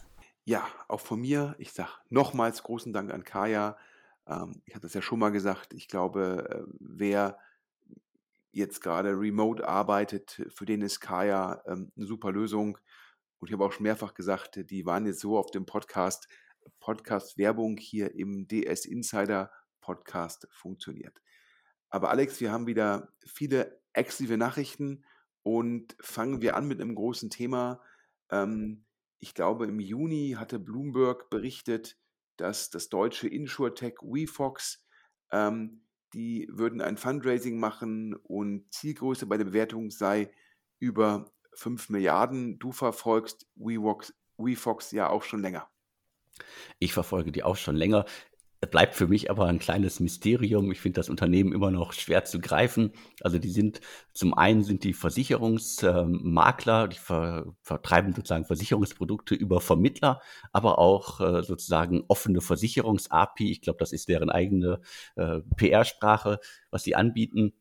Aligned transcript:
Ja, 0.47 0.65
auch 0.87 1.01
von 1.01 1.19
mir, 1.19 1.55
ich 1.57 1.73
sage 1.73 1.91
nochmals 2.07 2.63
großen 2.63 2.93
Dank 2.93 3.11
an 3.11 3.25
Kaya. 3.25 3.77
Ähm, 4.25 4.61
ich 4.63 4.75
hatte 4.75 4.87
es 4.87 4.93
ja 4.93 5.02
schon 5.02 5.19
mal 5.19 5.31
gesagt, 5.31 5.73
ich 5.73 5.89
glaube, 5.89 6.47
äh, 6.49 6.73
wer 6.80 7.37
jetzt 8.53 8.80
gerade 8.81 9.09
remote 9.09 9.67
arbeitet, 9.67 10.47
für 10.55 10.65
den 10.65 10.83
ist 10.83 11.02
Kaya 11.02 11.61
ähm, 11.67 11.91
eine 11.97 12.05
super 12.05 12.31
Lösung. 12.31 12.77
Und 13.39 13.49
ich 13.49 13.53
habe 13.53 13.65
auch 13.65 13.73
schon 13.73 13.83
mehrfach 13.83 14.13
gesagt, 14.13 14.71
die 14.71 14.86
waren 14.86 15.05
jetzt 15.05 15.19
so 15.19 15.37
auf 15.37 15.52
dem 15.52 15.65
Podcast, 15.65 16.30
Podcast-Werbung 16.80 17.75
hier 17.75 18.15
im 18.15 18.47
DS 18.47 18.86
Insider 18.86 19.52
Podcast 19.81 20.47
funktioniert. 20.52 21.21
Aber 21.89 22.09
Alex, 22.09 22.39
wir 22.39 22.53
haben 22.53 22.67
wieder 22.67 23.11
viele 23.25 23.81
exklusive 23.91 24.37
Nachrichten 24.37 25.03
und 25.43 25.97
fangen 25.99 26.41
wir 26.41 26.55
an 26.55 26.69
mit 26.69 26.80
einem 26.80 26.95
großen 26.95 27.30
Thema. 27.30 27.81
Ähm, 28.31 28.86
ich 29.20 29.33
glaube, 29.33 29.66
im 29.66 29.80
Juni 29.80 30.36
hatte 30.38 30.60
Bloomberg 30.60 31.30
berichtet, 31.30 31.98
dass 32.38 32.70
das 32.70 32.89
deutsche 32.89 33.28
Insurtech 33.28 33.95
WeFox 34.02 34.86
ähm, 35.32 35.82
die 36.14 36.48
würden 36.52 36.82
ein 36.82 36.98
Fundraising 36.98 37.60
machen 37.60 38.16
und 38.16 38.73
Zielgröße 38.73 39.26
bei 39.26 39.38
der 39.38 39.45
Bewertung 39.45 39.92
sei 39.92 40.32
über 40.80 41.32
5 41.54 41.89
Milliarden. 41.89 42.60
Du 42.60 42.72
verfolgst 42.72 43.48
WeWox, 43.55 44.14
WeFox 44.38 44.92
ja 44.92 45.10
auch 45.10 45.23
schon 45.23 45.42
länger. 45.42 45.70
Ich 46.80 46.94
verfolge 46.94 47.32
die 47.32 47.44
auch 47.44 47.55
schon 47.55 47.76
länger 47.76 48.05
bleibt 48.65 48.95
für 48.95 49.07
mich 49.07 49.29
aber 49.29 49.45
ein 49.45 49.59
kleines 49.59 49.99
Mysterium. 49.99 50.71
Ich 50.71 50.79
finde 50.79 50.99
das 50.99 51.09
Unternehmen 51.09 51.53
immer 51.53 51.69
noch 51.69 51.93
schwer 51.93 52.25
zu 52.25 52.39
greifen. 52.39 52.91
Also 53.21 53.37
die 53.37 53.51
sind, 53.51 53.81
zum 54.13 54.33
einen 54.33 54.63
sind 54.63 54.83
die 54.83 54.93
Versicherungsmakler, 54.93 56.87
die 56.87 56.97
ver, 56.97 57.53
vertreiben 57.61 58.13
sozusagen 58.13 58.45
Versicherungsprodukte 58.45 59.35
über 59.35 59.61
Vermittler, 59.61 60.21
aber 60.51 60.79
auch 60.79 61.21
äh, 61.21 61.43
sozusagen 61.43 62.03
offene 62.07 62.41
Versicherungs-API. 62.41 63.51
Ich 63.51 63.61
glaube, 63.61 63.77
das 63.79 63.93
ist 63.93 64.09
deren 64.09 64.31
eigene 64.31 64.81
äh, 65.15 65.41
PR-Sprache, 65.55 66.39
was 66.71 66.83
sie 66.83 66.95
anbieten 66.95 67.53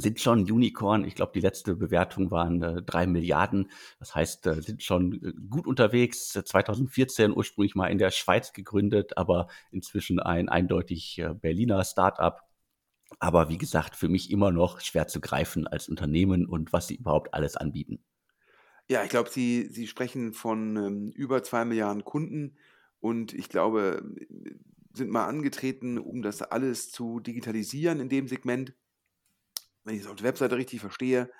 sind 0.00 0.20
schon 0.20 0.50
Unicorn. 0.50 1.04
Ich 1.04 1.14
glaube, 1.14 1.32
die 1.34 1.40
letzte 1.40 1.76
Bewertung 1.76 2.30
waren 2.30 2.62
äh, 2.62 2.82
drei 2.82 3.06
Milliarden. 3.06 3.70
Das 3.98 4.14
heißt, 4.14 4.46
äh, 4.46 4.62
sind 4.62 4.82
schon 4.82 5.12
äh, 5.14 5.32
gut 5.48 5.66
unterwegs. 5.66 6.32
2014 6.32 7.36
ursprünglich 7.36 7.74
mal 7.74 7.88
in 7.88 7.98
der 7.98 8.10
Schweiz 8.10 8.52
gegründet, 8.52 9.16
aber 9.16 9.48
inzwischen 9.70 10.20
ein 10.20 10.48
eindeutig 10.48 11.18
äh, 11.18 11.34
Berliner 11.34 11.84
Startup. 11.84 12.40
Aber 13.18 13.48
wie 13.48 13.58
gesagt, 13.58 13.96
für 13.96 14.08
mich 14.08 14.30
immer 14.30 14.50
noch 14.50 14.80
schwer 14.80 15.06
zu 15.06 15.20
greifen 15.20 15.66
als 15.66 15.88
Unternehmen 15.88 16.46
und 16.46 16.72
was 16.72 16.88
sie 16.88 16.96
überhaupt 16.96 17.34
alles 17.34 17.56
anbieten. 17.56 18.04
Ja, 18.88 19.02
ich 19.02 19.08
glaube, 19.08 19.30
Sie, 19.30 19.68
Sie 19.70 19.86
sprechen 19.86 20.34
von 20.34 20.76
ähm, 20.76 21.10
über 21.12 21.42
zwei 21.42 21.64
Milliarden 21.64 22.04
Kunden 22.04 22.56
und 23.00 23.32
ich 23.32 23.48
glaube, 23.48 24.02
sind 24.92 25.10
mal 25.10 25.26
angetreten, 25.26 25.98
um 25.98 26.22
das 26.22 26.42
alles 26.42 26.90
zu 26.90 27.20
digitalisieren 27.20 28.00
in 28.00 28.08
dem 28.08 28.28
Segment 28.28 28.74
wenn 29.84 29.94
ich 29.94 30.02
es 30.02 30.06
auf 30.06 30.16
der 30.16 30.26
Webseite 30.26 30.56
richtig 30.56 30.80
verstehe, 30.80 31.30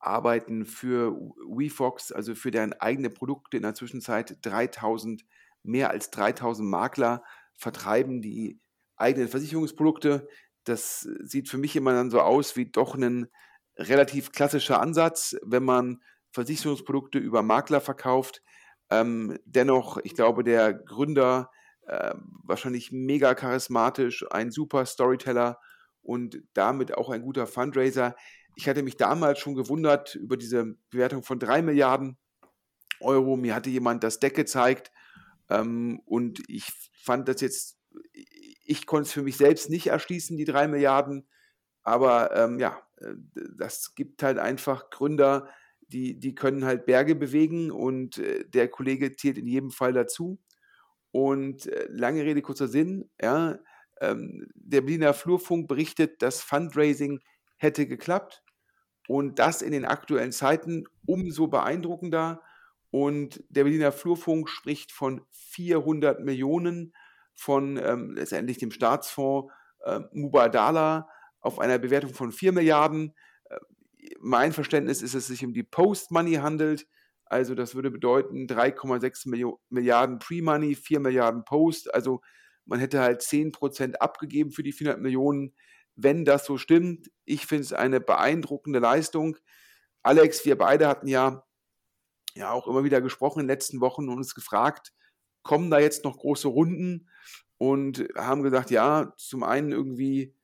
arbeiten 0.00 0.66
für 0.66 1.12
WeFox, 1.12 2.12
also 2.12 2.34
für 2.34 2.50
deren 2.50 2.72
eigene 2.74 3.10
Produkte 3.10 3.56
in 3.56 3.62
der 3.62 3.74
Zwischenzeit 3.74 4.38
3000, 4.42 5.24
mehr 5.62 5.90
als 5.90 6.10
3000 6.10 6.68
Makler 6.68 7.22
vertreiben 7.56 8.20
die 8.20 8.60
eigenen 8.96 9.28
Versicherungsprodukte. 9.28 10.28
Das 10.64 11.00
sieht 11.00 11.48
für 11.48 11.58
mich 11.58 11.76
immer 11.76 11.92
dann 11.92 12.10
so 12.10 12.20
aus 12.20 12.56
wie 12.56 12.70
doch 12.70 12.94
ein 12.94 13.28
relativ 13.76 14.32
klassischer 14.32 14.80
Ansatz, 14.80 15.36
wenn 15.42 15.64
man 15.64 16.00
Versicherungsprodukte 16.32 17.18
über 17.18 17.42
Makler 17.42 17.80
verkauft. 17.80 18.42
Ähm, 18.90 19.38
dennoch, 19.44 19.98
ich 20.02 20.14
glaube, 20.14 20.44
der 20.44 20.74
Gründer 20.74 21.50
äh, 21.86 22.14
wahrscheinlich 22.42 22.92
mega 22.92 23.34
charismatisch, 23.34 24.24
ein 24.30 24.50
super 24.50 24.84
Storyteller 24.86 25.58
und 26.04 26.42
damit 26.52 26.94
auch 26.94 27.10
ein 27.10 27.22
guter 27.22 27.46
Fundraiser. 27.46 28.14
Ich 28.56 28.68
hatte 28.68 28.82
mich 28.82 28.96
damals 28.96 29.40
schon 29.40 29.54
gewundert 29.54 30.14
über 30.14 30.36
diese 30.36 30.76
Bewertung 30.90 31.22
von 31.24 31.38
drei 31.38 31.62
Milliarden 31.62 32.16
Euro. 33.00 33.36
Mir 33.36 33.54
hatte 33.54 33.70
jemand 33.70 34.04
das 34.04 34.20
Deck 34.20 34.34
gezeigt 34.34 34.92
ähm, 35.50 36.00
und 36.04 36.42
ich 36.48 36.70
fand 37.02 37.28
das 37.28 37.40
jetzt, 37.40 37.78
ich 38.64 38.86
konnte 38.86 39.08
es 39.08 39.12
für 39.12 39.22
mich 39.22 39.36
selbst 39.36 39.70
nicht 39.70 39.88
erschließen, 39.88 40.36
die 40.36 40.44
drei 40.44 40.68
Milliarden. 40.68 41.26
Aber 41.82 42.34
ähm, 42.36 42.58
ja, 42.58 42.80
äh, 42.98 43.14
das 43.58 43.94
gibt 43.94 44.22
halt 44.22 44.38
einfach 44.38 44.90
Gründer, 44.90 45.48
die, 45.88 46.18
die 46.18 46.34
können 46.34 46.64
halt 46.64 46.86
Berge 46.86 47.14
bewegen 47.14 47.70
und 47.70 48.18
äh, 48.18 48.44
der 48.48 48.68
Kollege 48.68 49.14
zählt 49.16 49.38
in 49.38 49.46
jedem 49.46 49.70
Fall 49.70 49.92
dazu. 49.92 50.38
Und 51.10 51.66
äh, 51.66 51.86
lange 51.90 52.24
Rede, 52.24 52.42
kurzer 52.42 52.68
Sinn, 52.68 53.10
ja, 53.20 53.58
ähm, 54.00 54.46
der 54.54 54.80
Berliner 54.82 55.14
Flurfunk 55.14 55.68
berichtet, 55.68 56.22
das 56.22 56.40
Fundraising 56.40 57.20
hätte 57.56 57.86
geklappt 57.86 58.42
und 59.08 59.38
das 59.38 59.62
in 59.62 59.72
den 59.72 59.84
aktuellen 59.84 60.32
Zeiten 60.32 60.84
umso 61.06 61.46
beeindruckender. 61.46 62.42
Und 62.90 63.42
der 63.48 63.64
Berliner 63.64 63.92
Flurfunk 63.92 64.48
spricht 64.48 64.92
von 64.92 65.22
400 65.30 66.20
Millionen 66.20 66.94
von 67.34 67.76
ähm, 67.76 68.12
letztendlich 68.12 68.58
dem 68.58 68.70
Staatsfonds 68.70 69.52
äh, 69.84 70.00
Mubadala 70.12 71.08
auf 71.40 71.58
einer 71.58 71.78
Bewertung 71.78 72.14
von 72.14 72.32
4 72.32 72.52
Milliarden. 72.52 73.14
Äh, 73.50 73.58
mein 74.20 74.52
Verständnis 74.52 75.02
ist, 75.02 75.14
dass 75.14 75.24
es 75.24 75.28
sich 75.28 75.44
um 75.44 75.52
die 75.52 75.64
Post-Money 75.64 76.34
handelt. 76.34 76.86
Also 77.26 77.54
das 77.54 77.74
würde 77.74 77.90
bedeuten 77.90 78.46
3,6 78.46 79.56
Milliarden 79.70 80.18
Pre-Money, 80.18 80.74
4 80.74 81.00
Milliarden 81.00 81.44
Post. 81.44 81.92
Also 81.92 82.20
man 82.66 82.80
hätte 82.80 83.00
halt 83.00 83.22
10% 83.22 83.96
abgegeben 83.96 84.50
für 84.50 84.62
die 84.62 84.72
400 84.72 85.00
Millionen. 85.00 85.54
wenn 85.96 86.24
das 86.24 86.44
so 86.44 86.58
stimmt. 86.58 87.10
Ich 87.24 87.46
finde 87.46 87.62
es 87.62 87.72
eine 87.72 88.00
beeindruckende 88.00 88.80
Leistung. 88.80 89.36
Alex, 90.02 90.44
wir 90.44 90.58
beide 90.58 90.88
hatten 90.88 91.06
ja, 91.06 91.44
ja 92.34 92.50
auch 92.50 92.66
immer 92.66 92.82
wieder 92.82 93.00
gesprochen 93.00 93.40
in 93.40 93.46
den 93.46 93.52
letzten 93.52 93.80
Wochen 93.80 94.08
und 94.08 94.16
uns 94.16 94.34
gefragt, 94.34 94.92
kommen 95.42 95.70
da 95.70 95.78
jetzt 95.78 96.04
noch 96.04 96.18
große 96.18 96.48
Runden? 96.48 97.08
Und 97.58 98.08
haben 98.16 98.42
gesagt, 98.42 98.70
ja, 98.72 99.14
zum 99.16 99.44
einen 99.44 99.70
irgendwie 99.70 100.34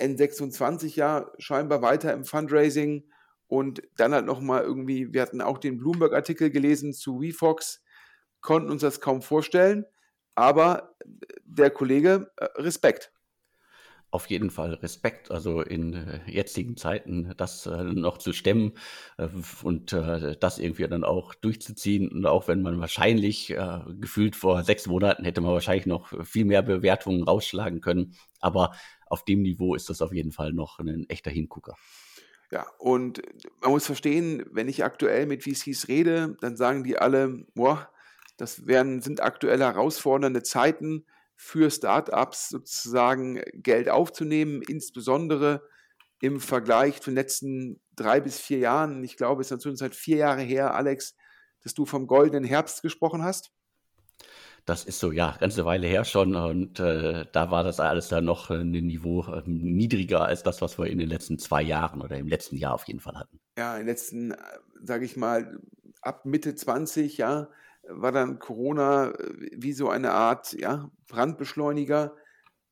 N26 0.00 0.96
ja 0.96 1.30
scheinbar 1.38 1.82
weiter 1.82 2.12
im 2.12 2.24
Fundraising 2.24 3.08
und 3.46 3.82
dann 3.96 4.12
halt 4.12 4.26
nochmal 4.26 4.62
irgendwie, 4.62 5.12
wir 5.12 5.22
hatten 5.22 5.40
auch 5.40 5.58
den 5.58 5.78
Bloomberg-Artikel 5.78 6.50
gelesen 6.50 6.92
zu 6.92 7.20
WeFox, 7.20 7.82
konnten 8.40 8.70
uns 8.70 8.82
das 8.82 9.00
kaum 9.00 9.22
vorstellen, 9.22 9.84
aber 10.34 10.94
der 11.44 11.70
Kollege, 11.70 12.30
äh, 12.36 12.44
Respekt 12.56 13.12
auf 14.12 14.28
jeden 14.28 14.50
Fall 14.50 14.74
Respekt, 14.74 15.30
also 15.30 15.62
in 15.62 15.94
äh, 15.94 16.20
jetzigen 16.26 16.76
Zeiten 16.76 17.32
das 17.36 17.66
äh, 17.66 17.84
noch 17.84 18.18
zu 18.18 18.32
stemmen 18.32 18.72
und 19.62 19.92
das 19.92 20.58
irgendwie 20.58 20.88
dann 20.88 21.04
auch 21.04 21.32
durchzuziehen. 21.34 22.08
Und 22.08 22.26
auch 22.26 22.48
wenn 22.48 22.60
man 22.60 22.80
wahrscheinlich 22.80 23.54
gefühlt 24.00 24.34
vor 24.34 24.64
sechs 24.64 24.86
Monaten 24.86 25.24
hätte 25.24 25.40
man 25.40 25.52
wahrscheinlich 25.52 25.86
noch 25.86 26.08
viel 26.24 26.44
mehr 26.44 26.62
Bewertungen 26.62 27.22
rausschlagen 27.22 27.80
können. 27.80 28.16
Aber 28.40 28.72
auf 29.06 29.24
dem 29.24 29.42
Niveau 29.42 29.74
ist 29.74 29.90
das 29.90 30.02
auf 30.02 30.12
jeden 30.12 30.32
Fall 30.32 30.52
noch 30.52 30.80
ein 30.80 31.08
echter 31.08 31.30
Hingucker. 31.30 31.76
Ja, 32.50 32.66
und 32.78 33.22
man 33.60 33.70
muss 33.70 33.86
verstehen, 33.86 34.44
wenn 34.50 34.68
ich 34.68 34.82
aktuell 34.82 35.26
mit 35.26 35.44
VCs 35.44 35.86
rede, 35.86 36.36
dann 36.40 36.56
sagen 36.56 36.82
die 36.82 36.98
alle, 36.98 37.46
boah, 37.54 37.88
das 38.40 38.66
werden, 38.66 39.02
sind 39.02 39.22
aktuell 39.22 39.60
herausfordernde 39.60 40.42
Zeiten 40.42 41.04
für 41.36 41.70
Startups 41.70 42.48
sozusagen 42.48 43.42
Geld 43.52 43.88
aufzunehmen, 43.88 44.62
insbesondere 44.62 45.62
im 46.20 46.40
Vergleich 46.40 47.00
zu 47.00 47.10
den 47.10 47.16
letzten 47.16 47.80
drei 47.96 48.20
bis 48.20 48.38
vier 48.38 48.58
Jahren. 48.58 49.04
Ich 49.04 49.16
glaube, 49.16 49.40
es 49.42 49.48
ist 49.48 49.52
inzwischen 49.52 49.76
seit 49.76 49.94
vier 49.94 50.18
Jahre 50.18 50.42
her, 50.42 50.74
Alex, 50.74 51.16
dass 51.62 51.74
du 51.74 51.84
vom 51.84 52.06
goldenen 52.06 52.44
Herbst 52.44 52.82
gesprochen 52.82 53.22
hast. 53.22 53.52
Das 54.66 54.84
ist 54.84 55.00
so, 55.00 55.12
ja, 55.12 55.36
ganze 55.40 55.64
Weile 55.64 55.86
her 55.86 56.04
schon. 56.04 56.34
Und 56.34 56.80
äh, 56.80 57.26
da 57.32 57.50
war 57.50 57.64
das 57.64 57.80
alles 57.80 58.08
dann 58.08 58.24
noch 58.24 58.50
ein 58.50 58.70
Niveau 58.70 59.24
äh, 59.24 59.42
niedriger 59.46 60.24
als 60.24 60.42
das, 60.42 60.60
was 60.60 60.78
wir 60.78 60.86
in 60.86 60.98
den 60.98 61.08
letzten 61.08 61.38
zwei 61.38 61.62
Jahren 61.62 62.02
oder 62.02 62.16
im 62.16 62.28
letzten 62.28 62.56
Jahr 62.56 62.74
auf 62.74 62.84
jeden 62.84 63.00
Fall 63.00 63.18
hatten. 63.18 63.40
Ja, 63.58 63.74
in 63.74 63.80
den 63.80 63.88
letzten, 63.88 64.32
äh, 64.32 64.36
sage 64.82 65.04
ich 65.04 65.16
mal, 65.16 65.58
ab 66.02 66.24
Mitte 66.26 66.54
20, 66.54 67.16
ja, 67.18 67.48
war 67.92 68.12
dann 68.12 68.38
Corona 68.38 69.10
äh, 69.10 69.50
wie 69.56 69.72
so 69.72 69.88
eine 69.88 70.12
Art 70.12 70.52
ja, 70.52 70.90
Brandbeschleuniger 71.08 72.16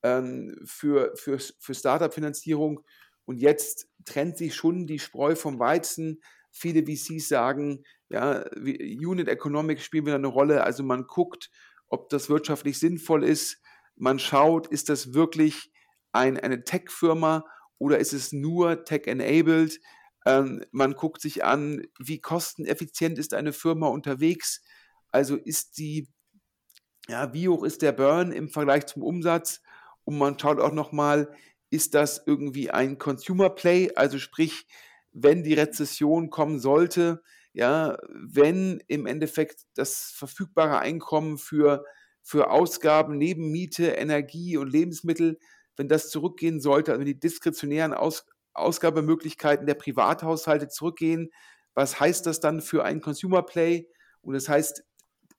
ähm, 0.02 0.56
für, 0.64 1.12
für, 1.16 1.38
für 1.38 1.74
Startup-Finanzierung. 1.74 2.80
Und 3.24 3.38
jetzt 3.38 3.88
trennt 4.04 4.38
sich 4.38 4.54
schon 4.54 4.86
die 4.86 4.98
Spreu 4.98 5.34
vom 5.34 5.58
Weizen. 5.58 6.22
Viele 6.50 6.84
VCs 6.84 7.28
sagen, 7.28 7.84
ja, 8.08 8.44
Unit 8.56 9.28
Economics 9.28 9.84
spielen 9.84 10.06
wieder 10.06 10.16
eine 10.16 10.28
Rolle. 10.28 10.64
Also 10.64 10.82
man 10.82 11.06
guckt, 11.06 11.50
ob 11.88 12.08
das 12.08 12.30
wirtschaftlich 12.30 12.78
sinnvoll 12.78 13.24
ist. 13.24 13.60
Man 13.96 14.18
schaut, 14.18 14.66
ist 14.68 14.88
das 14.88 15.12
wirklich 15.12 15.72
ein, 16.12 16.38
eine 16.38 16.64
Tech-Firma 16.64 17.44
oder 17.78 17.98
ist 17.98 18.12
es 18.12 18.32
nur 18.32 18.84
tech-enabled? 18.84 19.80
Ähm, 20.26 20.64
man 20.72 20.94
guckt 20.94 21.20
sich 21.20 21.44
an, 21.44 21.86
wie 21.98 22.20
kosteneffizient 22.20 23.18
ist 23.18 23.34
eine 23.34 23.52
Firma 23.52 23.88
unterwegs. 23.88 24.62
Also 25.10 25.36
ist 25.36 25.78
die, 25.78 26.08
ja, 27.08 27.32
wie 27.32 27.48
hoch 27.48 27.64
ist 27.64 27.82
der 27.82 27.92
Burn 27.92 28.32
im 28.32 28.48
Vergleich 28.48 28.86
zum 28.86 29.02
Umsatz? 29.02 29.62
Und 30.04 30.18
man 30.18 30.38
schaut 30.38 30.60
auch 30.60 30.72
nochmal, 30.72 31.34
ist 31.70 31.94
das 31.94 32.22
irgendwie 32.26 32.70
ein 32.70 32.98
Consumer 32.98 33.50
Play? 33.50 33.92
Also 33.94 34.18
sprich, 34.18 34.66
wenn 35.12 35.42
die 35.42 35.54
Rezession 35.54 36.30
kommen 36.30 36.58
sollte, 36.60 37.22
ja, 37.52 37.98
wenn 38.10 38.82
im 38.86 39.06
Endeffekt 39.06 39.62
das 39.74 40.12
verfügbare 40.14 40.78
Einkommen 40.78 41.38
für, 41.38 41.84
für 42.22 42.50
Ausgaben 42.50 43.18
neben 43.18 43.50
Miete, 43.50 43.88
Energie 43.88 44.56
und 44.56 44.70
Lebensmittel, 44.70 45.38
wenn 45.76 45.88
das 45.88 46.10
zurückgehen 46.10 46.60
sollte, 46.60 46.92
also 46.92 47.00
wenn 47.00 47.06
die 47.06 47.18
diskretionären 47.18 47.94
Aus, 47.94 48.26
Ausgabemöglichkeiten 48.52 49.66
der 49.66 49.74
Privathaushalte 49.74 50.68
zurückgehen, 50.68 51.30
was 51.74 52.00
heißt 52.00 52.26
das 52.26 52.40
dann 52.40 52.60
für 52.60 52.84
ein 52.84 53.00
Consumer 53.00 53.42
Play? 53.42 53.88
Und 54.20 54.34
das 54.34 54.48
heißt, 54.48 54.84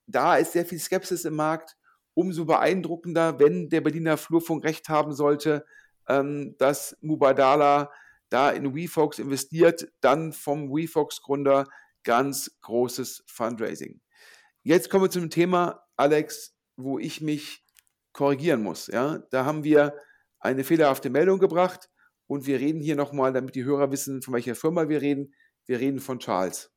da 0.10 0.38
ist 0.38 0.54
sehr 0.54 0.66
viel 0.66 0.80
Skepsis 0.80 1.26
im 1.26 1.36
Markt. 1.36 1.78
Umso 2.14 2.46
beeindruckender, 2.46 3.40
wenn 3.40 3.70
der 3.70 3.82
Berliner 3.82 4.18
Flurfunk 4.18 4.66
recht 4.66 4.90
haben 4.90 5.14
sollte, 5.14 5.66
ähm, 6.08 6.56
dass 6.58 6.98
Mubadala 7.02 7.92
da 8.30 8.50
in 8.50 8.76
WeFox 8.76 9.20
investiert, 9.20 9.88
dann 10.02 10.34
vom 10.34 10.70
WeFox-Gründer 10.70 11.66
ganz 12.04 12.58
großes 12.62 13.24
Fundraising. 13.28 14.02
Jetzt 14.64 14.90
kommen 14.90 15.06
wir 15.06 15.10
zum 15.10 15.30
Thema, 15.30 15.84
Alex, 15.96 16.56
wo 16.76 17.00
ich 17.00 17.22
mich 17.22 17.64
korrigieren 18.12 18.64
muss. 18.64 18.88
Ja? 18.88 19.20
Da 19.30 19.46
haben 19.46 19.64
wir 19.64 19.94
eine 20.40 20.64
fehlerhafte 20.64 21.10
Meldung 21.10 21.40
gebracht 21.40 21.90
und 22.28 22.48
wir 22.48 22.60
reden 22.60 22.82
hier 22.82 22.96
nochmal, 22.96 23.34
damit 23.34 23.56
die 23.56 23.64
Hörer 23.64 23.92
wissen, 23.92 24.22
von 24.22 24.34
welcher 24.34 24.56
Firma 24.56 24.90
wir 24.90 25.02
reden. 25.02 25.34
Wir 25.66 25.80
reden 25.80 26.00
von 26.00 26.20
Charles. 26.20 26.72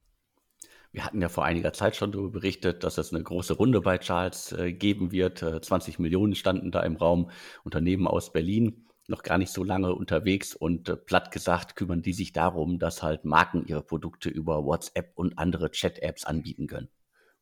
Wir 0.92 1.06
hatten 1.06 1.22
ja 1.22 1.30
vor 1.30 1.46
einiger 1.46 1.72
Zeit 1.72 1.96
schon 1.96 2.12
darüber 2.12 2.30
berichtet, 2.30 2.84
dass 2.84 2.98
es 2.98 3.14
eine 3.14 3.22
große 3.22 3.54
Runde 3.54 3.80
bei 3.80 3.96
Charles 3.96 4.52
äh, 4.52 4.72
geben 4.74 5.10
wird. 5.10 5.42
Äh, 5.42 5.60
20 5.62 5.98
Millionen 5.98 6.34
standen 6.34 6.70
da 6.70 6.82
im 6.82 6.96
Raum. 6.96 7.30
Unternehmen 7.64 8.06
aus 8.06 8.30
Berlin, 8.30 8.84
noch 9.08 9.22
gar 9.22 9.38
nicht 9.38 9.52
so 9.52 9.64
lange 9.64 9.94
unterwegs 9.94 10.54
und 10.54 10.90
äh, 10.90 10.96
platt 10.96 11.32
gesagt 11.32 11.76
kümmern 11.76 12.02
die 12.02 12.12
sich 12.12 12.34
darum, 12.34 12.78
dass 12.78 13.02
halt 13.02 13.24
Marken 13.24 13.64
ihre 13.66 13.82
Produkte 13.82 14.28
über 14.28 14.64
WhatsApp 14.64 15.12
und 15.14 15.38
andere 15.38 15.70
Chat-Apps 15.70 16.24
anbieten 16.24 16.66
können. 16.66 16.90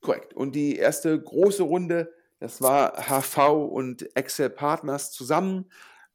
Korrekt. 0.01 0.33
Und 0.33 0.55
die 0.55 0.77
erste 0.77 1.21
große 1.21 1.65
Runde, 1.65 2.13
das 2.39 2.63
war 2.63 2.93
HV 3.09 3.39
und 3.69 4.17
Excel 4.17 4.49
Partners 4.49 5.11
zusammen. 5.11 5.71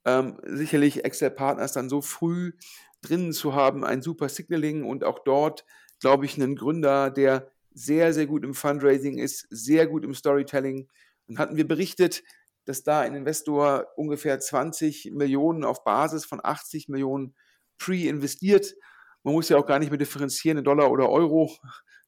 Ähm, 0.06 0.40
sicherlich 0.46 1.04
Excel 1.04 1.32
Partners 1.32 1.74
dann 1.74 1.90
so 1.90 2.02
früh 2.02 2.54
drinnen 3.02 3.34
zu 3.34 3.54
haben, 3.54 3.84
ein 3.84 4.02
super 4.02 4.30
Signaling 4.30 4.86
und 4.86 5.04
auch 5.04 5.20
dort 5.20 5.66
glaube 6.06 6.26
ich, 6.26 6.40
einen 6.40 6.56
Gründer, 6.56 7.10
der 7.10 7.52
sehr, 7.74 8.14
sehr 8.14 8.28
gut 8.28 8.44
im 8.44 8.54
Fundraising 8.54 9.18
ist, 9.18 9.48
sehr 9.50 9.88
gut 9.88 10.04
im 10.04 10.14
Storytelling. 10.14 10.88
Und 11.26 11.40
hatten 11.40 11.58
wir 11.58 11.68
berichtet, 11.68 12.22
dass 12.66 12.84
da 12.84 13.00
ein 13.00 13.16
Investor 13.16 13.88
ungefähr 13.96 14.40
20 14.40 15.14
Millionen 15.14 15.64
auf 15.64 15.84
Basis 15.84 16.24
von 16.24 16.40
80 16.44 16.90
Millionen 16.90 17.34
pre-investiert. 17.80 18.76
Man 19.24 19.34
muss 19.34 19.50
ja 19.50 19.58
auch 19.58 19.66
gar 19.66 19.80
nicht 19.80 19.90
mehr 19.90 19.98
differenzieren 19.98 20.60
in 20.60 20.64
Dollar 20.64 20.92
oder 20.92 21.10
Euro. 21.10 21.52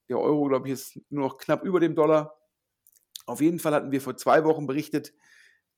Der 0.09 0.19
Euro, 0.19 0.47
glaube 0.47 0.67
ich, 0.67 0.73
ist 0.75 0.99
nur 1.09 1.29
noch 1.29 1.39
knapp 1.39 1.63
über 1.63 1.79
dem 1.79 1.95
Dollar. 1.95 2.37
Auf 3.25 3.41
jeden 3.41 3.57
Fall 3.57 3.73
hatten 3.73 3.91
wir 3.91 3.99
vor 3.99 4.15
zwei 4.15 4.43
Wochen 4.43 4.67
berichtet, 4.67 5.11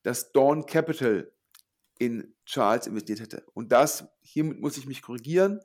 dass 0.02 0.30
Dawn 0.32 0.66
Capital 0.66 1.32
in 1.98 2.34
Charles 2.44 2.86
investiert 2.86 3.20
hätte. 3.20 3.46
Und 3.54 3.72
das, 3.72 4.04
hiermit 4.20 4.60
muss 4.60 4.76
ich 4.76 4.84
mich 4.84 5.00
korrigieren, 5.00 5.62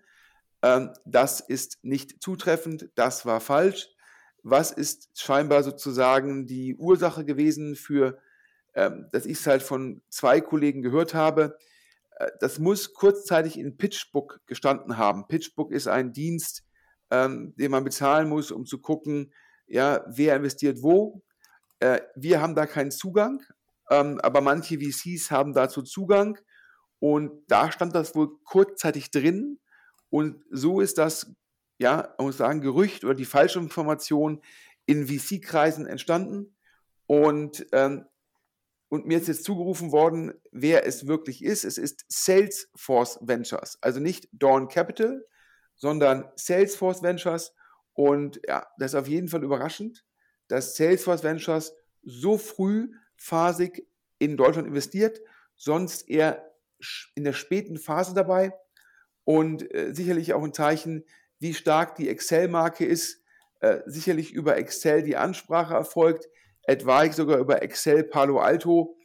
das 1.06 1.42
ist 1.42 1.78
nicht 1.84 2.24
zutreffend, 2.24 2.90
das 2.96 3.26
war 3.26 3.40
falsch. 3.40 3.90
Was 4.42 4.72
ist 4.72 5.10
scheinbar 5.14 5.64
sozusagen 5.64 6.46
die 6.46 6.76
Ursache 6.76 7.26
gewesen 7.26 7.76
für, 7.76 8.20
ähm, 8.74 9.08
dass 9.12 9.26
ich 9.26 9.40
es 9.40 9.48
halt 9.48 9.64
von 9.64 10.02
zwei 10.10 10.42
Kollegen 10.42 10.82
gehört 10.82 11.14
habe? 11.14 11.58
Äh, 12.18 12.30
das 12.40 12.60
muss 12.60 12.94
kurzzeitig 12.94 13.58
in 13.58 13.78
PitchBook 13.78 14.42
gestanden 14.46 14.98
haben. 14.98 15.28
PitchBook 15.28 15.72
ist 15.72 15.88
ein 15.88 16.14
Dienst, 16.14 16.64
ähm, 17.12 17.54
den 17.58 17.72
man 17.72 17.84
bezahlen 17.84 18.30
muss, 18.30 18.52
um 18.52 18.66
zu 18.66 18.80
gucken, 18.80 19.34
ja, 19.68 20.06
wer 20.08 20.36
investiert 20.36 20.84
wo. 20.84 21.24
Äh, 21.80 22.02
wir 22.16 22.42
haben 22.42 22.56
da 22.56 22.66
keinen 22.66 22.92
Zugang, 22.92 23.42
aber 23.88 24.42
manche 24.42 24.80
VCs 24.80 25.30
haben 25.30 25.54
dazu 25.54 25.84
Zugang. 25.84 26.40
Und 26.98 27.44
da 27.48 27.72
stand 27.72 27.94
das 27.94 28.16
wohl 28.16 28.40
kurzzeitig 28.44 29.12
drin. 29.12 29.60
Und 30.16 30.46
so 30.50 30.80
ist 30.80 30.98
das, 30.98 31.30
ja, 31.78 32.16
man 32.18 32.28
muss 32.28 32.38
sagen, 32.38 32.62
Gerücht 32.62 33.04
oder 33.04 33.16
die 33.16 33.26
falsche 33.26 33.60
Information 33.60 34.42
in 34.86 35.08
VC-Kreisen 35.08 35.86
entstanden. 35.86 36.56
Und, 37.06 37.68
ähm, 37.74 38.06
und 38.88 39.08
mir 39.08 39.18
ist 39.18 39.28
jetzt 39.28 39.44
zugerufen 39.44 39.92
worden, 39.92 40.34
wer 40.54 40.86
es 40.86 41.06
wirklich 41.06 41.44
ist. 41.44 41.66
Es 41.66 41.78
ist 41.78 42.06
Salesforce 42.08 43.20
Ventures, 43.24 43.78
also 43.82 44.00
nicht 44.00 44.30
Dawn 44.32 44.70
Capital, 44.70 45.26
sondern 45.76 46.32
Salesforce 46.38 47.04
Ventures. 47.04 47.54
Und 47.92 48.40
ja, 48.48 48.66
das 48.80 48.94
ist 48.94 49.00
auf 49.00 49.10
jeden 49.10 49.28
Fall 49.28 49.44
überraschend, 49.44 50.06
dass 50.48 50.78
Salesforce 50.78 51.24
Ventures 51.24 51.74
so 52.04 52.38
frühphasig 52.38 53.86
in 54.20 54.38
Deutschland 54.38 54.70
investiert, 54.70 55.20
sonst 55.58 56.08
eher 56.08 56.56
in 57.16 57.26
der 57.26 57.34
späten 57.34 57.78
Phase 57.78 58.14
dabei 58.14 58.54
und 59.26 59.74
äh, 59.74 59.94
sicherlich 59.94 60.34
auch 60.34 60.44
ein 60.44 60.54
Zeichen, 60.54 61.04
wie 61.40 61.54
stark 61.54 61.96
die 61.96 62.08
Excel-Marke 62.08 62.86
ist. 62.86 63.22
Äh, 63.60 63.82
sicherlich 63.86 64.32
über 64.32 64.58
Excel 64.58 65.04
die 65.04 65.18
Ansprache 65.18 65.74
erfolgt, 65.74 66.28
etwaig 66.64 67.14
sogar 67.14 67.40
über 67.40 67.62
Excel 67.62 68.04
Palo 68.04 68.40
Alto. 68.40 68.98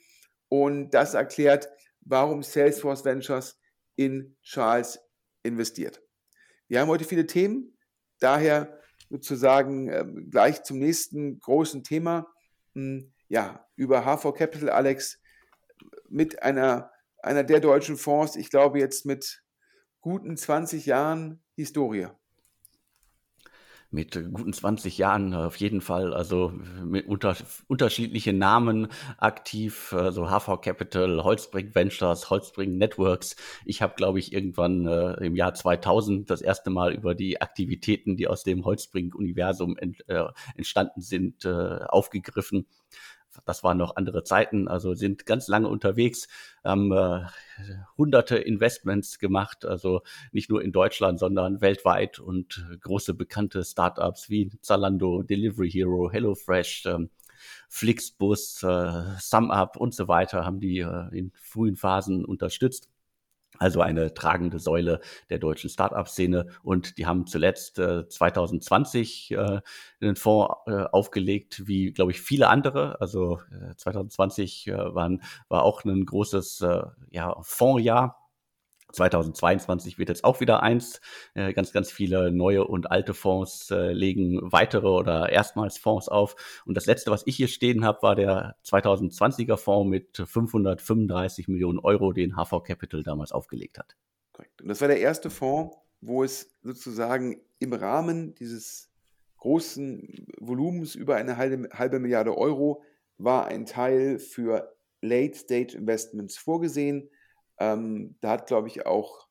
Und 0.48 0.90
das 0.90 1.14
erklärt, 1.14 1.68
warum 2.02 2.42
Salesforce 2.42 3.04
Ventures 3.04 3.58
in 3.96 4.36
Charles 4.42 5.00
investiert. 5.42 6.02
Wir 6.68 6.80
haben 6.80 6.88
heute 6.88 7.04
viele 7.04 7.26
Themen, 7.26 7.76
daher 8.18 8.78
sozusagen 9.08 9.88
äh, 9.88 10.04
gleich 10.30 10.62
zum 10.62 10.78
nächsten 10.78 11.38
großen 11.40 11.82
Thema. 11.82 12.26
Hm, 12.74 13.12
ja, 13.28 13.66
über 13.76 14.04
HV 14.04 14.34
Capital, 14.34 14.70
Alex, 14.70 15.20
mit 16.08 16.42
einer, 16.42 16.90
einer 17.22 17.44
der 17.44 17.60
deutschen 17.60 17.96
Fonds, 17.96 18.36
ich 18.36 18.50
glaube 18.50 18.78
jetzt 18.78 19.06
mit 19.06 19.42
guten 20.00 20.36
20 20.36 20.86
Jahren 20.86 21.40
Historie 21.56 22.08
mit 23.90 24.14
guten 24.32 24.52
20 24.52 24.98
Jahren 24.98 25.34
auf 25.34 25.56
jeden 25.56 25.80
Fall, 25.80 26.14
also 26.14 26.52
mit 26.84 27.06
unter, 27.08 27.36
unterschiedlichen 27.66 28.38
Namen 28.38 28.88
aktiv, 29.18 29.92
also 29.92 30.28
HV 30.28 30.60
Capital, 30.60 31.24
Holzbring 31.24 31.74
Ventures, 31.74 32.30
Holzbring 32.30 32.78
Networks. 32.78 33.34
Ich 33.64 33.82
habe, 33.82 33.94
glaube 33.96 34.20
ich, 34.20 34.32
irgendwann 34.32 34.86
äh, 34.86 35.14
im 35.24 35.34
Jahr 35.34 35.54
2000 35.54 36.30
das 36.30 36.40
erste 36.40 36.70
Mal 36.70 36.94
über 36.94 37.16
die 37.16 37.40
Aktivitäten, 37.40 38.16
die 38.16 38.28
aus 38.28 38.44
dem 38.44 38.64
Holzbring-Universum 38.64 39.76
ent, 39.76 40.08
äh, 40.08 40.24
entstanden 40.54 41.00
sind, 41.00 41.44
äh, 41.44 41.80
aufgegriffen 41.88 42.66
das 43.46 43.64
waren 43.64 43.78
noch 43.78 43.96
andere 43.96 44.24
Zeiten, 44.24 44.68
also 44.68 44.94
sind 44.94 45.26
ganz 45.26 45.48
lange 45.48 45.68
unterwegs, 45.68 46.28
haben 46.62 46.92
äh, 46.92 47.24
hunderte 47.96 48.36
Investments 48.36 49.18
gemacht, 49.18 49.64
also 49.64 50.02
nicht 50.32 50.50
nur 50.50 50.62
in 50.62 50.72
Deutschland, 50.72 51.18
sondern 51.18 51.60
weltweit 51.60 52.18
und 52.18 52.66
große 52.80 53.14
bekannte 53.14 53.64
Startups 53.64 54.28
wie 54.30 54.50
Zalando, 54.60 55.22
Delivery 55.22 55.70
Hero, 55.70 56.10
HelloFresh, 56.10 56.86
ähm, 56.86 57.10
Flixbus, 57.68 58.62
äh, 58.62 59.02
SumUp 59.18 59.76
und 59.76 59.94
so 59.94 60.08
weiter 60.08 60.44
haben 60.44 60.60
die 60.60 60.80
äh, 60.80 61.08
in 61.16 61.32
frühen 61.34 61.76
Phasen 61.76 62.24
unterstützt 62.24 62.89
also 63.60 63.82
eine 63.82 64.14
tragende 64.14 64.58
Säule 64.58 65.00
der 65.28 65.38
deutschen 65.38 65.70
Start-up-Szene. 65.70 66.46
Und 66.62 66.98
die 66.98 67.06
haben 67.06 67.26
zuletzt 67.26 67.78
äh, 67.78 68.08
2020 68.08 69.32
äh, 69.32 69.60
einen 70.00 70.16
Fonds 70.16 70.54
äh, 70.66 70.84
aufgelegt, 70.90 71.68
wie, 71.68 71.92
glaube 71.92 72.10
ich, 72.10 72.22
viele 72.22 72.48
andere. 72.48 73.00
Also 73.00 73.38
äh, 73.52 73.76
2020 73.76 74.68
äh, 74.68 74.94
waren, 74.94 75.22
war 75.48 75.62
auch 75.62 75.84
ein 75.84 76.06
großes 76.06 76.62
äh, 76.62 76.82
ja, 77.10 77.36
Fondsjahr 77.42 78.19
2022 78.92 79.98
wird 79.98 80.08
jetzt 80.08 80.24
auch 80.24 80.40
wieder 80.40 80.62
eins. 80.62 81.00
Äh, 81.34 81.52
ganz, 81.52 81.72
ganz 81.72 81.90
viele 81.90 82.30
neue 82.30 82.66
und 82.66 82.90
alte 82.90 83.14
Fonds 83.14 83.70
äh, 83.70 83.92
legen 83.92 84.40
weitere 84.42 84.88
oder 84.88 85.30
erstmals 85.30 85.78
Fonds 85.78 86.08
auf. 86.08 86.62
Und 86.64 86.76
das 86.76 86.86
letzte, 86.86 87.10
was 87.10 87.26
ich 87.26 87.36
hier 87.36 87.48
stehen 87.48 87.84
habe, 87.84 88.02
war 88.02 88.14
der 88.14 88.56
2020er 88.64 89.56
Fonds 89.56 89.88
mit 89.90 90.16
535 90.16 91.48
Millionen 91.48 91.78
Euro, 91.78 92.12
den 92.12 92.36
HV 92.36 92.62
Capital 92.64 93.02
damals 93.02 93.32
aufgelegt 93.32 93.78
hat. 93.78 93.96
Korrekt. 94.32 94.62
Und 94.62 94.68
das 94.68 94.80
war 94.80 94.88
der 94.88 95.00
erste 95.00 95.30
Fonds, 95.30 95.76
wo 96.00 96.24
es 96.24 96.50
sozusagen 96.62 97.40
im 97.58 97.72
Rahmen 97.72 98.34
dieses 98.34 98.90
großen 99.36 100.26
Volumens 100.38 100.94
über 100.94 101.16
eine 101.16 101.36
halbe, 101.36 101.68
halbe 101.72 101.98
Milliarde 101.98 102.36
Euro 102.36 102.82
war 103.18 103.46
ein 103.46 103.66
Teil 103.66 104.18
für 104.18 104.74
Late-Stage 105.02 105.76
Investments 105.76 106.36
vorgesehen 106.36 107.10
ähm, 107.60 108.16
da 108.20 108.30
hat, 108.30 108.46
glaube 108.46 108.68
ich, 108.68 108.86
auch 108.86 109.28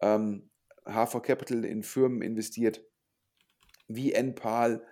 ähm, 0.00 0.50
HV 0.84 1.22
Capital 1.22 1.64
in 1.64 1.82
Firmen 1.82 2.22
investiert, 2.22 2.84
wie 3.88 4.12
NPAL 4.12 4.86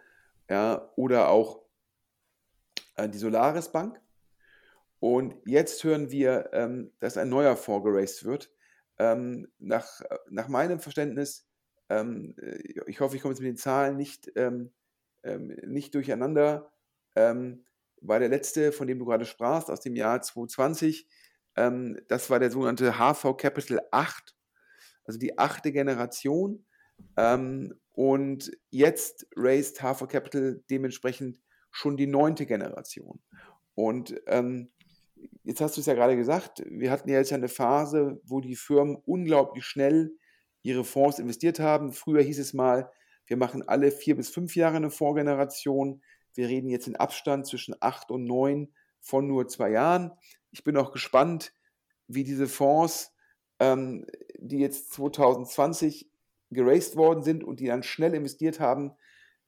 ja, 0.49 0.91
oder 0.97 1.29
auch 1.29 1.63
äh, 2.97 3.09
die 3.09 3.19
Solaris 3.19 3.71
Bank. 3.71 4.01
Und 4.99 5.37
jetzt 5.45 5.85
hören 5.85 6.11
wir, 6.11 6.51
ähm, 6.53 6.93
dass 7.01 7.17
ein 7.17 7.29
neuer 7.29 7.57
Fonds 7.57 7.85
geraced 7.85 8.25
wird. 8.25 8.51
Ähm, 8.99 9.49
nach, 9.59 10.01
nach 10.29 10.49
meinem 10.49 10.81
Verständnis, 10.81 11.49
ähm, 11.89 12.35
ich 12.87 13.01
hoffe, 13.01 13.17
ich 13.17 13.23
komme 13.23 13.33
jetzt 13.33 13.41
mit 13.41 13.49
den 13.49 13.57
Zahlen 13.57 13.97
nicht, 13.97 14.31
ähm, 14.37 14.73
nicht 15.23 15.95
durcheinander, 15.95 16.73
war 17.15 18.19
der 18.19 18.29
letzte, 18.29 18.73
von 18.73 18.87
dem 18.87 18.99
du 18.99 19.05
gerade 19.05 19.27
sprachst, 19.27 19.69
aus 19.69 19.81
dem 19.81 19.97
Jahr 19.97 20.23
2020, 20.23 21.07
ähm, 21.61 22.01
das 22.09 22.31
war 22.31 22.39
der 22.39 22.51
sogenannte 22.51 22.95
HV 22.99 23.37
Capital 23.37 23.81
8, 23.91 24.35
also 25.05 25.19
die 25.19 25.39
achte 25.39 25.73
Generation. 25.73 26.65
Ähm, 27.17 27.75
und 27.93 28.51
jetzt 28.71 29.27
raised 29.37 29.83
HV 29.83 30.09
Capital 30.09 30.63
dementsprechend 30.71 31.39
schon 31.71 31.97
die 31.97 32.07
neunte 32.07 32.47
Generation. 32.47 33.21
Und 33.75 34.21
ähm, 34.27 34.71
jetzt 35.45 35.61
hast 35.61 35.77
du 35.77 35.81
es 35.81 35.87
ja 35.87 35.95
gerade 35.95 36.17
gesagt, 36.17 36.63
wir 36.67 36.91
hatten 36.91 37.11
ja 37.11 37.19
jetzt 37.19 37.33
eine 37.33 37.49
Phase, 37.49 38.21
wo 38.25 38.41
die 38.41 38.57
Firmen 38.57 38.97
unglaublich 38.97 39.65
schnell 39.65 40.17
ihre 40.63 40.85
Fonds 40.85 41.19
investiert 41.19 41.61
haben. 41.61 41.93
Früher 41.93 42.23
hieß 42.23 42.39
es 42.39 42.55
mal, 42.55 42.91
wir 43.27 43.37
machen 43.37 43.67
alle 43.69 43.91
vier 43.93 44.17
bis 44.17 44.31
fünf 44.31 44.57
Jahre 44.57 44.77
eine 44.77 44.91
Fondsgeneration. 44.91 46.03
Wir 46.35 46.49
reden 46.49 46.69
jetzt 46.69 46.89
in 46.89 46.97
Abstand 46.97 47.47
zwischen 47.47 47.75
acht 47.81 48.11
und 48.11 48.25
neun 48.25 48.73
von 49.01 49.27
nur 49.27 49.49
zwei 49.49 49.71
Jahren. 49.71 50.13
Ich 50.51 50.65
bin 50.65 50.77
auch 50.77 50.93
gespannt, 50.93 51.53
wie 52.07 52.25
diese 52.25 52.49
Fonds, 52.49 53.13
ähm, 53.59 54.07
die 54.39 54.59
jetzt 54.59 54.93
2020 54.93 56.11
geraced 56.51 56.97
worden 56.97 57.23
sind 57.23 57.45
und 57.45 57.61
die 57.61 57.67
dann 57.67 57.83
schnell 57.83 58.15
investiert 58.15 58.61
haben, 58.61 58.93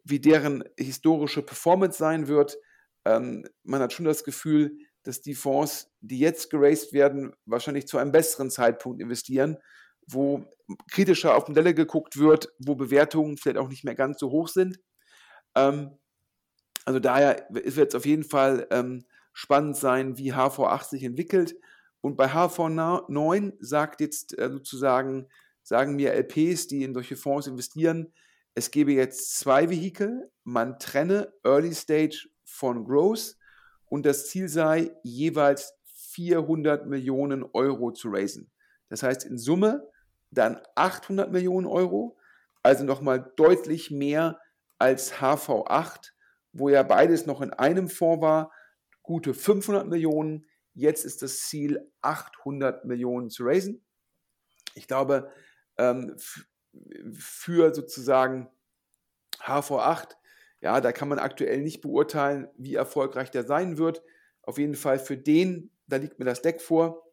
wie 0.05 0.21
deren 0.21 0.65
historische 0.79 1.43
Performance 1.43 1.99
sein 1.99 2.29
wird. 2.29 2.57
Ähm, 3.05 3.47
man 3.65 3.81
hat 3.81 3.93
schon 3.93 4.07
das 4.07 4.25
Gefühl, 4.25 4.79
dass 5.03 5.21
die 5.21 5.35
Fonds, 5.35 5.91
die 6.01 6.19
jetzt 6.19 6.51
geraced 6.51 6.93
werden, 6.93 7.35
wahrscheinlich 7.45 7.89
zu 7.89 7.99
einem 7.99 8.13
besseren 8.13 8.51
Zeitpunkt 8.51 9.01
investieren, 9.01 9.59
wo 10.07 10.45
kritischer 10.91 11.37
auf 11.37 11.49
Modelle 11.49 11.75
geguckt 11.75 12.19
wird, 12.19 12.53
wo 12.59 12.75
Bewertungen 12.75 13.37
vielleicht 13.37 13.59
auch 13.59 13.69
nicht 13.69 13.85
mehr 13.85 13.95
ganz 13.95 14.19
so 14.21 14.31
hoch 14.31 14.49
sind. 14.49 14.79
Ähm, 15.55 15.99
also 16.85 16.99
daher 16.99 17.47
wird 17.51 17.89
es 17.89 17.95
auf 17.95 18.07
jeden 18.07 18.25
Fall 18.25 18.67
ähm, 18.71 19.05
spannend 19.33 19.77
sein, 19.77 20.19
wie 20.19 20.33
HV8 20.33 20.91
sich 20.91 21.05
entwickelt. 21.05 21.57
Und 22.01 22.17
bei 22.17 22.27
HV9 22.27 23.55
sagt 23.61 24.01
jetzt 24.01 24.39
äh, 24.39 24.51
sozusagen, 24.51 25.29
sagen 25.63 25.97
mir 25.97 26.13
LPs, 26.15 26.67
die 26.67 26.83
in 26.83 26.95
solche 26.95 27.17
Fonds 27.17 27.47
investieren, 27.47 28.13
es 28.55 28.71
gebe 28.71 28.93
jetzt 28.93 29.39
zwei 29.39 29.71
Vehikel, 29.71 30.31
man 30.45 30.79
trenne 30.79 31.33
Early 31.43 31.75
Stage 31.75 32.29
von 32.45 32.85
Growth 32.85 33.37
und 33.87 34.05
das 34.05 34.27
Ziel 34.29 34.49
sei, 34.49 34.91
jeweils 35.03 35.73
400 35.85 36.87
Millionen 36.87 37.45
Euro 37.55 37.93
zu 37.93 38.11
raisen. 38.11 38.51
Das 38.89 39.03
heißt 39.03 39.25
in 39.25 39.39
Summe 39.39 39.89
dann 40.31 40.61
800 40.75 41.31
Millionen 41.31 41.67
Euro, 41.67 42.17
also 42.63 42.85
nochmal 42.85 43.33
deutlich 43.37 43.91
mehr 43.91 44.39
als 44.79 45.15
HV8, 45.15 46.13
wo 46.53 46.69
ja 46.69 46.83
beides 46.83 47.27
noch 47.27 47.41
in 47.41 47.53
einem 47.53 47.89
Fonds 47.89 48.23
war, 48.23 48.51
gute 49.03 49.35
500 49.35 49.87
Millionen. 49.87 50.47
Jetzt 50.75 51.05
ist 51.05 51.23
das 51.23 51.41
Ziel, 51.41 51.91
800 52.01 52.85
Millionen 52.85 53.31
zu 53.31 53.45
raisen. 53.45 53.85
Ich 54.75 54.87
glaube, 54.87 55.31
ähm, 55.77 56.17
für 57.13 57.75
sozusagen 57.75 58.49
HV8, 59.41 60.17
ja, 60.61 60.81
da 60.81 60.93
kann 60.93 61.09
man 61.09 61.19
aktuell 61.19 61.61
nicht 61.61 61.81
beurteilen, 61.81 62.49
wie 62.57 62.75
erfolgreich 62.75 63.31
der 63.31 63.45
sein 63.45 63.79
wird. 63.79 64.03
Auf 64.43 64.59
jeden 64.59 64.75
Fall 64.75 64.99
für 64.99 65.17
den, 65.17 65.71
da 65.87 65.97
liegt 65.97 66.19
mir 66.19 66.25
das 66.25 66.43
Deck 66.43 66.61
vor, 66.61 67.13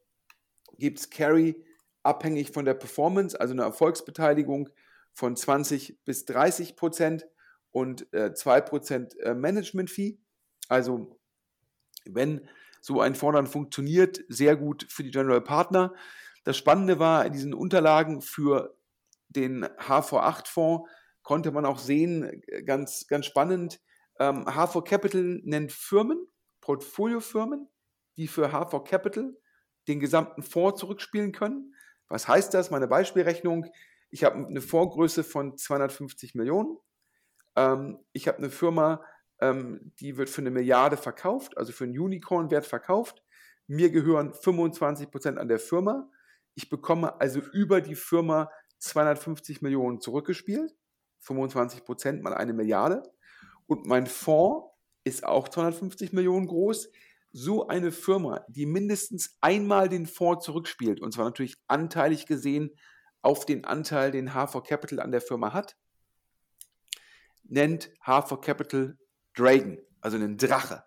gibt 0.78 1.00
es 1.00 1.10
Carry 1.10 1.66
abhängig 2.04 2.52
von 2.52 2.66
der 2.66 2.76
Performance, 2.76 3.40
also 3.40 3.54
eine 3.54 3.64
Erfolgsbeteiligung 3.64 4.70
von 5.14 5.36
20 5.36 6.04
bis 6.06 6.26
30 6.26 6.76
Prozent 6.76 7.28
und 7.72 8.12
äh, 8.14 8.34
2 8.34 8.62
Prozent 8.62 9.20
äh, 9.20 9.34
Management-Fee. 9.34 10.18
Also 10.70 11.19
wenn 12.06 12.48
so 12.82 13.02
ein 13.02 13.16
Fordern 13.16 13.48
funktioniert 13.48 14.24
sehr 14.30 14.56
gut 14.56 14.86
für 14.90 15.04
die 15.04 15.12
General 15.12 15.42
Partner. 15.42 15.94
Das 16.44 16.58
Spannende 16.58 17.00
war, 17.00 17.26
in 17.26 17.34
diesen 17.34 17.54
Unterlagen 17.54 18.22
für 18.22 18.76
den 19.30 19.66
HV8-Fonds 19.66 20.90
konnte 21.22 21.52
man 21.52 21.66
auch 21.66 21.80
sehen, 21.80 22.42
ganz, 22.66 23.08
ganz 23.08 23.26
spannend, 23.26 23.80
ähm, 24.20 24.46
HV 24.46 24.84
Capital 24.84 25.42
nennt 25.44 25.72
Firmen, 25.72 26.28
Portfoliofirmen, 26.62 27.68
die 28.18 28.28
für 28.28 28.52
HV 28.52 28.84
Capital 28.84 29.38
den 29.88 30.00
gesamten 30.00 30.44
Fonds 30.44 30.80
zurückspielen 30.80 31.32
können. 31.32 31.74
Was 32.08 32.28
heißt 32.28 32.54
das? 32.54 32.72
Meine 32.72 32.88
Beispielrechnung, 32.88 33.66
ich 34.10 34.24
habe 34.24 34.48
eine 34.48 34.62
Fondsgröße 34.62 35.24
von 35.24 35.58
250 35.58 36.36
Millionen. 36.36 36.78
Ähm, 37.56 38.00
ich 38.12 38.28
habe 38.28 38.40
eine 38.40 38.50
Firma, 38.50 39.04
ähm, 39.42 39.92
die 40.00 40.18
wird 40.18 40.30
für 40.30 40.42
eine 40.42 40.52
Milliarde 40.52 40.98
verkauft, 40.98 41.58
also 41.58 41.72
für 41.72 41.86
einen 41.86 41.98
Unicorn-Wert 41.98 42.66
verkauft. 42.66 43.24
Mir 43.68 43.92
gehören 43.92 44.32
25% 44.32 45.38
an 45.38 45.48
der 45.48 45.60
Firma. 45.60 46.10
Ich 46.56 46.70
bekomme 46.70 47.20
also 47.22 47.40
über 47.40 47.82
die 47.82 47.96
Firma 47.96 48.50
250 48.80 49.62
Millionen 49.62 50.02
zurückgespielt. 50.02 50.76
25% 51.24 52.22
mal 52.22 52.34
eine 52.34 52.54
Milliarde. 52.54 53.04
Und 53.68 53.86
mein 53.86 54.08
Fonds 54.08 54.68
ist 55.04 55.24
auch 55.26 55.48
250 55.48 56.14
Millionen 56.14 56.48
groß. 56.48 56.90
so 57.32 57.68
eine 57.68 57.92
Firma, 57.92 58.44
die 58.48 58.66
mindestens 58.66 59.38
einmal 59.40 59.88
den 59.88 60.08
Fonds 60.08 60.44
zurückspielt, 60.44 61.00
und 61.00 61.14
zwar 61.14 61.26
natürlich 61.26 61.58
anteilig 61.68 62.26
gesehen 62.26 62.72
auf 63.22 63.46
den 63.46 63.66
Anteil, 63.66 64.10
den 64.10 64.32
H4 64.32 64.64
Capital 64.64 65.00
an 65.00 65.12
der 65.12 65.22
Firma 65.22 65.54
hat, 65.54 65.78
nennt 67.44 67.92
H4 68.04 68.42
Capital 68.42 68.98
Dragon, 69.40 69.80
also 70.02 70.18
einen 70.18 70.38
Drache. 70.38 70.84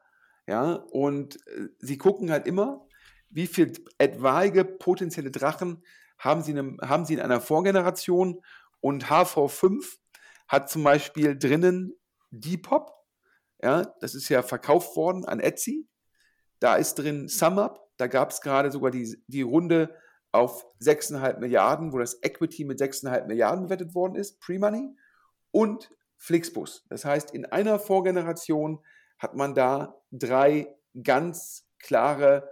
Ja, 0.46 0.74
und 0.90 1.36
äh, 1.46 1.68
sie 1.78 1.98
gucken 1.98 2.30
halt 2.30 2.46
immer, 2.46 2.86
wie 3.30 3.46
viel 3.46 3.72
etwaige 3.98 4.64
potenzielle 4.64 5.30
Drachen 5.30 5.82
haben 6.18 6.42
sie, 6.42 6.52
in, 6.52 6.78
haben 6.82 7.04
sie 7.04 7.14
in 7.14 7.20
einer 7.20 7.40
Vorgeneration 7.40 8.42
und 8.80 9.06
HV5 9.06 9.98
hat 10.48 10.68
zum 10.68 10.84
Beispiel 10.84 11.38
drinnen 11.38 11.94
Depop, 12.30 12.92
ja, 13.62 13.84
das 14.00 14.14
ist 14.14 14.28
ja 14.28 14.42
verkauft 14.42 14.96
worden 14.96 15.24
an 15.24 15.40
Etsy. 15.40 15.88
Da 16.58 16.76
ist 16.76 16.94
drin 16.96 17.28
SumUp, 17.28 17.80
da 17.96 18.06
gab 18.06 18.30
es 18.30 18.40
gerade 18.40 18.70
sogar 18.70 18.90
die, 18.90 19.16
die 19.26 19.42
Runde 19.42 19.94
auf 20.32 20.66
6,5 20.80 21.38
Milliarden, 21.38 21.92
wo 21.92 21.98
das 21.98 22.22
Equity 22.22 22.64
mit 22.64 22.80
6,5 22.80 23.26
Milliarden 23.26 23.64
bewertet 23.64 23.94
worden 23.94 24.16
ist, 24.16 24.40
Pre-Money. 24.40 24.96
Und 25.50 25.90
Flixbus. 26.22 26.84
Das 26.88 27.04
heißt, 27.04 27.32
in 27.32 27.46
einer 27.46 27.80
Vorgeneration 27.80 28.78
hat 29.18 29.34
man 29.34 29.56
da 29.56 30.00
drei 30.12 30.72
ganz 31.02 31.66
klare 31.80 32.48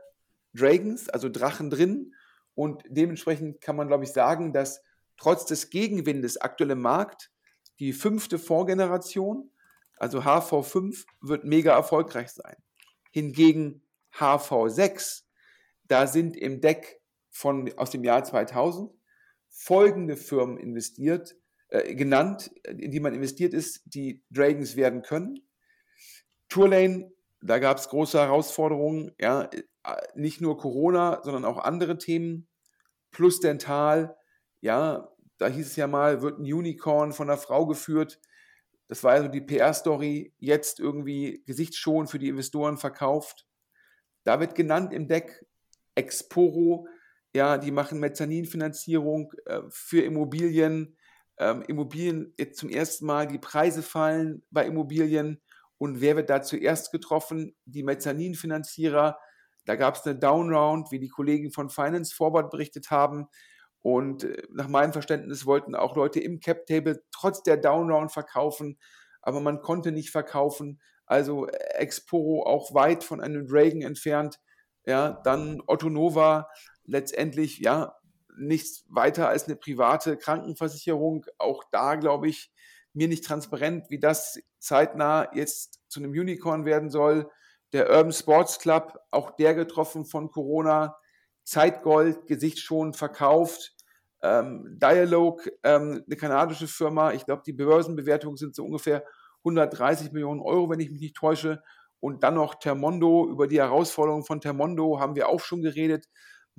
Dragons, 0.55 1.09
also 1.09 1.29
Drachen 1.29 1.71
drin. 1.71 2.13
Und 2.57 2.83
dementsprechend 2.89 3.61
kann 3.61 3.77
man, 3.77 3.87
glaube 3.87 4.03
ich, 4.03 4.11
sagen, 4.11 4.53
dass 4.53 4.83
trotz 5.17 5.45
des 5.45 5.71
Gegenwindes 5.71 6.37
aktuell 6.37 6.71
im 6.71 6.81
Markt 6.81 7.31
die 7.79 7.93
fünfte 7.93 8.41
Vorgeneration, 8.41 9.53
also 9.99 10.23
HV5, 10.23 11.05
wird 11.21 11.45
mega 11.45 11.73
erfolgreich 11.73 12.31
sein. 12.31 12.57
Hingegen 13.13 13.85
HV6, 14.17 15.23
da 15.85 16.09
sind 16.09 16.37
im 16.37 16.61
Deck 16.61 17.01
von, 17.31 17.73
aus 17.79 17.91
dem 17.91 18.03
Jahr 18.03 18.25
2000 18.25 18.91
folgende 19.49 20.17
Firmen 20.17 20.59
investiert, 20.59 21.37
äh, 21.71 21.95
genannt, 21.95 22.51
in 22.67 22.91
die 22.91 23.01
man 23.01 23.15
investiert 23.15 23.55
ist, 23.55 23.83
die 23.85 24.23
Dragons 24.31 24.77
werden 24.77 25.03
können. 25.03 25.41
Tourlane, 26.49 27.13
da 27.41 27.59
gab 27.59 27.79
es 27.79 27.89
große 27.89 28.19
Herausforderungen, 28.19 29.13
ja, 29.21 29.45
äh, 29.45 29.63
nicht 30.15 30.41
nur 30.41 30.59
Corona, 30.59 31.21
sondern 31.23 31.45
auch 31.45 31.59
andere 31.59 31.97
Themen. 31.99 32.49
Plus 33.13 33.41
Dental, 33.41 34.17
ja, 34.61 35.09
da 35.39 35.47
hieß 35.49 35.67
es 35.67 35.77
ja 35.77 35.87
mal, 35.87 36.23
wird 36.23 36.39
ein 36.39 36.53
Unicorn 36.53 37.13
von 37.13 37.31
einer 37.31 37.39
Frau 37.39 37.67
geführt. 37.67 38.21
Das 38.89 39.05
war 39.05 39.13
also 39.13 39.29
die 39.29 39.41
PR-Story, 39.41 40.35
jetzt 40.39 40.81
irgendwie 40.81 41.43
gesichtsschonend 41.47 42.11
für 42.11 42.19
die 42.19 42.29
Investoren 42.29 42.77
verkauft. 42.77 43.47
Da 44.25 44.41
wird 44.41 44.55
genannt 44.55 44.93
im 44.93 45.09
Deck 45.09 45.47
Exporo, 45.95 46.87
ja, 47.35 47.59
die 47.59 47.71
machen 47.71 48.01
Mezzaninfinanzierung 48.01 49.33
äh, 49.47 49.61
für 49.69 50.03
Immobilien. 50.03 50.97
Ähm, 51.41 51.63
Immobilien 51.63 52.35
jetzt 52.39 52.59
zum 52.59 52.69
ersten 52.69 53.07
Mal, 53.07 53.27
die 53.27 53.39
Preise 53.39 53.83
fallen 53.83 54.43
bei 54.51 54.67
Immobilien. 54.67 55.41
Und 55.79 56.03
wer 56.03 56.15
wird 56.15 56.29
da 56.29 56.43
zuerst 56.43 56.93
getroffen? 56.93 57.57
Die 57.65 57.83
Mezzaninfinanzierer. 57.83 59.19
Da 59.65 59.77
gab 59.77 59.97
es 59.97 60.05
eine 60.05 60.19
Downround, 60.19 60.93
wie 60.93 60.99
die 60.99 61.09
Kollegen 61.09 61.51
von 61.51 61.71
Finance 61.71 62.15
Forward 62.15 62.51
berichtet 62.51 62.91
haben. 62.91 63.29
Und 63.81 64.25
äh, 64.25 64.43
nach 64.51 64.69
meinem 64.69 64.93
Verständnis 64.93 65.47
wollten 65.47 65.75
auch 65.75 65.97
Leute 65.97 66.21
im 66.21 66.41
Cap 66.41 66.67
Table 66.67 67.03
trotz 67.11 67.43
der 67.43 67.57
Downround 67.57 68.13
verkaufen, 68.13 68.79
aber 69.23 69.41
man 69.41 69.63
konnte 69.63 69.93
nicht 69.93 70.11
verkaufen. 70.11 70.81
Also 71.07 71.47
äh, 71.47 71.57
Exporo 71.77 72.45
auch 72.45 72.75
weit 72.75 73.03
von 73.03 73.21
einem 73.21 73.47
Dragon 73.47 73.83
entfernt. 73.83 74.39
Ja, 74.85 75.21
dann 75.25 75.63
Otto 75.67 75.89
Nova 75.89 76.49
letztendlich 76.85 77.59
ja 77.59 77.95
nichts 78.41 78.85
weiter 78.89 79.29
als 79.29 79.45
eine 79.45 79.57
private 79.57 80.17
Krankenversicherung. 80.17 81.27
Auch 81.39 81.65
da 81.71 81.95
glaube 81.97 82.29
ich 82.29 82.51
mir 82.93 83.09
nicht 83.09 83.25
transparent, 83.25 83.91
wie 83.91 84.01
das 84.01 84.41
zeitnah 84.59 85.29
jetzt 85.35 85.81
zu 85.89 86.01
einem 86.01 86.11
Unicorn 86.11 86.65
werden 86.65 86.91
soll. 86.91 87.31
Der 87.73 87.89
Urban 87.91 88.13
Sports 88.13 88.59
Club, 88.59 88.99
auch 89.11 89.31
der 89.33 89.55
getroffen 89.55 90.05
von 90.05 90.31
Corona. 90.31 90.97
Zeitgold, 91.45 92.27
Gesicht 92.27 92.59
schon 92.59 92.95
verkauft. 92.95 93.75
Ähm, 94.23 94.79
Dialog, 94.81 95.49
ähm, 95.63 96.05
eine 96.07 96.17
kanadische 96.17 96.69
Firma. 96.69 97.13
Ich 97.13 97.25
glaube, 97.25 97.43
die 97.47 97.53
Börsenbewertungen 97.53 98.37
sind 98.37 98.55
so 98.55 98.65
ungefähr 98.65 99.05
130 99.45 100.13
Millionen 100.13 100.41
Euro, 100.41 100.69
wenn 100.69 100.81
ich 100.81 100.91
mich 100.91 101.01
nicht 101.01 101.17
täusche. 101.17 101.63
Und 102.01 102.23
dann 102.23 102.35
noch 102.35 102.57
Termondo. 102.57 103.29
Über 103.29 103.47
die 103.47 103.59
Herausforderungen 103.59 104.25
von 104.25 104.41
Termondo 104.41 105.01
haben 105.01 105.15
wir 105.15 105.29
auch 105.29 105.41
schon 105.41 105.63
geredet. 105.63 106.07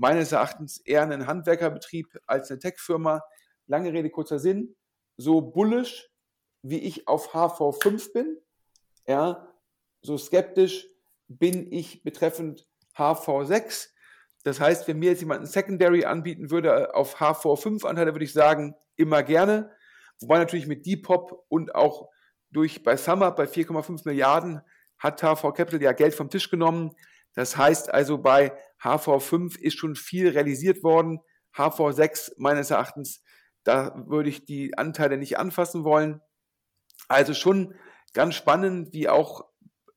Meines 0.02 0.32
Erachtens 0.32 0.80
eher 0.80 1.04
ein 1.04 1.28
Handwerkerbetrieb 1.28 2.20
als 2.26 2.50
eine 2.50 2.58
Tech-Firma. 2.58 3.24
Lange 3.68 3.94
Rede, 3.94 4.10
kurzer 4.10 4.40
Sinn. 4.40 4.76
So 5.16 5.42
bullish, 5.42 6.10
wie 6.64 6.80
ich 6.80 7.08
auf 7.08 7.36
HV5 7.36 8.12
bin, 8.12 8.38
ja, 9.06 9.48
so 10.02 10.18
skeptisch 10.18 10.88
bin 11.28 11.72
ich 11.72 12.02
betreffend 12.02 12.68
HV6. 12.98 13.90
Das 14.44 14.60
heißt, 14.60 14.88
wenn 14.88 14.98
mir 14.98 15.12
jetzt 15.12 15.20
jemand 15.20 15.42
ein 15.42 15.46
Secondary 15.46 16.04
anbieten 16.04 16.50
würde 16.50 16.96
auf 16.96 17.22
HV5-Anteile, 17.22 18.16
würde 18.16 18.26
ich 18.26 18.34
sagen, 18.34 18.74
immer 18.96 19.22
gerne. 19.22 19.72
Wobei 20.20 20.40
natürlich 20.40 20.66
mit 20.66 20.88
Depop 20.88 21.46
und 21.48 21.76
auch 21.76 22.10
durch 22.50 22.82
bei 22.82 22.98
Summer 22.98 23.30
bei 23.30 23.44
4,5 23.44 24.02
Milliarden 24.06 24.62
hat 24.98 25.22
HV 25.22 25.54
Capital 25.54 25.80
ja 25.80 25.92
Geld 25.92 26.16
vom 26.16 26.32
Tisch 26.32 26.50
genommen. 26.50 26.96
Das 27.36 27.56
heißt 27.56 27.94
also, 27.94 28.18
bei 28.18 28.52
HV5 28.82 29.60
ist 29.60 29.78
schon 29.78 29.96
viel 29.96 30.30
realisiert 30.30 30.84
worden. 30.84 31.20
HV6 31.56 32.34
meines 32.38 32.72
Erachtens, 32.72 33.24
da 33.64 34.04
würde 34.08 34.30
ich 34.30 34.46
die 34.46 34.78
Anteile 34.78 35.18
nicht 35.18 35.38
anfassen 35.38 35.84
wollen. 35.84 36.22
Also 37.08 37.34
schon 37.34 37.76
ganz 38.14 38.36
spannend, 38.36 38.94
wie 38.94 39.10
auch 39.10 39.46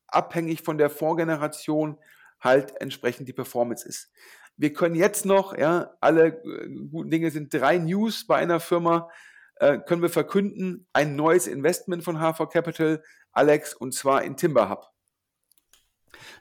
abhängig 0.06 0.62
von 0.62 0.78
der 0.78 0.90
Vorgeneration 0.90 1.98
halt 2.40 2.80
entsprechend 2.80 3.28
die 3.28 3.32
Performance 3.32 3.88
ist. 3.88 4.10
Wir 4.56 4.72
können 4.72 4.94
jetzt 4.94 5.24
noch, 5.24 5.56
ja, 5.56 5.94
alle 6.00 6.26
äh, 6.44 6.68
guten 6.90 7.10
Dinge 7.10 7.30
sind 7.30 7.52
drei 7.52 7.78
News 7.78 8.26
bei 8.26 8.36
einer 8.36 8.60
Firma, 8.60 9.08
äh, 9.56 9.78
können 9.78 10.02
wir 10.02 10.10
verkünden, 10.10 10.86
ein 10.92 11.16
neues 11.16 11.46
Investment 11.46 12.04
von 12.04 12.18
HV 12.18 12.48
Capital, 12.50 13.02
Alex, 13.32 13.74
und 13.74 13.94
zwar 13.94 14.22
in 14.22 14.36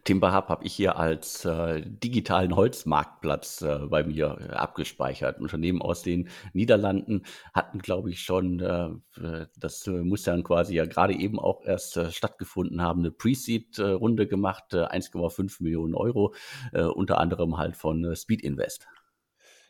Timberhub. 0.04 0.24
Timberhub 0.24 0.50
habe 0.50 0.66
ich 0.66 0.74
hier 0.74 0.98
als 0.98 1.46
äh, 1.46 1.82
digitalen 1.86 2.56
Holzmarktplatz 2.56 3.62
äh, 3.62 3.80
bei 3.90 4.04
mir 4.04 4.38
äh, 4.40 4.54
abgespeichert. 4.54 5.40
Unternehmen 5.40 5.82
aus 5.82 6.02
den 6.02 6.30
Niederlanden 6.54 7.24
hatten, 7.54 7.80
glaube 7.80 8.10
ich, 8.10 8.22
schon, 8.22 8.60
äh, 8.60 9.46
das 9.58 9.86
äh, 9.88 9.92
muss 9.92 10.24
dann 10.24 10.44
quasi 10.44 10.76
ja 10.76 10.86
gerade 10.86 11.14
eben 11.14 11.40
auch 11.40 11.64
erst 11.66 12.00
stattgefunden 12.14 12.82
haben, 12.82 13.00
eine 13.00 13.12
Pre-Seed-Runde 13.12 14.28
gemacht, 14.28 14.74
1,5 14.74 15.62
Millionen 15.62 15.96
Euro, 15.96 16.34
unter 16.72 17.20
anderem 17.20 17.58
halt 17.58 17.76
von 17.76 18.16
Speed 18.16 18.42
Invest. 18.42 18.88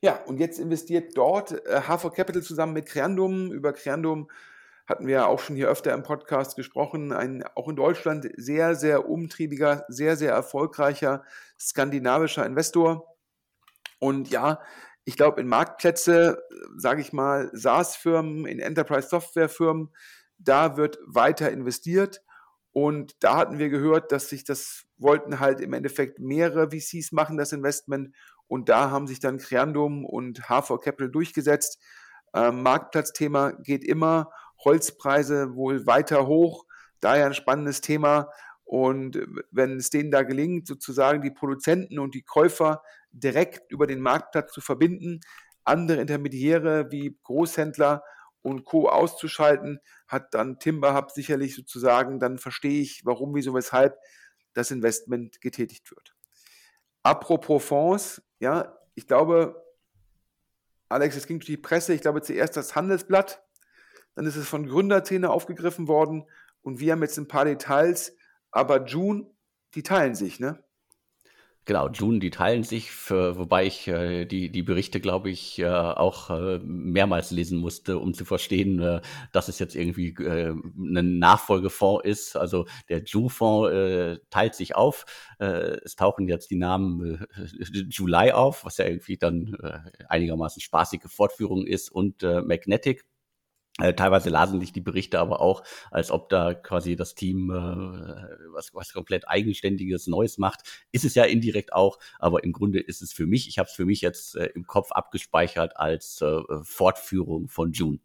Ja, 0.01 0.19
und 0.25 0.39
jetzt 0.39 0.59
investiert 0.59 1.15
dort 1.15 1.51
HV 1.51 2.13
Capital 2.13 2.41
zusammen 2.41 2.73
mit 2.73 2.85
Creandum. 2.85 3.51
Über 3.51 3.73
Creandum 3.73 4.29
hatten 4.85 5.07
wir 5.07 5.13
ja 5.13 5.25
auch 5.25 5.39
schon 5.39 5.55
hier 5.55 5.69
öfter 5.69 5.93
im 5.93 6.03
Podcast 6.03 6.55
gesprochen, 6.55 7.13
ein 7.13 7.43
auch 7.55 7.69
in 7.69 7.75
Deutschland 7.75 8.29
sehr, 8.35 8.75
sehr 8.75 9.07
umtriebiger, 9.07 9.85
sehr, 9.87 10.17
sehr 10.17 10.31
erfolgreicher 10.31 11.23
skandinavischer 11.59 12.45
Investor. 12.45 13.15
Und 13.99 14.29
ja, 14.29 14.59
ich 15.05 15.15
glaube, 15.15 15.41
in 15.41 15.47
Marktplätze, 15.47 16.43
sage 16.77 17.01
ich 17.01 17.13
mal, 17.13 17.49
SaaS-Firmen, 17.53 18.45
in 18.45 18.59
Enterprise-Software-Firmen, 18.59 19.93
da 20.37 20.77
wird 20.77 20.97
weiter 21.05 21.51
investiert. 21.51 22.21
Und 22.71 23.23
da 23.23 23.37
hatten 23.37 23.59
wir 23.59 23.69
gehört, 23.69 24.11
dass 24.11 24.29
sich 24.29 24.43
das 24.43 24.85
wollten 24.97 25.39
halt 25.39 25.61
im 25.61 25.73
Endeffekt 25.73 26.19
mehrere 26.19 26.71
VCs 26.71 27.11
machen, 27.11 27.37
das 27.37 27.51
Investment. 27.51 28.15
Und 28.47 28.69
da 28.69 28.89
haben 28.89 29.07
sich 29.07 29.19
dann 29.19 29.37
Creandum 29.37 30.05
und 30.05 30.49
HV 30.49 30.79
Capital 30.81 31.11
durchgesetzt. 31.11 31.79
Ähm, 32.33 32.63
Marktplatzthema 32.63 33.51
geht 33.51 33.83
immer. 33.83 34.31
Holzpreise 34.65 35.55
wohl 35.55 35.85
weiter 35.85 36.27
hoch. 36.27 36.65
Daher 36.99 37.25
ein 37.25 37.33
spannendes 37.33 37.81
Thema. 37.81 38.29
Und 38.63 39.19
wenn 39.51 39.77
es 39.77 39.89
denen 39.89 40.11
da 40.11 40.23
gelingt, 40.23 40.67
sozusagen 40.67 41.21
die 41.21 41.31
Produzenten 41.31 41.99
und 41.99 42.15
die 42.15 42.23
Käufer 42.23 42.81
direkt 43.11 43.71
über 43.71 43.87
den 43.87 43.99
Marktplatz 43.99 44.51
zu 44.51 44.61
verbinden, 44.61 45.19
andere 45.63 46.01
Intermediäre 46.01 46.91
wie 46.91 47.17
Großhändler 47.23 48.03
und 48.41 48.65
Co. 48.65 48.89
auszuschalten, 48.89 49.79
hat 50.07 50.33
dann 50.33 50.59
Timberhub 50.59 51.11
sicherlich 51.11 51.55
sozusagen, 51.55 52.19
dann 52.19 52.37
verstehe 52.37 52.81
ich, 52.81 53.05
warum, 53.05 53.35
wieso, 53.35 53.53
weshalb 53.53 53.97
das 54.53 54.71
Investment 54.71 55.41
getätigt 55.41 55.89
wird. 55.91 56.15
Apropos 57.03 57.63
Fonds, 57.63 58.21
ja, 58.39 58.77
ich 58.95 59.07
glaube, 59.07 59.61
Alex, 60.89 61.15
es 61.15 61.27
ging 61.27 61.39
durch 61.39 61.47
die 61.47 61.57
Presse, 61.57 61.93
ich 61.93 62.01
glaube 62.01 62.21
zuerst 62.21 62.55
das 62.55 62.75
Handelsblatt 62.75 63.42
dann 64.15 64.25
ist 64.25 64.35
es 64.35 64.47
von 64.47 64.67
Gründerszene 64.67 65.29
aufgegriffen 65.29 65.87
worden 65.87 66.25
und 66.61 66.79
wir 66.79 66.93
haben 66.93 67.01
jetzt 67.01 67.17
ein 67.17 67.27
paar 67.27 67.45
Details, 67.45 68.15
aber 68.51 68.85
June, 68.85 69.27
die 69.75 69.83
teilen 69.83 70.15
sich, 70.15 70.39
ne? 70.39 70.63
Genau, 71.65 71.87
June, 71.87 72.19
die 72.19 72.29
teilen 72.29 72.63
sich, 72.63 72.91
für, 72.91 73.37
wobei 73.37 73.65
ich 73.65 73.87
äh, 73.87 74.25
die, 74.25 74.51
die 74.51 74.63
Berichte, 74.63 74.99
glaube 74.99 75.29
ich, 75.29 75.59
äh, 75.59 75.65
auch 75.65 76.29
äh, 76.29 76.59
mehrmals 76.59 77.31
lesen 77.31 77.57
musste, 77.57 77.99
um 77.99 78.13
zu 78.13 78.25
verstehen, 78.25 78.81
äh, 78.81 78.99
dass 79.31 79.47
es 79.47 79.59
jetzt 79.59 79.73
irgendwie 79.73 80.09
äh, 80.09 80.49
ein 80.51 81.19
Nachfolgefonds 81.19 82.03
ist. 82.03 82.35
Also 82.35 82.65
der 82.89 83.03
Ju-Fonds 83.05 83.71
äh, 83.71 84.17
teilt 84.29 84.55
sich 84.55 84.75
auf. 84.75 85.05
Es 85.39 85.95
tauchen 85.95 86.27
jetzt 86.27 86.51
die 86.51 86.55
Namen 86.55 87.25
July 87.89 88.31
auf, 88.31 88.63
was 88.63 88.77
ja 88.77 88.85
irgendwie 88.85 89.17
dann 89.17 89.57
einigermaßen 90.07 90.61
spaßige 90.61 91.07
Fortführung 91.07 91.65
ist, 91.65 91.89
und 91.89 92.21
Magnetic. 92.21 93.03
Äh, 93.79 93.95
teilweise 93.95 94.29
lasen 94.29 94.59
sich 94.59 94.71
die 94.71 94.81
Berichte 94.81 95.19
aber 95.19 95.41
auch, 95.41 95.63
als 95.89 96.11
ob 96.11 96.29
da 96.29 96.53
quasi 96.53 96.95
das 96.95 97.15
Team 97.15 97.49
äh, 97.49 97.53
was, 98.53 98.73
was 98.75 98.93
komplett 98.93 99.27
eigenständiges 99.27 100.05
Neues 100.05 100.37
macht. 100.37 100.85
Ist 100.91 101.05
es 101.05 101.15
ja 101.15 101.23
indirekt 101.23 101.73
auch, 101.73 101.97
aber 102.19 102.43
im 102.43 102.51
Grunde 102.51 102.79
ist 102.79 103.01
es 103.01 103.13
für 103.13 103.25
mich, 103.25 103.47
ich 103.47 103.57
habe 103.57 103.67
es 103.67 103.75
für 103.75 103.85
mich 103.85 104.01
jetzt 104.01 104.35
äh, 104.35 104.45
im 104.53 104.67
Kopf 104.67 104.91
abgespeichert 104.91 105.77
als 105.77 106.21
äh, 106.21 106.41
Fortführung 106.61 107.47
von 107.47 107.71
June. 107.71 107.99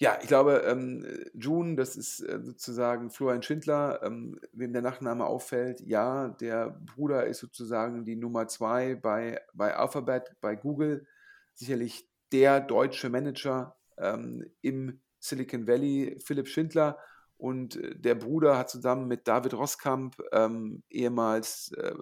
Ja, 0.00 0.18
ich 0.20 0.28
glaube, 0.28 0.64
ähm, 0.66 1.04
June, 1.34 1.74
das 1.76 1.96
ist 1.96 2.20
äh, 2.20 2.40
sozusagen 2.40 3.10
Florian 3.10 3.42
Schindler, 3.42 4.00
ähm, 4.04 4.40
wem 4.52 4.72
der 4.72 4.82
Nachname 4.82 5.26
auffällt. 5.26 5.80
Ja, 5.80 6.28
der 6.28 6.70
Bruder 6.94 7.26
ist 7.26 7.38
sozusagen 7.38 8.04
die 8.04 8.14
Nummer 8.14 8.46
zwei 8.48 8.94
bei, 8.94 9.40
bei 9.54 9.76
Alphabet, 9.76 10.36
bei 10.40 10.54
Google. 10.54 11.06
Sicherlich 11.54 12.08
der 12.30 12.60
deutsche 12.60 13.08
Manager 13.08 13.77
ähm, 14.00 14.44
im 14.60 15.00
Silicon 15.18 15.66
Valley, 15.66 16.18
Philipp 16.24 16.48
Schindler. 16.48 16.98
Und 17.36 17.76
äh, 17.76 17.96
der 17.96 18.14
Bruder 18.14 18.58
hat 18.58 18.70
zusammen 18.70 19.06
mit 19.06 19.28
David 19.28 19.54
Roskamp, 19.54 20.16
ähm, 20.32 20.82
ehemals 20.90 21.72
äh, 21.76 21.94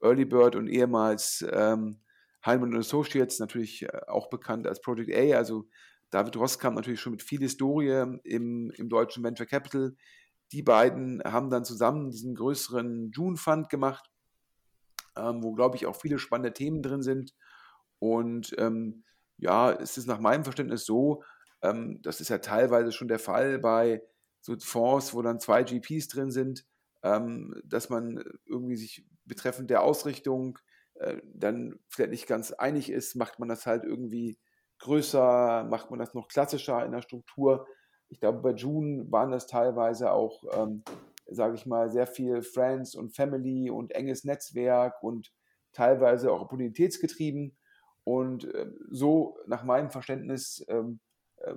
Early 0.00 0.24
Bird 0.24 0.56
und 0.56 0.68
ehemals 0.68 1.44
ähm, 1.50 2.00
Heimann 2.44 2.76
Associates, 2.76 3.40
natürlich 3.40 3.82
äh, 3.82 4.00
auch 4.06 4.30
bekannt 4.30 4.66
als 4.66 4.80
Project 4.80 5.10
A, 5.14 5.36
also 5.36 5.68
David 6.10 6.36
Roskamp 6.36 6.76
natürlich 6.76 7.00
schon 7.00 7.12
mit 7.12 7.22
viel 7.22 7.40
Historie 7.40 8.18
im, 8.24 8.70
im 8.70 8.88
deutschen 8.88 9.22
Venture 9.22 9.46
Capital. 9.46 9.94
Die 10.52 10.62
beiden 10.62 11.22
haben 11.24 11.50
dann 11.50 11.64
zusammen 11.64 12.10
diesen 12.10 12.34
größeren 12.34 13.10
June 13.12 13.36
Fund 13.36 13.68
gemacht, 13.68 14.10
ähm, 15.16 15.42
wo, 15.42 15.52
glaube 15.52 15.76
ich, 15.76 15.86
auch 15.86 15.96
viele 15.96 16.18
spannende 16.18 16.54
Themen 16.54 16.82
drin 16.82 17.02
sind. 17.02 17.34
Und 17.98 18.54
ähm, 18.58 19.04
ja, 19.38 19.72
es 19.72 19.96
ist 19.98 20.06
nach 20.06 20.20
meinem 20.20 20.44
Verständnis 20.44 20.84
so, 20.84 21.22
ähm, 21.62 22.00
das 22.02 22.20
ist 22.20 22.28
ja 22.28 22.38
teilweise 22.38 22.92
schon 22.92 23.08
der 23.08 23.18
Fall 23.18 23.58
bei 23.58 24.02
so 24.40 24.56
Fonds, 24.58 25.14
wo 25.14 25.22
dann 25.22 25.40
zwei 25.40 25.62
GPs 25.62 26.08
drin 26.08 26.30
sind, 26.30 26.64
ähm, 27.02 27.60
dass 27.64 27.90
man 27.90 28.22
irgendwie 28.46 28.76
sich 28.76 29.06
betreffend 29.24 29.70
der 29.70 29.82
Ausrichtung 29.82 30.58
äh, 30.94 31.20
dann 31.24 31.78
vielleicht 31.88 32.10
nicht 32.10 32.26
ganz 32.26 32.52
einig 32.52 32.90
ist, 32.90 33.14
macht 33.14 33.38
man 33.38 33.48
das 33.48 33.66
halt 33.66 33.84
irgendwie 33.84 34.38
größer, 34.78 35.64
macht 35.68 35.90
man 35.90 35.98
das 35.98 36.14
noch 36.14 36.28
klassischer 36.28 36.84
in 36.84 36.92
der 36.92 37.02
Struktur. 37.02 37.66
Ich 38.08 38.20
glaube, 38.20 38.38
bei 38.38 38.52
June 38.52 39.10
waren 39.10 39.30
das 39.30 39.46
teilweise 39.46 40.12
auch, 40.12 40.42
ähm, 40.52 40.82
sage 41.26 41.54
ich 41.54 41.66
mal, 41.66 41.90
sehr 41.90 42.06
viel 42.06 42.42
Friends 42.42 42.94
und 42.94 43.14
Family 43.14 43.70
und 43.70 43.92
enges 43.92 44.24
Netzwerk 44.24 45.02
und 45.02 45.32
teilweise 45.72 46.32
auch 46.32 46.42
opportunitätsgetrieben. 46.42 47.57
Und 48.08 48.54
äh, 48.54 48.70
so, 48.90 49.36
nach 49.46 49.64
meinem 49.64 49.90
Verständnis, 49.90 50.64
ähm, 50.68 50.98
äh, 51.36 51.52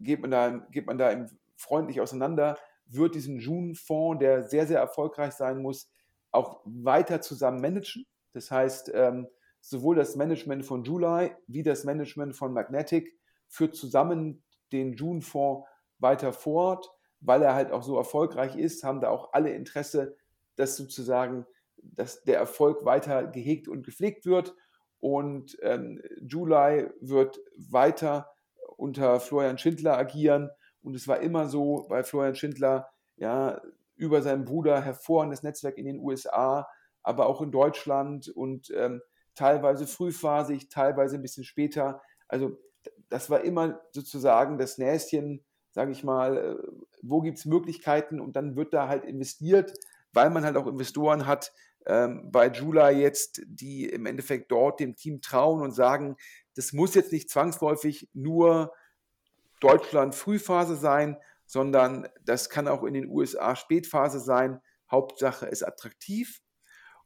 geht, 0.00 0.20
man 0.20 0.32
da, 0.32 0.66
geht 0.72 0.84
man 0.84 0.98
da 0.98 1.26
freundlich 1.54 2.00
auseinander, 2.00 2.58
wird 2.86 3.14
diesen 3.14 3.38
June-Fonds, 3.38 4.18
der 4.18 4.42
sehr, 4.42 4.66
sehr 4.66 4.80
erfolgreich 4.80 5.34
sein 5.34 5.62
muss, 5.62 5.88
auch 6.32 6.60
weiter 6.64 7.20
zusammen 7.20 7.60
managen. 7.60 8.04
Das 8.32 8.50
heißt, 8.50 8.90
ähm, 8.94 9.28
sowohl 9.60 9.94
das 9.94 10.16
Management 10.16 10.66
von 10.66 10.82
July 10.82 11.36
wie 11.46 11.62
das 11.62 11.84
Management 11.84 12.34
von 12.34 12.52
Magnetic 12.52 13.16
führt 13.46 13.76
zusammen 13.76 14.42
den 14.72 14.94
June-Fonds 14.94 15.68
weiter 16.00 16.32
fort, 16.32 16.90
weil 17.20 17.42
er 17.42 17.54
halt 17.54 17.70
auch 17.70 17.84
so 17.84 17.96
erfolgreich 17.96 18.56
ist, 18.56 18.82
haben 18.82 19.00
da 19.00 19.10
auch 19.10 19.32
alle 19.34 19.52
Interesse, 19.52 20.16
dass 20.56 20.76
sozusagen 20.76 21.46
dass 21.76 22.24
der 22.24 22.38
Erfolg 22.38 22.84
weiter 22.84 23.28
gehegt 23.28 23.68
und 23.68 23.84
gepflegt 23.84 24.26
wird 24.26 24.52
und 25.00 25.56
ähm, 25.62 26.02
July 26.20 26.88
wird 27.00 27.38
weiter 27.56 28.30
unter 28.76 29.20
Florian 29.20 29.58
Schindler 29.58 29.96
agieren. 29.96 30.50
Und 30.82 30.94
es 30.94 31.08
war 31.08 31.20
immer 31.20 31.48
so 31.48 31.86
bei 31.88 32.02
Florian 32.02 32.34
Schindler, 32.34 32.88
ja, 33.16 33.60
über 33.96 34.22
seinen 34.22 34.44
Bruder 34.44 34.80
hervorragendes 34.80 35.42
Netzwerk 35.42 35.78
in 35.78 35.86
den 35.86 36.00
USA, 36.00 36.68
aber 37.02 37.26
auch 37.26 37.40
in 37.40 37.50
Deutschland 37.50 38.28
und 38.28 38.70
ähm, 38.76 39.00
teilweise 39.34 39.86
frühphasig, 39.86 40.68
teilweise 40.68 41.16
ein 41.16 41.22
bisschen 41.22 41.44
später. 41.44 42.02
Also 42.28 42.58
das 43.08 43.30
war 43.30 43.42
immer 43.42 43.80
sozusagen 43.92 44.58
das 44.58 44.78
Näschen, 44.78 45.44
sage 45.70 45.92
ich 45.92 46.04
mal, 46.04 46.36
äh, 46.36 46.56
wo 47.02 47.20
gibt 47.20 47.38
es 47.38 47.46
Möglichkeiten 47.46 48.20
und 48.20 48.36
dann 48.36 48.56
wird 48.56 48.74
da 48.74 48.88
halt 48.88 49.04
investiert, 49.04 49.72
weil 50.12 50.30
man 50.30 50.44
halt 50.44 50.56
auch 50.56 50.66
Investoren 50.66 51.26
hat, 51.26 51.52
ähm, 51.86 52.30
bei 52.30 52.48
Jula 52.48 52.90
jetzt, 52.90 53.42
die 53.46 53.88
im 53.88 54.06
Endeffekt 54.06 54.50
dort 54.50 54.80
dem 54.80 54.96
Team 54.96 55.20
trauen 55.20 55.62
und 55.62 55.72
sagen, 55.72 56.16
das 56.54 56.72
muss 56.72 56.94
jetzt 56.94 57.12
nicht 57.12 57.30
zwangsläufig 57.30 58.08
nur 58.12 58.72
Deutschland 59.60 60.14
Frühphase 60.14 60.76
sein, 60.76 61.16
sondern 61.46 62.08
das 62.24 62.50
kann 62.50 62.68
auch 62.68 62.82
in 62.82 62.94
den 62.94 63.08
USA 63.08 63.54
Spätphase 63.56 64.20
sein. 64.20 64.60
Hauptsache 64.90 65.46
ist 65.46 65.62
attraktiv. 65.62 66.42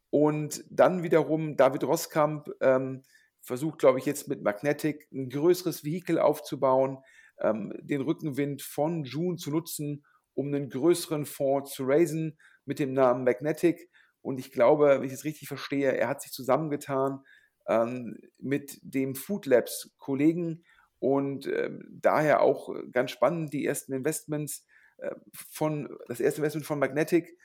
Und 0.09 0.65
dann 0.71 1.03
wiederum 1.03 1.57
David 1.57 1.85
Roskamp 1.85 2.51
ähm, 2.61 3.03
versucht, 3.43 3.79
glaube 3.79 3.99
ich, 3.99 4.07
jetzt 4.07 4.29
mit 4.29 4.43
Magnetic 4.43 5.07
ein 5.13 5.29
größeres 5.29 5.85
Vehikel 5.85 6.19
aufzubauen, 6.19 6.99
ähm, 7.39 7.73
den 7.81 8.01
Rückenwind 8.01 8.63
von 8.63 9.05
June 9.05 9.37
zu 9.37 9.51
nutzen, 9.51 10.05
um 10.35 10.49
einen 10.49 10.69
größeren 10.69 11.27
Fonds 11.27 11.73
zu 11.73 11.85
raisen 11.85 12.39
mit 12.65 12.79
dem 12.79 12.93
Namen 12.93 13.25
Magnetic. 13.25 13.90
Und 14.23 14.39
ich 14.39 14.53
glaube, 14.53 15.01
wenn 15.01 15.05
ich 15.05 15.13
es 15.13 15.25
richtig 15.25 15.49
verstehe, 15.49 15.93
er 15.93 16.09
hat 16.09 16.23
sich 16.23 16.33
zusammengetan 16.33 17.21
ähm, 17.67 18.19
mit 18.39 18.79
dem 18.83 19.15
Food 19.15 19.47
Labs 19.47 19.95
Kollegen 19.99 20.65
und 20.99 21.47
ähm, 21.47 21.87
daher 21.91 22.43
auch 22.43 22.75
ganz 22.93 23.11
spannend 23.11 23.53
die 23.53 23.65
ersten 23.65 23.93
Investments 23.93 24.67
äh, 24.99 25.15
von, 25.51 25.97
das 26.09 26.21
erste 26.21 26.41
Investment 26.41 26.67
von 26.67 26.79
Magnetic. 26.79 27.37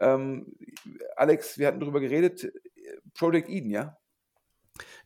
Ähm, 0.00 0.56
Alex, 1.16 1.58
wir 1.58 1.66
hatten 1.66 1.80
darüber 1.80 2.00
geredet, 2.00 2.50
Project 3.14 3.48
Eden, 3.48 3.70
ja? 3.70 3.98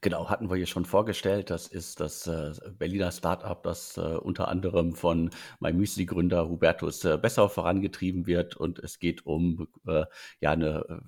Genau, 0.01 0.29
hatten 0.29 0.49
wir 0.51 0.57
hier 0.57 0.67
schon 0.67 0.85
vorgestellt. 0.85 1.51
Das 1.51 1.67
ist 1.67 2.01
das 2.01 2.27
äh, 2.27 2.53
Berliner 2.79 3.11
Startup, 3.11 3.61
das 3.63 3.97
äh, 3.97 4.01
unter 4.01 4.49
anderem 4.49 4.95
von 4.95 5.31
MyMüsli-Gründer 5.61 6.49
Hubertus 6.49 7.05
äh, 7.05 7.19
Besser 7.19 7.49
vorangetrieben 7.49 8.27
wird. 8.27 8.57
Und 8.57 8.79
es 8.79 8.99
geht 8.99 9.27
um 9.27 9.69
äh, 9.87 10.05
ja 10.41 10.53
eine, 10.53 11.03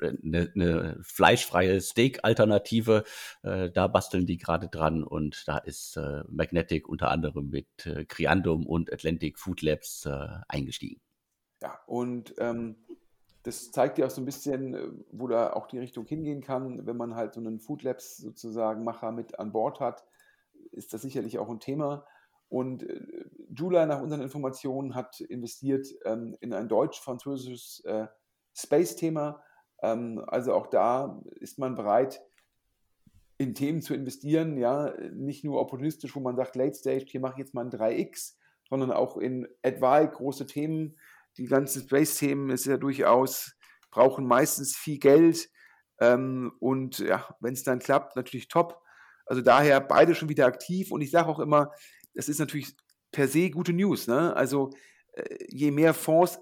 eine, 0.00 0.50
eine 0.54 0.98
fleischfreie 1.02 1.80
Steak-Alternative. 1.80 3.04
Äh, 3.42 3.70
da 3.70 3.86
basteln 3.86 4.26
die 4.26 4.38
gerade 4.38 4.68
dran 4.68 5.04
und 5.04 5.46
da 5.46 5.58
ist 5.58 5.96
äh, 5.96 6.24
Magnetic 6.28 6.88
unter 6.88 7.10
anderem 7.10 7.50
mit 7.50 7.86
äh, 7.86 8.04
Criandum 8.04 8.66
und 8.66 8.92
Atlantic 8.92 9.38
Food 9.38 9.62
Labs 9.62 10.06
äh, 10.06 10.26
eingestiegen. 10.48 11.00
Ja, 11.62 11.78
und 11.86 12.34
ähm, 12.38 12.76
das 13.42 13.70
zeigt 13.70 13.98
ja 13.98 14.06
auch 14.06 14.10
so 14.10 14.20
ein 14.20 14.26
bisschen, 14.26 14.74
äh, 14.74 14.88
wo 15.10 15.26
da 15.26 15.52
auch 15.52 15.66
die 15.66 15.78
Richtung 15.78 16.04
hingehen 16.06 16.42
kann. 16.42 16.86
Wenn 16.86 16.96
man 16.96 17.14
halt 17.14 17.34
so 17.34 17.40
einen 17.40 17.60
Food 17.60 17.82
Labs 17.82 18.18
sozusagen 18.18 18.84
Macher 18.84 19.12
mit 19.12 19.38
an 19.38 19.52
Bord 19.52 19.80
hat, 19.80 20.04
ist 20.72 20.92
das 20.92 21.02
sicherlich 21.02 21.38
auch 21.38 21.48
ein 21.48 21.60
Thema. 21.60 22.06
Und 22.48 22.82
äh, 22.82 23.00
Julia 23.54 23.86
nach 23.86 24.02
unseren 24.02 24.20
Informationen 24.20 24.94
hat 24.94 25.20
investiert 25.20 25.86
ähm, 26.04 26.36
in 26.40 26.52
ein 26.52 26.68
deutsch-französisches 26.68 27.82
äh, 27.84 28.06
Space-Thema. 28.54 29.42
Ähm, 29.82 30.22
also 30.26 30.54
auch 30.54 30.66
da 30.66 31.22
ist 31.36 31.58
man 31.58 31.76
bereit, 31.76 32.20
in 33.38 33.54
Themen 33.54 33.80
zu 33.80 33.94
investieren, 33.94 34.58
ja, 34.58 34.92
nicht 35.12 35.44
nur 35.44 35.60
opportunistisch, 35.60 36.14
wo 36.14 36.20
man 36.20 36.36
sagt, 36.36 36.56
Late 36.56 36.74
Stage, 36.74 37.06
hier 37.08 37.20
mache 37.20 37.34
ich 37.34 37.38
jetzt 37.38 37.54
mal 37.54 37.64
ein 37.64 37.70
3x, 37.70 38.34
sondern 38.68 38.92
auch 38.92 39.16
in 39.16 39.48
etwa 39.62 40.04
große 40.04 40.44
Themen, 40.44 40.98
die 41.40 41.46
ganzen 41.46 41.82
Space-Themen 41.82 42.50
ist 42.50 42.66
ja 42.66 42.76
durchaus, 42.76 43.56
brauchen 43.90 44.26
meistens 44.26 44.76
viel 44.76 44.98
Geld. 44.98 45.48
Ähm, 45.98 46.52
und 46.60 46.98
ja, 46.98 47.34
wenn 47.40 47.54
es 47.54 47.64
dann 47.64 47.78
klappt, 47.78 48.14
natürlich 48.14 48.48
top. 48.48 48.78
Also 49.24 49.40
daher 49.40 49.80
beide 49.80 50.14
schon 50.14 50.28
wieder 50.28 50.44
aktiv. 50.44 50.92
Und 50.92 51.00
ich 51.00 51.10
sage 51.10 51.30
auch 51.30 51.38
immer, 51.38 51.72
das 52.12 52.28
ist 52.28 52.40
natürlich 52.40 52.76
per 53.10 53.26
se 53.26 53.48
gute 53.48 53.72
News. 53.72 54.06
Ne? 54.06 54.36
Also 54.36 54.68
äh, 55.14 55.38
je 55.48 55.70
mehr 55.70 55.94
Fonds 55.94 56.38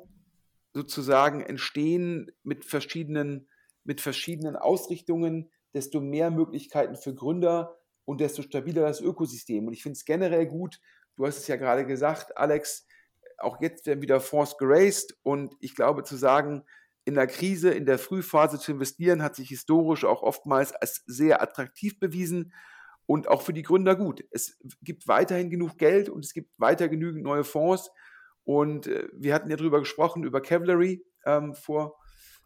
sozusagen 0.75 1.43
entstehen 1.43 2.33
mit 2.43 2.65
verschiedenen, 2.65 3.49
mit 3.85 4.01
verschiedenen 4.01 4.57
Ausrichtungen, 4.57 5.49
desto 5.75 6.01
mehr 6.01 6.33
Möglichkeiten 6.33 6.97
für 6.97 7.15
Gründer 7.15 7.79
und 8.05 8.21
desto 8.21 8.43
stabiler 8.43 8.83
das 8.83 9.01
Ökosystem. 9.01 9.69
Und 9.69 9.75
ich 9.75 9.83
finde 9.85 9.97
es 9.97 10.05
generell 10.05 10.47
gut, 10.47 10.81
du 11.15 11.25
hast 11.25 11.39
es 11.39 11.47
ja 11.47 11.55
gerade 11.55 11.87
gesagt, 11.87 12.37
Alex, 12.37 12.88
auch 13.39 13.61
jetzt 13.61 13.87
werden 13.87 14.03
wieder 14.03 14.21
Fonds 14.21 14.57
geraced 14.59 15.17
und 15.23 15.55
ich 15.61 15.75
glaube 15.75 16.05
zu 16.05 16.17
sagen, 16.17 16.65
in 17.05 17.15
der 17.15 17.27
Krise, 17.27 17.71
in 17.71 17.87
der 17.87 17.99
Frühphase 17.99 18.59
zu 18.59 18.73
investieren, 18.73 19.23
hat 19.23 19.35
sich 19.35 19.49
historisch 19.49 20.05
auch 20.05 20.23
oftmals 20.23 20.73
als 20.73 21.03
sehr 21.07 21.41
attraktiv 21.41 21.99
bewiesen 21.99 22.53
und 23.07 23.29
auch 23.29 23.41
für 23.41 23.55
die 23.55 23.63
Gründer 23.63 23.97
gut. 23.97 24.23
Es 24.31 24.59
gibt 24.83 25.09
weiterhin 25.09 25.49
genug 25.49 25.79
Geld 25.79 26.11
und 26.11 26.23
es 26.23 26.35
gibt 26.35 26.51
weiter 26.59 26.89
genügend 26.89 27.25
neue 27.25 27.45
Fonds. 27.45 27.91
Und 28.45 28.87
äh, 28.87 29.09
wir 29.15 29.33
hatten 29.33 29.49
ja 29.49 29.57
darüber 29.57 29.79
gesprochen, 29.79 30.25
über 30.25 30.43
Cavalry 30.43 31.03
ähm, 31.25 31.55
vor 31.55 31.97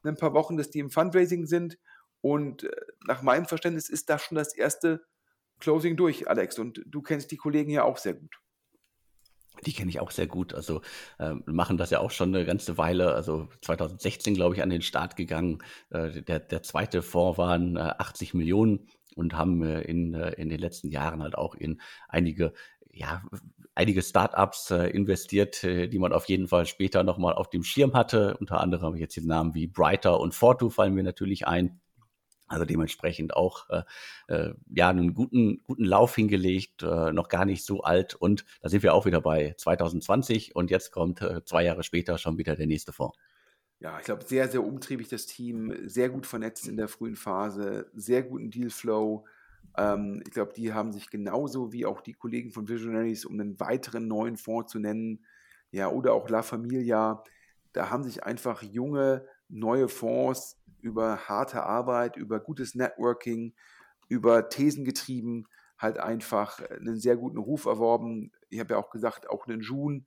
ein 0.05 0.17
paar 0.17 0.35
Wochen, 0.35 0.57
dass 0.57 0.71
die 0.71 0.79
im 0.79 0.91
Fundraising 0.91 1.47
sind. 1.47 1.79
Und 2.21 2.63
äh, 2.63 2.71
nach 3.09 3.23
meinem 3.23 3.47
Verständnis 3.47 3.89
ist 3.89 4.09
das 4.09 4.23
schon 4.23 4.37
das 4.37 4.55
erste 4.55 5.05
Closing 5.59 5.97
durch, 5.97 6.29
Alex. 6.29 6.61
Und 6.61 6.81
du 6.87 7.03
kennst 7.03 7.33
die 7.33 7.37
Kollegen 7.37 7.73
ja 7.73 7.83
auch 7.83 7.99
sehr 7.99 8.15
gut. 8.15 8.42
Die 9.67 9.73
kenne 9.73 9.91
ich 9.91 10.01
auch 10.01 10.11
sehr 10.11 10.27
gut. 10.27 10.55
Also 10.55 10.81
äh, 11.19 11.35
machen 11.47 11.77
das 11.77 11.91
ja 11.91 12.01
auch 12.01 12.11
schon 12.11 12.35
eine 12.35 12.45
ganze 12.45 12.79
Weile. 12.79 13.15
Also 13.15 13.49
2016, 13.61 14.35
glaube 14.35 14.55
ich, 14.55 14.63
an 14.63 14.71
den 14.71 14.83
Start 14.83 15.17
gegangen. 15.17 15.63
Äh, 15.91 16.23
der, 16.23 16.41
der 16.41 16.63
zweite 16.63 17.03
Fonds 17.03 17.39
waren 17.39 17.77
äh, 17.77 17.81
80 17.99 18.35
Millionen 18.35 18.89
und 19.15 19.35
haben 19.35 19.63
äh, 19.63 19.83
in, 19.83 20.15
äh, 20.15 20.33
in 20.33 20.49
den 20.49 20.59
letzten 20.59 20.89
Jahren 20.89 21.23
halt 21.23 21.37
auch 21.37 21.55
in 21.55 21.81
einige 22.09 22.53
ja, 22.95 23.23
einige 23.75 24.03
Startups 24.03 24.71
äh, 24.71 24.89
investiert, 24.89 25.65
äh, 25.65 25.89
die 25.89 25.99
man 25.99 26.13
auf 26.13 26.27
jeden 26.27 26.49
Fall 26.49 26.67
später 26.67 27.03
nochmal 27.03 27.35
auf 27.35 27.49
dem 27.49 27.65
Schirm 27.65 27.95
hatte. 27.95 28.37
Unter 28.39 28.61
anderem 28.61 28.97
jetzt 28.97 29.17
die 29.17 29.27
Namen 29.27 29.55
wie 29.55 29.67
Brighter 29.67 30.21
und 30.21 30.35
Fortu 30.35 30.71
fallen 30.71 30.95
mir 30.95 31.03
natürlich 31.03 31.47
ein. 31.47 31.81
Also 32.53 32.65
dementsprechend 32.65 33.35
auch 33.35 33.69
äh, 33.71 33.83
äh, 34.29 34.55
ja 34.75 34.91
einen 34.91 35.15
guten, 35.15 35.63
guten 35.65 35.85
Lauf 35.85 36.15
hingelegt, 36.15 36.83
äh, 36.83 37.13
noch 37.13 37.29
gar 37.29 37.45
nicht 37.45 37.65
so 37.65 37.83
alt. 37.83 38.15
Und 38.15 38.45
da 38.61 38.69
sind 38.69 38.83
wir 38.83 38.95
auch 38.95 39.07
wieder 39.07 39.21
bei 39.21 39.55
2020 39.57 40.55
und 40.55 40.71
jetzt 40.71 40.91
kommt 40.91 41.23
äh, 41.23 41.45
zwei 41.45 41.65
Jahre 41.65 41.83
später 41.83 42.19
schon 42.19 42.39
wieder 42.39 42.57
der 42.57 42.67
nächste 42.67 42.93
Fonds. 42.93 43.17
Ja, 43.81 43.99
ich 43.99 44.05
glaube, 44.05 44.25
sehr, 44.25 44.49
sehr 44.49 44.63
umtriebig 44.63 45.09
das 45.09 45.27
Team, 45.27 45.75
sehr 45.87 46.09
gut 46.09 46.27
vernetzt 46.27 46.69
in 46.69 46.77
der 46.77 46.89
frühen 46.89 47.17
Phase, 47.17 47.91
sehr 47.95 48.23
guten 48.23 48.51
Dealflow. 48.51 49.25
Ähm, 49.77 50.23
ich 50.25 50.33
glaube, 50.33 50.53
die 50.55 50.73
haben 50.73 50.93
sich 50.93 51.11
genauso 51.11 51.73
wie 51.73 51.87
auch 51.87 52.01
die 52.01 52.13
Kollegen 52.13 52.53
von 52.53 52.69
Visionaries, 52.69 53.25
um 53.25 53.41
einen 53.41 53.59
weiteren 53.59 54.07
neuen 54.07 54.37
Fonds 54.37 54.71
zu 54.71 54.79
nennen, 54.79 55.25
ja, 55.73 55.89
oder 55.89 56.13
auch 56.13 56.29
La 56.29 56.43
Familia, 56.43 57.25
da 57.73 57.91
haben 57.91 58.05
sich 58.05 58.25
einfach 58.25 58.63
junge, 58.63 59.27
neue 59.49 59.89
Fonds 59.89 60.62
über 60.83 61.29
harte 61.29 61.63
Arbeit, 61.63 62.17
über 62.17 62.41
gutes 62.41 62.75
Networking, 62.75 63.55
über 64.09 64.49
Thesen 64.49 64.85
getrieben, 64.85 65.47
halt 65.79 65.99
einfach 65.99 66.61
einen 66.61 66.99
sehr 66.99 67.17
guten 67.17 67.39
Ruf 67.39 67.65
erworben. 67.65 68.33
Ich 68.51 68.61
habe 68.61 68.75
ja 68.75 68.81
auch 68.81 68.91
gesagt, 68.91 69.29
auch 69.31 69.47
einen 69.47 69.63
June 69.63 70.05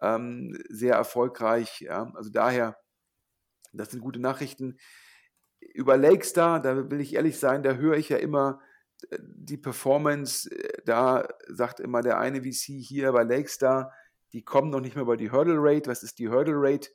ähm, 0.00 0.58
sehr 0.68 0.94
erfolgreich. 0.96 1.80
Ja. 1.80 2.12
Also 2.14 2.30
daher, 2.30 2.76
das 3.72 3.90
sind 3.90 4.00
gute 4.00 4.20
Nachrichten. 4.20 4.78
Über 5.60 5.96
Lakestar, 5.96 6.60
da 6.60 6.90
will 6.90 7.00
ich 7.00 7.14
ehrlich 7.14 7.38
sein, 7.38 7.62
da 7.62 7.74
höre 7.74 7.96
ich 7.96 8.10
ja 8.10 8.18
immer 8.18 8.60
äh, 9.10 9.18
die 9.20 9.56
Performance, 9.56 10.50
äh, 10.50 10.82
da 10.84 11.26
sagt 11.48 11.80
immer 11.80 12.02
der 12.02 12.18
eine 12.18 12.42
VC 12.42 12.80
hier 12.80 13.12
bei 13.12 13.22
Lakestar, 13.22 13.92
die 14.32 14.42
kommen 14.42 14.70
noch 14.70 14.80
nicht 14.80 14.96
mehr 14.96 15.02
über 15.02 15.16
die 15.16 15.30
Hurdle 15.30 15.56
Rate. 15.58 15.88
Was 15.88 16.02
ist 16.02 16.18
die 16.18 16.28
Hurdle 16.28 16.56
Rate? 16.56 16.90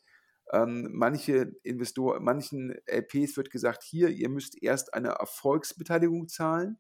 Ähm, 0.52 0.90
manche 0.92 1.54
Investoren, 1.64 2.24
manchen 2.24 2.76
LPs 2.86 3.38
wird 3.38 3.52
gesagt, 3.52 3.84
hier, 3.84 4.10
ihr 4.10 4.30
müsst 4.30 4.62
erst 4.62 4.94
eine 4.94 5.10
Erfolgsbeteiligung 5.10 6.28
zahlen, 6.28 6.80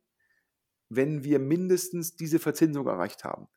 wenn 0.89 1.23
wir 1.23 1.39
mindestens 1.39 2.15
diese 2.15 2.39
Verzinsung 2.39 2.87
erreicht 2.87 3.23
haben. 3.23 3.47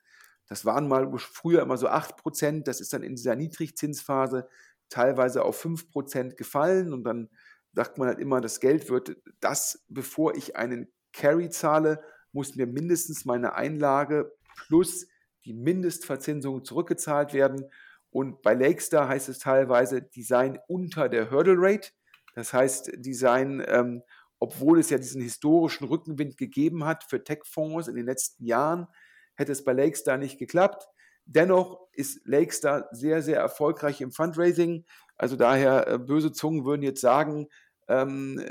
Das 0.49 0.65
waren 0.67 0.89
mal 0.89 1.11
früher 1.19 1.63
immer 1.63 1.79
so 1.79 1.89
8%, 1.89 2.65
das 2.65 2.81
ist 2.81 2.93
dann 2.93 3.03
in 3.03 3.15
dieser 3.15 3.37
Niedrigzinsphase 3.37 4.49
teilweise 4.91 5.45
auf 5.45 5.65
5% 5.65 6.37
gefallen 6.37 6.93
und 6.93 7.05
dann 7.05 7.31
sagt 7.73 7.97
man 7.97 8.09
halt 8.09 8.19
immer, 8.19 8.41
das 8.41 8.61
Geld 8.61 8.91
wird, 8.91 9.17
das, 9.41 9.85
bevor 9.89 10.37
ich 10.37 10.57
einen 10.57 10.93
Carry 11.13 11.49
zahle, 11.49 12.03
muss 12.33 12.55
mir 12.55 12.67
mindestens 12.67 13.25
meine 13.25 13.55
Einlage 13.55 14.33
plus 14.55 15.07
die 15.45 15.55
Mindestverzinsung 15.55 16.65
zurückgezahlt 16.65 17.33
werden. 17.33 17.65
Und 18.13 18.43
bei 18.43 18.53
Lakestar 18.53 19.09
heißt 19.09 19.31
es 19.31 19.39
teilweise 19.39 20.03
Design 20.03 20.59
unter 20.69 21.09
der 21.09 21.31
Hurdle 21.31 21.57
Rate. 21.57 21.91
Das 22.35 22.53
heißt, 22.53 22.93
Design, 22.97 23.65
ähm, 23.67 24.03
obwohl 24.39 24.79
es 24.79 24.91
ja 24.91 24.99
diesen 24.99 25.23
historischen 25.23 25.87
Rückenwind 25.87 26.37
gegeben 26.37 26.85
hat 26.85 27.05
für 27.09 27.25
Tech-Fonds 27.25 27.89
in 27.89 27.97
den 27.97 28.05
letzten 28.05 28.45
Jahren, 28.45 28.87
hätte 29.35 29.53
es 29.53 29.65
bei 29.65 29.73
Lakestar 29.73 30.19
nicht 30.19 30.39
geklappt. 30.39 30.87
Dennoch 31.25 31.89
ist 31.93 32.21
Lakestar 32.27 32.89
sehr, 32.93 33.23
sehr 33.23 33.39
erfolgreich 33.39 34.03
im 34.03 34.13
Fundraising. 34.13 34.85
Also 35.17 35.37
daher, 35.37 35.89
äh, 35.89 35.99
böse 35.99 36.33
Zungen 36.33 36.67
würden 36.67 36.83
jetzt 36.83 37.01
sagen, 37.01 37.49
ähm, 37.89 38.45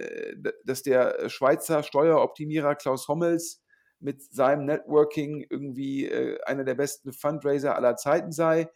dass 0.66 0.82
der 0.82 1.30
Schweizer 1.30 1.84
Steueroptimierer 1.84 2.76
Klaus 2.76 3.08
Hommels 3.08 3.62
mit 4.00 4.24
seinem 4.24 4.66
Networking 4.66 5.46
irgendwie 5.50 6.08
äh, 6.08 6.42
einer 6.46 6.64
der 6.64 6.76
besten 6.76 7.14
Fundraiser 7.14 7.76
aller 7.76 7.96
Zeiten 7.96 8.32
sei 8.32 8.68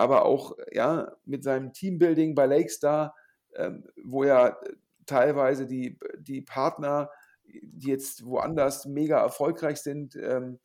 aber 0.00 0.24
auch 0.24 0.56
ja, 0.72 1.12
mit 1.26 1.44
seinem 1.44 1.72
Teambuilding 1.72 2.34
bei 2.34 2.46
Lakestar, 2.46 3.14
ähm, 3.54 3.84
wo 4.02 4.24
ja 4.24 4.58
teilweise 5.06 5.66
die, 5.66 5.98
die 6.18 6.40
Partner, 6.40 7.10
die 7.44 7.88
jetzt 7.88 8.24
woanders 8.24 8.86
mega 8.86 9.20
erfolgreich 9.20 9.78
sind, 9.78 10.16
ähm, 10.16 10.58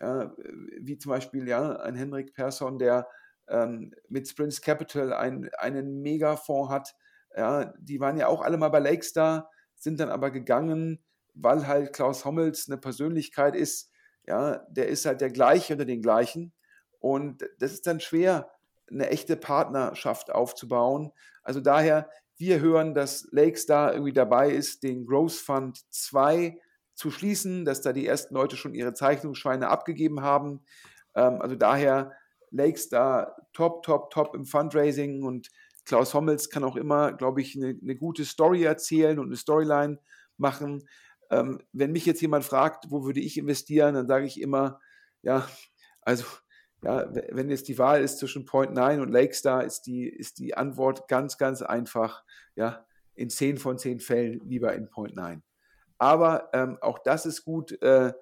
ja, 0.00 0.34
wie 0.80 0.98
zum 0.98 1.10
Beispiel 1.10 1.48
ja, 1.48 1.76
ein 1.76 1.94
Henrik 1.94 2.34
Persson, 2.34 2.78
der 2.78 3.08
ähm, 3.48 3.94
mit 4.08 4.28
Sprints 4.28 4.60
Capital 4.60 5.12
ein, 5.12 5.48
einen 5.58 6.02
Megafonds 6.02 6.70
hat. 6.70 6.94
Ja, 7.34 7.72
die 7.78 7.98
waren 8.00 8.18
ja 8.18 8.26
auch 8.26 8.42
alle 8.42 8.58
mal 8.58 8.68
bei 8.68 8.80
Lakestar, 8.80 9.50
sind 9.74 10.00
dann 10.00 10.10
aber 10.10 10.30
gegangen, 10.30 11.02
weil 11.34 11.66
halt 11.66 11.94
Klaus 11.94 12.24
Hommels 12.24 12.68
eine 12.68 12.78
Persönlichkeit 12.78 13.56
ist, 13.56 13.90
ja, 14.26 14.58
der 14.68 14.88
ist 14.88 15.06
halt 15.06 15.20
der 15.20 15.30
gleiche 15.30 15.72
unter 15.72 15.86
den 15.86 16.02
gleichen. 16.02 16.52
Und 16.98 17.42
das 17.58 17.72
ist 17.72 17.86
dann 17.86 18.00
schwer, 18.00 18.50
eine 18.92 19.08
echte 19.08 19.36
Partnerschaft 19.36 20.30
aufzubauen. 20.30 21.12
Also 21.42 21.60
daher, 21.60 22.08
wir 22.36 22.60
hören, 22.60 22.94
dass 22.94 23.28
Lakestar 23.30 23.92
irgendwie 23.92 24.12
dabei 24.12 24.50
ist, 24.50 24.82
den 24.82 25.06
Growth 25.06 25.32
Fund 25.32 25.80
2 25.90 26.58
zu 26.94 27.10
schließen, 27.10 27.64
dass 27.64 27.82
da 27.82 27.92
die 27.92 28.06
ersten 28.06 28.34
Leute 28.34 28.56
schon 28.56 28.74
ihre 28.74 28.94
Zeichnungsscheine 28.94 29.68
abgegeben 29.68 30.22
haben. 30.22 30.60
Ähm, 31.14 31.40
also 31.40 31.56
daher 31.56 32.12
Lakestar 32.50 33.36
top, 33.52 33.82
top, 33.82 34.10
top 34.10 34.34
im 34.34 34.44
Fundraising 34.44 35.22
und 35.22 35.48
Klaus 35.84 36.14
Hommels 36.14 36.50
kann 36.50 36.64
auch 36.64 36.76
immer, 36.76 37.12
glaube 37.12 37.40
ich, 37.40 37.56
eine, 37.56 37.76
eine, 37.80 37.96
gute 37.96 38.24
Story 38.24 38.62
erzählen 38.62 39.18
und 39.18 39.26
eine 39.26 39.36
Storyline 39.36 39.98
machen. 40.36 40.88
Ähm, 41.30 41.60
wenn 41.72 41.92
mich 41.92 42.06
jetzt 42.06 42.20
jemand 42.20 42.44
fragt, 42.44 42.90
wo 42.90 43.04
würde 43.04 43.20
ich 43.20 43.38
investieren, 43.38 43.94
dann 43.94 44.06
sage 44.06 44.26
ich 44.26 44.40
immer, 44.40 44.80
ja, 45.22 45.48
also 46.02 46.24
ja, 46.82 47.08
wenn 47.30 47.48
jetzt 47.48 47.68
die 47.68 47.78
Wahl 47.78 48.02
ist 48.02 48.18
zwischen 48.18 48.44
Point 48.44 48.74
9 48.74 49.00
und 49.00 49.10
Lakestar, 49.10 49.64
ist 49.64 49.82
die, 49.82 50.08
ist 50.08 50.38
die 50.38 50.56
Antwort 50.56 51.08
ganz, 51.08 51.38
ganz 51.38 51.62
einfach. 51.62 52.24
Ja, 52.56 52.84
in 53.14 53.30
10 53.30 53.58
von 53.58 53.78
10 53.78 54.00
Fällen 54.00 54.40
lieber 54.48 54.74
in 54.74 54.88
Point 54.88 55.14
9. 55.14 55.42
Aber 55.98 56.50
ähm, 56.52 56.78
auch 56.80 56.98
das 56.98 57.26
ist 57.26 57.44
gut, 57.44 57.80
äh, 57.82 58.12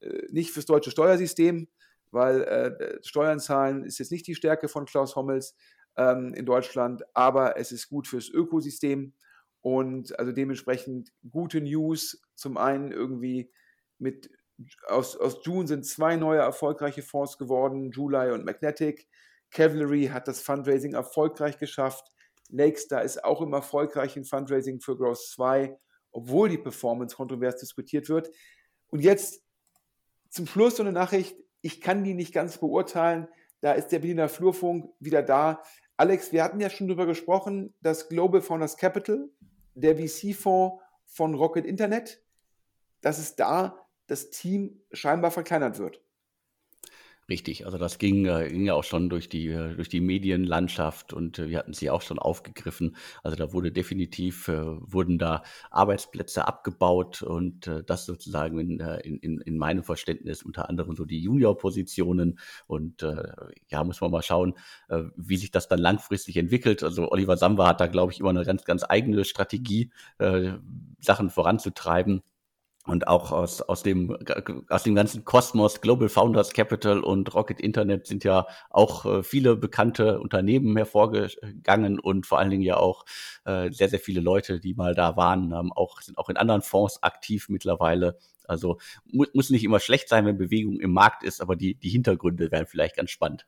äh, 0.00 0.26
nicht 0.30 0.50
fürs 0.50 0.66
deutsche 0.66 0.90
Steuersystem, 0.90 1.68
weil 2.10 2.42
äh, 2.42 2.98
Steuern 3.02 3.38
zahlen 3.40 3.84
ist 3.84 3.98
jetzt 3.98 4.10
nicht 4.10 4.26
die 4.26 4.34
Stärke 4.34 4.68
von 4.68 4.86
Klaus 4.86 5.14
Hommels 5.14 5.54
ähm, 5.96 6.34
in 6.34 6.46
Deutschland, 6.46 7.02
aber 7.14 7.56
es 7.56 7.70
ist 7.70 7.88
gut 7.88 8.08
fürs 8.08 8.28
Ökosystem 8.28 9.12
und 9.60 10.18
also 10.18 10.32
dementsprechend 10.32 11.12
gute 11.30 11.60
News. 11.60 12.22
Zum 12.34 12.56
einen 12.56 12.90
irgendwie 12.90 13.52
mit 13.98 14.30
aus, 14.86 15.16
aus 15.16 15.40
June 15.44 15.66
sind 15.66 15.86
zwei 15.86 16.16
neue 16.16 16.40
erfolgreiche 16.40 17.02
Fonds 17.02 17.38
geworden, 17.38 17.90
July 17.90 18.32
und 18.32 18.44
Magnetic. 18.44 19.08
Cavalry 19.50 20.06
hat 20.06 20.28
das 20.28 20.40
Fundraising 20.40 20.94
erfolgreich 20.94 21.58
geschafft. 21.58 22.12
Lakestar 22.50 23.02
ist 23.02 23.24
auch 23.24 23.40
im 23.40 23.52
erfolgreichen 23.52 24.24
Fundraising 24.24 24.80
für 24.80 24.96
Growth 24.96 25.26
2, 25.30 25.78
obwohl 26.10 26.48
die 26.48 26.58
Performance 26.58 27.16
kontrovers 27.16 27.56
diskutiert 27.56 28.08
wird. 28.08 28.30
Und 28.88 29.00
jetzt 29.00 29.42
zum 30.30 30.46
Schluss 30.46 30.76
so 30.76 30.82
eine 30.82 30.92
Nachricht, 30.92 31.36
ich 31.60 31.80
kann 31.80 32.04
die 32.04 32.14
nicht 32.14 32.32
ganz 32.32 32.58
beurteilen. 32.58 33.28
Da 33.60 33.72
ist 33.72 33.88
der 33.88 33.98
Berliner 33.98 34.28
Flurfunk 34.28 34.90
wieder 35.00 35.22
da. 35.22 35.62
Alex, 35.96 36.32
wir 36.32 36.44
hatten 36.44 36.60
ja 36.60 36.70
schon 36.70 36.88
darüber 36.88 37.06
gesprochen, 37.06 37.74
dass 37.80 38.08
Global 38.08 38.40
Founders 38.40 38.76
Capital, 38.76 39.28
der 39.74 39.96
VC-Fonds 39.96 40.80
von 41.06 41.34
Rocket 41.34 41.66
Internet, 41.66 42.22
dass 43.00 43.18
es 43.18 43.36
da 43.36 43.87
das 44.08 44.30
Team 44.30 44.80
scheinbar 44.92 45.30
verkleinert 45.30 45.78
wird. 45.78 46.00
Richtig, 47.30 47.66
also 47.66 47.76
das 47.76 47.98
ging, 47.98 48.24
äh, 48.24 48.48
ging 48.48 48.64
ja 48.64 48.72
auch 48.72 48.84
schon 48.84 49.10
durch 49.10 49.28
die, 49.28 49.48
äh, 49.48 49.74
durch 49.74 49.90
die 49.90 50.00
Medienlandschaft 50.00 51.12
und 51.12 51.38
äh, 51.38 51.50
wir 51.50 51.58
hatten 51.58 51.74
sie 51.74 51.90
auch 51.90 52.00
schon 52.00 52.18
aufgegriffen. 52.18 52.96
Also 53.22 53.36
da 53.36 53.52
wurde 53.52 53.70
definitiv, 53.70 54.48
wurden 54.48 55.18
da 55.18 55.42
Arbeitsplätze 55.70 56.48
abgebaut 56.48 57.20
und 57.20 57.70
das 57.86 58.06
sozusagen 58.06 58.58
in, 58.58 58.80
in, 58.80 59.18
in, 59.18 59.40
in 59.42 59.58
meinem 59.58 59.82
Verständnis 59.82 60.42
unter 60.42 60.70
anderem 60.70 60.96
so 60.96 61.04
die 61.04 61.20
Junior-Positionen 61.20 62.38
und 62.66 63.04
ja, 63.68 63.84
muss 63.84 64.00
man 64.00 64.10
mal 64.10 64.22
schauen, 64.22 64.54
wie 65.16 65.36
sich 65.36 65.50
das 65.50 65.68
dann 65.68 65.80
langfristig 65.80 66.36
entwickelt. 66.36 66.82
Also 66.82 67.10
Oliver 67.10 67.36
Samba 67.36 67.66
hat 67.66 67.80
da, 67.80 67.86
glaube 67.88 68.12
ich, 68.12 68.20
immer 68.20 68.30
eine 68.30 68.44
ganz, 68.44 68.64
ganz 68.64 68.84
eigene 68.88 69.24
Strategie, 69.24 69.90
Sachen 71.00 71.30
voranzutreiben 71.30 72.22
und 72.88 73.06
auch 73.06 73.32
aus, 73.32 73.60
aus, 73.60 73.82
dem, 73.82 74.16
aus 74.68 74.82
dem 74.82 74.94
ganzen 74.94 75.24
Kosmos, 75.24 75.80
Global 75.82 76.08
Founders 76.08 76.54
Capital 76.54 77.00
und 77.00 77.34
Rocket 77.34 77.60
Internet 77.60 78.06
sind 78.06 78.24
ja 78.24 78.46
auch 78.70 79.04
äh, 79.04 79.22
viele 79.22 79.56
bekannte 79.56 80.18
Unternehmen 80.20 80.74
hervorgegangen 80.76 82.00
und 82.00 82.26
vor 82.26 82.38
allen 82.38 82.50
Dingen 82.50 82.62
ja 82.62 82.78
auch 82.78 83.04
äh, 83.44 83.70
sehr, 83.70 83.90
sehr 83.90 83.98
viele 83.98 84.20
Leute, 84.20 84.58
die 84.58 84.74
mal 84.74 84.94
da 84.94 85.16
waren, 85.16 85.54
haben 85.54 85.72
auch, 85.72 86.00
sind 86.00 86.16
auch 86.16 86.30
in 86.30 86.38
anderen 86.38 86.62
Fonds 86.62 87.02
aktiv 87.02 87.48
mittlerweile. 87.50 88.18
Also 88.44 88.78
mu 89.04 89.26
muss 89.34 89.50
nicht 89.50 89.64
immer 89.64 89.80
schlecht 89.80 90.08
sein, 90.08 90.24
wenn 90.24 90.38
Bewegung 90.38 90.80
im 90.80 90.92
Markt 90.92 91.22
ist, 91.22 91.42
aber 91.42 91.56
die, 91.56 91.74
die 91.74 91.90
Hintergründe 91.90 92.50
wären 92.50 92.66
vielleicht 92.66 92.96
ganz 92.96 93.10
spannend. 93.10 93.46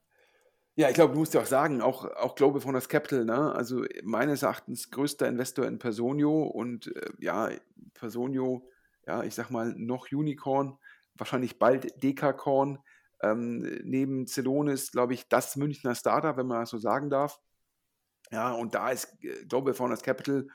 Ja, 0.76 0.88
ich 0.88 0.94
glaube, 0.94 1.14
du 1.14 1.18
musst 1.18 1.34
ja 1.34 1.40
auch 1.40 1.46
sagen, 1.46 1.80
auch, 1.80 2.04
auch 2.04 2.34
Global 2.34 2.60
Founders 2.60 2.88
Capital, 2.88 3.24
ne? 3.24 3.52
also 3.54 3.84
meines 4.02 4.42
Erachtens 4.42 4.90
größter 4.90 5.26
Investor 5.26 5.66
in 5.66 5.78
Personio 5.78 6.42
und 6.42 6.94
äh, 6.94 7.10
ja, 7.18 7.50
Personio 7.94 8.68
ja, 9.10 9.24
ich 9.24 9.34
sag 9.34 9.50
mal, 9.50 9.74
noch 9.76 10.12
Unicorn, 10.12 10.78
wahrscheinlich 11.16 11.58
bald 11.58 12.00
Dekacorn. 12.00 12.78
Ähm, 13.22 13.80
neben 13.82 14.26
Celonis, 14.28 14.92
glaube 14.92 15.14
ich, 15.14 15.28
das 15.28 15.56
Münchner 15.56 15.96
Startup, 15.96 16.36
wenn 16.36 16.46
man 16.46 16.60
das 16.60 16.70
so 16.70 16.78
sagen 16.78 17.10
darf. 17.10 17.40
Ja, 18.30 18.52
und 18.52 18.74
da 18.76 18.90
ist 18.90 19.12
äh, 19.24 19.44
Global 19.46 19.74
Founders 19.74 20.02
Capital 20.02 20.46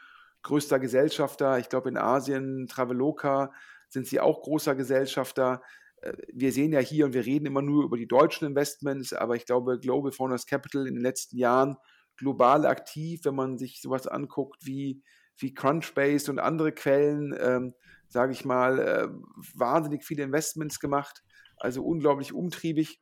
größter 0.42 0.80
Gesellschafter. 0.80 1.60
Ich 1.60 1.68
glaube, 1.68 1.90
in 1.90 1.98
Asien, 1.98 2.68
Traveloka 2.68 3.52
sind 3.90 4.08
sie 4.08 4.22
auch 4.22 4.42
großer 4.42 4.74
Gesellschafter. 4.74 5.62
Äh, 5.98 6.14
wir 6.34 6.54
sehen 6.54 6.72
ja 6.72 6.80
hier 6.80 7.06
und 7.06 7.14
wir 7.14 7.26
reden 7.26 7.46
immer 7.46 7.62
nur 7.62 7.84
über 7.84 7.98
die 7.98 8.08
deutschen 8.08 8.48
Investments, 8.48 9.12
aber 9.12 9.36
ich 9.36 9.46
glaube, 9.46 9.80
Global 9.80 10.14
Founders 10.14 10.46
Capital 10.46 10.88
in 10.88 10.96
den 10.96 11.04
letzten 11.04 11.38
Jahren 11.38 11.76
global 12.16 12.66
aktiv, 12.66 13.26
wenn 13.26 13.36
man 13.36 13.58
sich 13.58 13.82
sowas 13.82 14.08
anguckt 14.08 14.66
wie, 14.66 15.04
wie 15.38 15.54
Crunchbase 15.54 16.32
und 16.32 16.40
andere 16.40 16.72
Quellen, 16.72 17.36
ähm, 17.38 17.74
sage 18.16 18.32
ich 18.32 18.46
mal, 18.46 18.80
äh, 18.80 19.08
wahnsinnig 19.56 20.06
viele 20.06 20.24
Investments 20.24 20.80
gemacht, 20.80 21.22
also 21.58 21.84
unglaublich 21.84 22.32
umtriebig. 22.32 23.02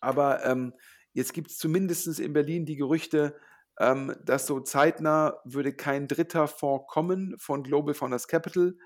Aber 0.00 0.44
ähm, 0.44 0.74
jetzt 1.12 1.34
gibt 1.34 1.50
es 1.50 1.58
zumindest 1.58 2.20
in 2.20 2.32
Berlin 2.32 2.66
die 2.66 2.76
Gerüchte, 2.76 3.36
ähm, 3.80 4.14
dass 4.24 4.46
so 4.46 4.60
zeitnah 4.60 5.40
würde 5.44 5.72
kein 5.74 6.06
dritter 6.06 6.46
Fonds 6.46 6.86
kommen 6.88 7.34
von 7.36 7.64
Global 7.64 7.94
Founders 7.94 8.28
Capital. 8.28 8.76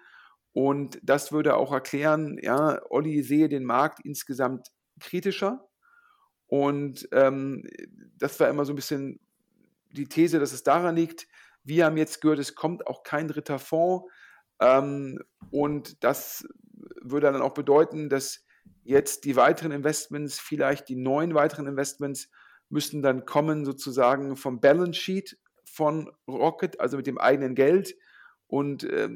Und 0.52 0.98
das 1.02 1.32
würde 1.32 1.54
auch 1.54 1.70
erklären, 1.70 2.38
ja, 2.40 2.80
Olli 2.88 3.22
sehe 3.22 3.50
den 3.50 3.64
Markt 3.64 4.00
insgesamt 4.02 4.68
kritischer. 5.00 5.68
Und 6.46 7.06
ähm, 7.12 7.66
das 8.16 8.40
war 8.40 8.48
immer 8.48 8.64
so 8.64 8.72
ein 8.72 8.76
bisschen 8.76 9.20
die 9.90 10.08
These, 10.08 10.40
dass 10.40 10.54
es 10.54 10.62
daran 10.62 10.96
liegt. 10.96 11.26
Wir 11.62 11.84
haben 11.84 11.98
jetzt 11.98 12.22
gehört, 12.22 12.38
es 12.38 12.54
kommt 12.54 12.86
auch 12.86 13.02
kein 13.02 13.28
dritter 13.28 13.58
Fonds. 13.58 14.10
Ähm, 14.60 15.18
und 15.50 16.04
das 16.04 16.46
würde 17.02 17.32
dann 17.32 17.42
auch 17.42 17.54
bedeuten, 17.54 18.08
dass 18.08 18.44
jetzt 18.82 19.24
die 19.24 19.36
weiteren 19.36 19.72
Investments, 19.72 20.38
vielleicht 20.38 20.88
die 20.88 20.96
neun 20.96 21.34
weiteren 21.34 21.66
Investments, 21.66 22.30
müssten 22.68 23.02
dann 23.02 23.26
kommen 23.26 23.64
sozusagen 23.64 24.36
vom 24.36 24.60
Balance 24.60 25.00
Sheet 25.00 25.38
von 25.64 26.10
Rocket, 26.28 26.80
also 26.80 26.96
mit 26.96 27.06
dem 27.06 27.18
eigenen 27.18 27.54
Geld. 27.54 27.96
Und 28.46 28.84
äh, 28.84 29.08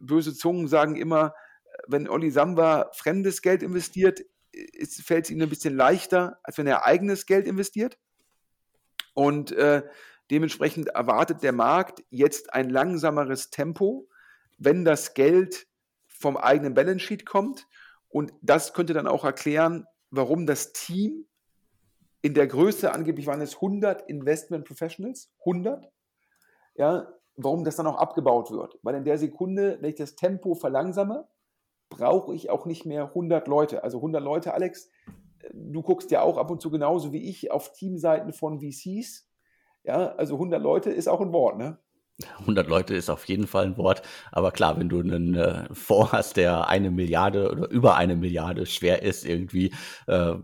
böse 0.00 0.34
Zungen 0.34 0.68
sagen 0.68 0.96
immer, 0.96 1.34
wenn 1.86 2.08
Olli 2.08 2.30
Samba 2.30 2.90
fremdes 2.94 3.42
Geld 3.42 3.62
investiert, 3.62 4.20
fällt 5.04 5.26
es 5.26 5.30
ihm 5.30 5.40
ein 5.40 5.48
bisschen 5.48 5.76
leichter, 5.76 6.40
als 6.42 6.58
wenn 6.58 6.66
er 6.66 6.86
eigenes 6.86 7.26
Geld 7.26 7.46
investiert. 7.46 7.98
Und 9.14 9.52
äh, 9.52 9.82
dementsprechend 10.30 10.88
erwartet 10.88 11.42
der 11.42 11.52
Markt 11.52 12.02
jetzt 12.10 12.52
ein 12.52 12.70
langsameres 12.70 13.50
Tempo 13.50 14.08
wenn 14.58 14.84
das 14.84 15.14
Geld 15.14 15.66
vom 16.06 16.36
eigenen 16.36 16.74
Balance 16.74 17.00
Sheet 17.00 17.24
kommt. 17.24 17.66
Und 18.08 18.32
das 18.42 18.72
könnte 18.74 18.92
dann 18.92 19.06
auch 19.06 19.24
erklären, 19.24 19.86
warum 20.10 20.46
das 20.46 20.72
Team 20.72 21.26
in 22.22 22.34
der 22.34 22.46
Größe, 22.46 22.92
angeblich 22.92 23.26
waren 23.26 23.40
es 23.40 23.54
100 23.56 24.08
Investment 24.08 24.64
Professionals, 24.64 25.32
100, 25.40 25.88
ja, 26.74 27.12
warum 27.36 27.64
das 27.64 27.76
dann 27.76 27.86
auch 27.86 27.98
abgebaut 27.98 28.50
wird. 28.50 28.78
Weil 28.82 28.96
in 28.96 29.04
der 29.04 29.18
Sekunde, 29.18 29.78
wenn 29.80 29.90
ich 29.90 29.96
das 29.96 30.16
Tempo 30.16 30.54
verlangsame, 30.54 31.28
brauche 31.88 32.34
ich 32.34 32.50
auch 32.50 32.66
nicht 32.66 32.84
mehr 32.84 33.04
100 33.04 33.46
Leute. 33.46 33.84
Also 33.84 33.98
100 33.98 34.22
Leute, 34.22 34.54
Alex, 34.54 34.90
du 35.52 35.82
guckst 35.82 36.10
ja 36.10 36.22
auch 36.22 36.36
ab 36.36 36.50
und 36.50 36.60
zu 36.60 36.70
genauso 36.70 37.12
wie 37.12 37.28
ich 37.28 37.50
auf 37.50 37.72
Teamseiten 37.72 38.32
von 38.32 38.60
VCs. 38.60 39.28
Ja, 39.84 40.14
also 40.16 40.34
100 40.34 40.60
Leute 40.60 40.90
ist 40.90 41.08
auch 41.08 41.20
ein 41.20 41.32
Wort, 41.32 41.56
ne? 41.56 41.78
100 42.40 42.68
Leute 42.68 42.96
ist 42.96 43.10
auf 43.10 43.28
jeden 43.28 43.46
Fall 43.46 43.66
ein 43.66 43.76
Wort, 43.76 44.02
aber 44.32 44.50
klar, 44.50 44.76
wenn 44.78 44.88
du 44.88 44.98
einen 44.98 45.34
äh, 45.34 45.72
Fonds 45.72 46.10
hast, 46.12 46.36
der 46.36 46.68
eine 46.68 46.90
Milliarde 46.90 47.48
oder 47.48 47.70
über 47.70 47.96
eine 47.96 48.16
Milliarde 48.16 48.66
schwer 48.66 49.02
ist, 49.02 49.24
irgendwie 49.24 49.72
äh, 50.08 50.34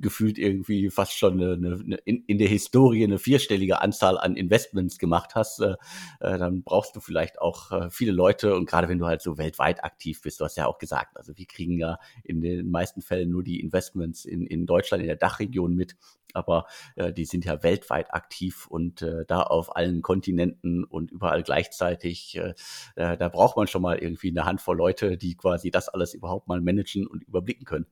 gefühlt 0.00 0.38
irgendwie 0.38 0.88
fast 0.88 1.12
schon 1.12 1.34
eine, 1.34 1.52
eine, 1.52 1.96
in, 2.06 2.24
in, 2.26 2.38
der 2.38 2.48
Historie 2.48 3.04
eine 3.04 3.18
vierstellige 3.18 3.82
Anzahl 3.82 4.16
an 4.16 4.36
Investments 4.36 4.98
gemacht 4.98 5.34
hast, 5.34 5.60
äh, 5.60 5.74
äh, 6.20 6.38
dann 6.38 6.62
brauchst 6.62 6.96
du 6.96 7.00
vielleicht 7.00 7.38
auch 7.42 7.72
äh, 7.72 7.90
viele 7.90 8.12
Leute. 8.12 8.54
Und 8.54 8.64
gerade 8.64 8.88
wenn 8.88 8.98
du 8.98 9.04
halt 9.04 9.20
so 9.20 9.36
weltweit 9.36 9.84
aktiv 9.84 10.22
bist, 10.22 10.40
du 10.40 10.46
hast 10.46 10.56
ja 10.56 10.66
auch 10.66 10.78
gesagt, 10.78 11.18
also 11.18 11.36
wir 11.36 11.46
kriegen 11.46 11.78
ja 11.78 11.98
in 12.24 12.40
den 12.40 12.70
meisten 12.70 13.02
Fällen 13.02 13.30
nur 13.30 13.42
die 13.42 13.60
Investments 13.60 14.24
in, 14.24 14.46
in 14.46 14.64
Deutschland, 14.64 15.02
in 15.02 15.08
der 15.08 15.16
Dachregion 15.16 15.74
mit. 15.74 15.94
Aber 16.34 16.66
äh, 16.96 17.12
die 17.12 17.24
sind 17.24 17.44
ja 17.44 17.62
weltweit 17.62 18.12
aktiv 18.12 18.66
und 18.66 19.02
äh, 19.02 19.24
da 19.26 19.42
auf 19.42 19.76
allen 19.76 20.02
Kontinenten 20.02 20.84
und 20.84 21.10
überall 21.18 21.42
gleichzeitig. 21.42 22.36
Äh, 22.36 22.54
äh, 22.94 23.16
da 23.16 23.28
braucht 23.28 23.56
man 23.56 23.66
schon 23.66 23.82
mal 23.82 23.98
irgendwie 23.98 24.30
eine 24.30 24.44
Handvoll 24.44 24.76
Leute, 24.76 25.16
die 25.16 25.36
quasi 25.36 25.70
das 25.72 25.88
alles 25.88 26.14
überhaupt 26.14 26.46
mal 26.46 26.60
managen 26.60 27.06
und 27.06 27.24
überblicken 27.24 27.64
können. 27.64 27.86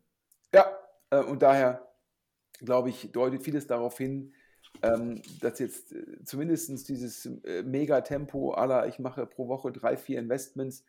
Ja, 0.55 0.67
äh, 1.11 1.19
und 1.19 1.43
daher 1.43 1.83
glaube 2.59 2.89
ich, 2.89 3.11
deutet 3.13 3.43
vieles 3.43 3.67
darauf 3.67 3.99
hin, 3.99 4.33
ähm, 4.83 5.21
dass 5.41 5.59
jetzt 5.59 5.93
äh, 5.93 6.25
zumindest 6.25 6.89
dieses 6.89 7.27
äh, 7.45 7.63
Megatempo 7.63 8.53
aller, 8.53 8.87
ich 8.87 8.99
mache 8.99 9.27
pro 9.27 9.49
Woche 9.49 9.73
drei, 9.73 9.97
vier 9.97 10.19
Investments 10.19 10.85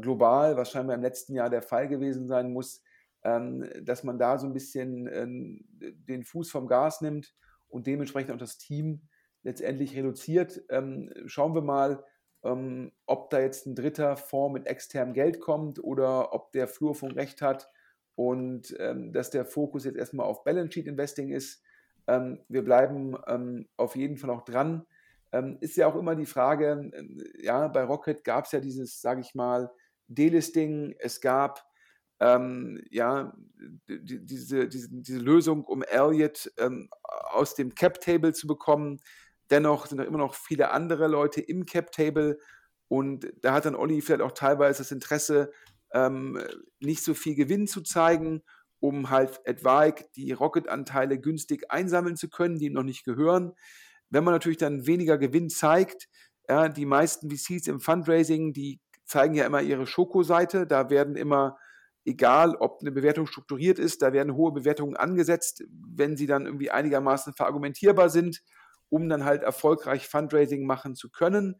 global, 0.00 0.56
was 0.56 0.72
scheinbar 0.72 0.96
im 0.96 1.02
letzten 1.02 1.34
Jahr 1.34 1.50
der 1.50 1.62
Fall 1.62 1.86
gewesen 1.86 2.26
sein 2.26 2.52
muss, 2.52 2.82
ähm, 3.22 3.68
dass 3.82 4.02
man 4.02 4.18
da 4.18 4.38
so 4.38 4.46
ein 4.46 4.52
bisschen 4.52 5.08
ähm, 5.12 5.64
den 5.70 6.24
Fuß 6.24 6.50
vom 6.50 6.66
Gas 6.66 7.00
nimmt 7.00 7.34
und 7.68 7.86
dementsprechend 7.86 8.32
auch 8.32 8.38
das 8.38 8.58
Team 8.58 9.08
letztendlich 9.42 9.96
reduziert. 9.96 10.62
Ähm, 10.68 11.12
schauen 11.26 11.54
wir 11.54 11.62
mal, 11.62 12.04
ob 12.40 13.30
da 13.30 13.40
jetzt 13.40 13.66
ein 13.66 13.74
dritter 13.74 14.16
Fonds 14.16 14.54
mit 14.54 14.68
externem 14.68 15.12
Geld 15.12 15.40
kommt 15.40 15.82
oder 15.82 16.32
ob 16.32 16.52
der 16.52 16.68
Flurfunk 16.68 17.16
recht 17.16 17.42
hat 17.42 17.68
und 18.14 18.78
dass 18.78 19.30
der 19.30 19.44
Fokus 19.44 19.84
jetzt 19.84 19.96
erstmal 19.96 20.26
auf 20.26 20.44
Balance 20.44 20.70
Sheet 20.70 20.86
Investing 20.86 21.30
ist. 21.32 21.64
wir 22.06 22.64
bleiben 22.64 23.16
auf 23.76 23.96
jeden 23.96 24.16
Fall 24.18 24.30
auch 24.30 24.42
dran. 24.42 24.86
ist 25.60 25.76
ja 25.76 25.88
auch 25.88 25.96
immer 25.96 26.14
die 26.14 26.26
Frage, 26.26 26.92
ja, 27.40 27.66
bei 27.66 27.82
Rocket 27.82 28.22
gab 28.22 28.44
es 28.44 28.52
ja 28.52 28.60
dieses, 28.60 29.00
sage 29.00 29.20
ich 29.20 29.34
mal, 29.34 29.68
Delisting, 30.06 30.94
es 31.00 31.20
gab 31.20 31.68
ähm, 32.20 32.82
ja, 32.90 33.32
die, 33.88 34.24
diese, 34.24 34.68
diese, 34.68 34.88
diese 34.90 35.18
Lösung, 35.18 35.64
um 35.64 35.82
Elliott 35.82 36.50
ähm, 36.58 36.88
aus 37.02 37.54
dem 37.54 37.74
Cap-Table 37.74 38.32
zu 38.32 38.46
bekommen. 38.46 39.00
Dennoch 39.50 39.86
sind 39.86 39.98
da 39.98 40.04
immer 40.04 40.18
noch 40.18 40.34
viele 40.34 40.70
andere 40.70 41.08
Leute 41.08 41.40
im 41.40 41.64
Cap-Table 41.64 42.38
und 42.88 43.30
da 43.42 43.52
hat 43.52 43.66
dann 43.66 43.74
Olli 43.74 44.00
vielleicht 44.00 44.22
auch 44.22 44.32
teilweise 44.32 44.78
das 44.78 44.92
Interesse, 44.92 45.52
ähm, 45.92 46.42
nicht 46.80 47.02
so 47.02 47.14
viel 47.14 47.34
Gewinn 47.34 47.66
zu 47.66 47.82
zeigen, 47.82 48.42
um 48.80 49.10
halt 49.10 49.40
etwaig 49.44 50.10
die 50.14 50.32
Rocket-Anteile 50.32 51.18
günstig 51.18 51.70
einsammeln 51.70 52.16
zu 52.16 52.28
können, 52.28 52.58
die 52.58 52.66
ihm 52.66 52.74
noch 52.74 52.82
nicht 52.82 53.04
gehören. 53.04 53.52
Wenn 54.10 54.24
man 54.24 54.34
natürlich 54.34 54.58
dann 54.58 54.86
weniger 54.86 55.18
Gewinn 55.18 55.50
zeigt, 55.50 56.08
ja, 56.48 56.68
die 56.68 56.86
meisten 56.86 57.30
VCs 57.30 57.66
im 57.66 57.80
Fundraising, 57.80 58.52
die 58.52 58.80
zeigen 59.04 59.34
ja 59.34 59.44
immer 59.44 59.62
ihre 59.62 59.86
Schokoseite, 59.86 60.66
da 60.66 60.90
werden 60.90 61.16
immer 61.16 61.58
egal 62.04 62.56
ob 62.56 62.80
eine 62.80 62.90
Bewertung 62.90 63.26
strukturiert 63.26 63.78
ist, 63.78 64.00
da 64.00 64.12
werden 64.12 64.34
hohe 64.34 64.52
Bewertungen 64.52 64.96
angesetzt, 64.96 65.64
wenn 65.70 66.16
sie 66.16 66.26
dann 66.26 66.46
irgendwie 66.46 66.70
einigermaßen 66.70 67.34
verargumentierbar 67.34 68.08
sind, 68.08 68.42
um 68.90 69.08
dann 69.08 69.24
halt 69.24 69.42
erfolgreich 69.42 70.08
Fundraising 70.08 70.66
machen 70.66 70.94
zu 70.94 71.10
können. 71.10 71.56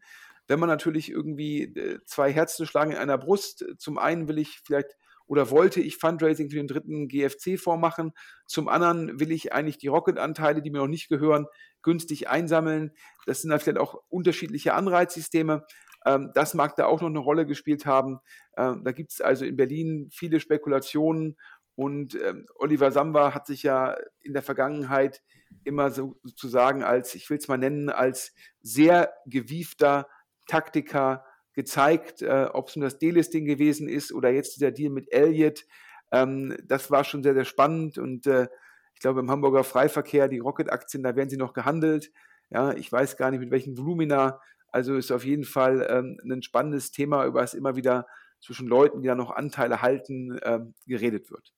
Wenn 0.47 0.59
man 0.59 0.69
natürlich 0.69 1.11
irgendwie 1.11 1.63
äh, 1.63 1.99
zwei 2.05 2.31
Herzen 2.31 2.65
schlagen 2.65 2.91
in 2.91 2.97
einer 2.97 3.17
Brust, 3.17 3.65
zum 3.77 3.97
einen 3.97 4.27
will 4.27 4.39
ich 4.39 4.61
vielleicht 4.65 4.95
oder 5.29 5.51
wollte 5.51 5.79
ich 5.79 5.97
Fundraising 5.97 6.49
für 6.49 6.55
den 6.55 6.67
dritten 6.67 7.07
GFC-Fonds 7.07 7.79
machen. 7.79 8.13
Zum 8.47 8.67
anderen 8.67 9.19
will 9.19 9.31
ich 9.31 9.53
eigentlich 9.53 9.77
die 9.77 9.87
Rocket-Anteile, 9.87 10.63
die 10.63 10.71
mir 10.71 10.79
noch 10.79 10.87
nicht 10.87 11.07
gehören, 11.07 11.45
günstig 11.83 12.29
einsammeln. 12.29 12.93
Das 13.27 13.41
sind 13.41 13.51
dann 13.51 13.59
vielleicht 13.59 13.77
auch 13.77 14.01
unterschiedliche 14.09 14.73
Anreizsysteme. 14.73 15.65
Ähm, 16.03 16.31
das 16.33 16.55
mag 16.55 16.75
da 16.75 16.87
auch 16.87 17.01
noch 17.01 17.09
eine 17.09 17.19
Rolle 17.19 17.45
gespielt 17.45 17.85
haben. 17.85 18.17
Ähm, 18.57 18.83
da 18.83 18.91
gibt 18.91 19.11
es 19.11 19.21
also 19.21 19.45
in 19.45 19.55
Berlin 19.55 20.09
viele 20.11 20.39
Spekulationen 20.39 21.37
und 21.75 22.15
ähm, 22.15 22.47
Oliver 22.55 22.91
Samba 22.91 23.33
hat 23.33 23.45
sich 23.45 23.61
ja 23.61 23.95
in 24.21 24.33
der 24.33 24.41
Vergangenheit 24.41 25.21
immer 25.63 25.91
so, 25.91 26.19
sozusagen 26.23 26.83
als, 26.83 27.15
ich 27.15 27.29
will 27.29 27.37
es 27.37 27.47
mal 27.47 27.57
nennen, 27.57 27.89
als 27.89 28.33
sehr 28.61 29.13
gewiefter 29.25 30.07
Taktiker 30.47 31.25
gezeigt, 31.53 32.21
äh, 32.21 32.47
ob 32.53 32.69
es 32.69 32.75
nur 32.75 32.85
das 32.85 32.99
Delisting 32.99 33.45
gewesen 33.45 33.87
ist 33.89 34.13
oder 34.13 34.29
jetzt 34.29 34.55
dieser 34.55 34.71
Deal 34.71 34.91
mit 34.91 35.11
Elliott. 35.11 35.65
Ähm, 36.11 36.57
das 36.63 36.89
war 36.91 37.03
schon 37.03 37.23
sehr, 37.23 37.33
sehr 37.33 37.45
spannend 37.45 37.97
und 37.97 38.27
äh, 38.27 38.47
ich 38.93 39.01
glaube 39.01 39.19
im 39.21 39.31
Hamburger 39.31 39.63
Freiverkehr, 39.63 40.27
die 40.27 40.39
Rocket-Aktien, 40.39 41.03
da 41.03 41.15
werden 41.15 41.29
sie 41.29 41.37
noch 41.37 41.53
gehandelt. 41.53 42.11
Ja, 42.49 42.73
ich 42.73 42.91
weiß 42.91 43.15
gar 43.17 43.31
nicht 43.31 43.39
mit 43.39 43.51
welchen 43.51 43.77
Volumina. 43.77 44.41
Also 44.71 44.95
ist 44.95 45.11
auf 45.11 45.23
jeden 45.23 45.45
Fall 45.45 45.87
ähm, 45.89 46.19
ein 46.23 46.43
spannendes 46.43 46.91
Thema, 46.91 47.25
über 47.25 47.41
das 47.41 47.53
immer 47.53 47.75
wieder 47.75 48.07
zwischen 48.41 48.67
Leuten, 48.67 49.01
die 49.01 49.07
da 49.07 49.15
noch 49.15 49.31
Anteile 49.31 49.81
halten, 49.81 50.39
ähm, 50.43 50.73
geredet 50.85 51.31
wird. 51.31 51.53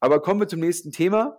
Aber 0.00 0.20
kommen 0.20 0.40
wir 0.40 0.48
zum 0.48 0.60
nächsten 0.60 0.92
Thema. 0.92 1.38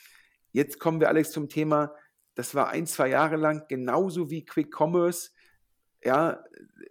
Jetzt 0.51 0.79
kommen 0.79 0.99
wir, 0.99 1.09
Alex, 1.09 1.31
zum 1.31 1.49
Thema, 1.49 1.91
das 2.35 2.53
war 2.53 2.69
ein, 2.69 2.85
zwei 2.85 3.09
Jahre 3.09 3.37
lang 3.37 3.65
genauso 3.67 4.29
wie 4.29 4.45
Quick 4.45 4.71
Commerce 4.79 5.31
ja, 6.03 6.43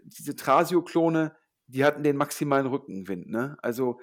diese 0.05 0.37
Trasio-Klone, 0.37 1.35
die 1.67 1.85
hatten 1.85 2.03
den 2.03 2.17
maximalen 2.17 2.67
Rückenwind. 2.67 3.29
Ne? 3.29 3.57
Also 3.63 4.01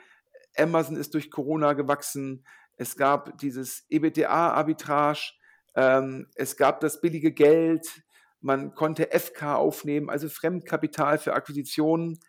Amazon 0.58 0.96
ist 0.96 1.14
durch 1.14 1.32
Corona 1.32 1.74
gewachsen, 1.74 2.46
es 2.78 2.96
gab 2.96 3.38
dieses 3.40 3.86
EBTA-Arbitrage, 3.90 5.34
ähm, 5.76 6.28
es 6.36 6.58
gab 6.58 6.80
das 6.80 7.02
billige 7.02 7.32
Geld, 7.32 8.04
man 8.40 8.76
konnte 8.76 9.10
FK 9.12 9.56
aufnehmen, 9.56 10.10
also 10.10 10.30
Fremdkapital 10.30 11.18
für 11.18 11.34
Akquisitionen. 11.34 12.20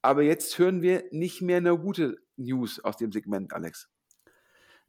Aber 0.00 0.22
jetzt 0.22 0.58
hören 0.58 0.82
wir 0.82 1.04
nicht 1.10 1.42
mehr 1.42 1.58
eine 1.58 1.76
gute 1.76 2.18
News 2.36 2.80
aus 2.80 2.96
dem 2.96 3.12
Segment, 3.12 3.52
Alex. 3.52 3.91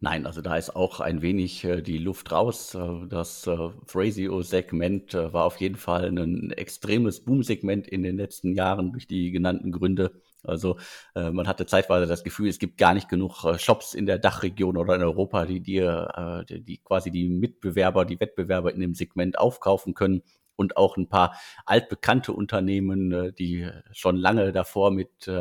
Nein, 0.03 0.25
also 0.25 0.41
da 0.41 0.57
ist 0.57 0.75
auch 0.75 0.99
ein 0.99 1.21
wenig 1.21 1.63
äh, 1.63 1.81
die 1.81 1.97
Luft 1.97 2.33
raus. 2.33 2.75
Äh, 2.75 3.07
das 3.07 3.47
äh, 3.47 3.55
Thrasio-Segment 3.87 5.13
äh, 5.13 5.31
war 5.31 5.45
auf 5.45 5.61
jeden 5.61 5.77
Fall 5.77 6.09
ein 6.09 6.51
extremes 6.51 7.23
Boom-Segment 7.23 7.87
in 7.87 8.03
den 8.03 8.17
letzten 8.17 8.53
Jahren 8.53 8.91
durch 8.91 9.07
die 9.07 9.31
genannten 9.31 9.71
Gründe. 9.71 10.11
Also 10.43 10.77
äh, 11.15 11.29
man 11.31 11.47
hatte 11.47 11.65
zeitweise 11.65 12.05
das 12.05 12.25
Gefühl, 12.25 12.49
es 12.49 12.59
gibt 12.59 12.77
gar 12.77 12.93
nicht 12.93 13.07
genug 13.07 13.45
äh, 13.45 13.57
Shops 13.57 13.93
in 13.93 14.05
der 14.05 14.19
Dachregion 14.19 14.75
oder 14.75 14.93
in 14.95 15.03
Europa, 15.03 15.45
die 15.45 15.61
dir, 15.61 16.43
die, 16.49 16.61
die 16.61 16.79
quasi 16.79 17.09
die 17.09 17.29
Mitbewerber, 17.29 18.03
die 18.03 18.19
Wettbewerber 18.19 18.73
in 18.73 18.81
dem 18.81 18.95
Segment 18.95 19.39
aufkaufen 19.39 19.93
können 19.93 20.21
und 20.57 20.75
auch 20.75 20.97
ein 20.97 21.07
paar 21.07 21.33
altbekannte 21.65 22.33
Unternehmen, 22.33 23.33
die 23.35 23.69
schon 23.93 24.17
lange 24.17 24.51
davor 24.51 24.91
mit 24.91 25.31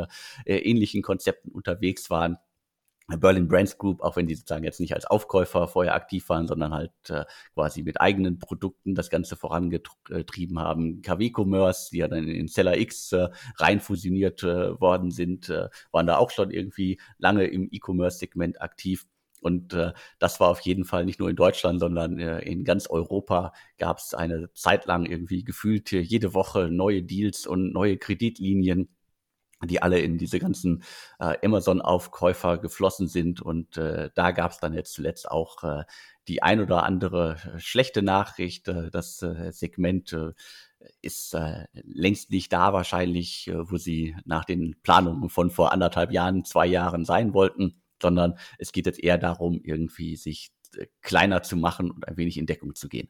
ähnlichen 0.45 1.01
Konzepten 1.01 1.51
unterwegs 1.51 2.09
waren, 2.09 2.37
Berlin 3.07 3.47
Brands 3.47 3.77
Group, 3.77 4.01
auch 4.01 4.15
wenn 4.15 4.27
die 4.27 4.35
sozusagen 4.35 4.63
jetzt 4.63 4.79
nicht 4.79 4.93
als 4.93 5.05
Aufkäufer 5.05 5.67
vorher 5.67 5.95
aktiv 5.95 6.27
waren, 6.29 6.47
sondern 6.47 6.73
halt 6.73 6.91
äh, 7.09 7.25
quasi 7.53 7.83
mit 7.83 7.99
eigenen 7.99 8.39
Produkten 8.39 8.95
das 8.95 9.09
Ganze 9.09 9.35
vorangetrieben 9.35 10.59
haben. 10.59 11.01
KW 11.01 11.31
Commerce, 11.35 11.89
die 11.91 11.97
ja 11.97 12.07
dann 12.07 12.27
in 12.27 12.47
Seller 12.47 12.77
X 12.77 13.11
äh, 13.11 13.29
rein 13.57 13.79
fusioniert 13.81 14.43
äh, 14.43 14.79
worden 14.79 15.11
sind, 15.11 15.49
äh, 15.49 15.69
waren 15.91 16.07
da 16.07 16.17
auch 16.17 16.31
schon 16.31 16.51
irgendwie 16.51 16.99
lange 17.17 17.45
im 17.45 17.67
E-Commerce-Segment 17.71 18.61
aktiv. 18.61 19.05
Und 19.41 19.73
äh, 19.73 19.91
das 20.19 20.39
war 20.39 20.49
auf 20.49 20.61
jeden 20.61 20.85
Fall 20.85 21.05
nicht 21.05 21.19
nur 21.19 21.29
in 21.29 21.35
Deutschland, 21.35 21.79
sondern 21.81 22.17
äh, 22.17 22.39
in 22.39 22.63
ganz 22.63 22.87
Europa 22.87 23.51
gab 23.77 23.97
es 23.97 24.13
eine 24.13 24.51
Zeit 24.53 24.85
lang 24.85 25.05
irgendwie 25.05 25.43
gefühlt 25.43 25.91
jede 25.91 26.33
Woche 26.33 26.69
neue 26.71 27.03
Deals 27.03 27.45
und 27.45 27.73
neue 27.73 27.97
Kreditlinien 27.97 28.87
die 29.67 29.81
alle 29.81 29.99
in 29.99 30.17
diese 30.17 30.39
ganzen 30.39 30.83
äh, 31.19 31.35
Amazon-Aufkäufer 31.43 32.57
geflossen 32.57 33.07
sind. 33.07 33.41
Und 33.41 33.77
äh, 33.77 34.09
da 34.15 34.31
gab 34.31 34.51
es 34.51 34.59
dann 34.59 34.73
jetzt 34.73 34.93
zuletzt 34.93 35.29
auch 35.29 35.63
äh, 35.63 35.83
die 36.27 36.41
ein 36.41 36.61
oder 36.61 36.83
andere 36.83 37.37
äh, 37.55 37.59
schlechte 37.59 38.01
Nachricht. 38.01 38.67
Äh, 38.67 38.91
das 38.91 39.21
äh, 39.21 39.51
Segment 39.51 40.13
äh, 40.13 40.31
ist 41.01 41.33
äh, 41.33 41.65
längst 41.73 42.31
nicht 42.31 42.51
da 42.53 42.73
wahrscheinlich, 42.73 43.47
äh, 43.47 43.69
wo 43.69 43.77
sie 43.77 44.15
nach 44.25 44.45
den 44.45 44.75
Planungen 44.83 45.29
von 45.29 45.49
vor 45.49 45.71
anderthalb 45.71 46.11
Jahren, 46.11 46.45
zwei 46.45 46.67
Jahren 46.67 47.05
sein 47.05 47.33
wollten, 47.33 47.81
sondern 48.01 48.37
es 48.57 48.71
geht 48.71 48.85
jetzt 48.85 49.01
eher 49.01 49.17
darum, 49.17 49.61
irgendwie 49.63 50.15
sich 50.15 50.51
äh, 50.75 50.87
kleiner 51.01 51.43
zu 51.43 51.55
machen 51.55 51.91
und 51.91 52.07
ein 52.07 52.17
wenig 52.17 52.37
in 52.37 52.45
Deckung 52.45 52.75
zu 52.75 52.89
gehen. 52.89 53.09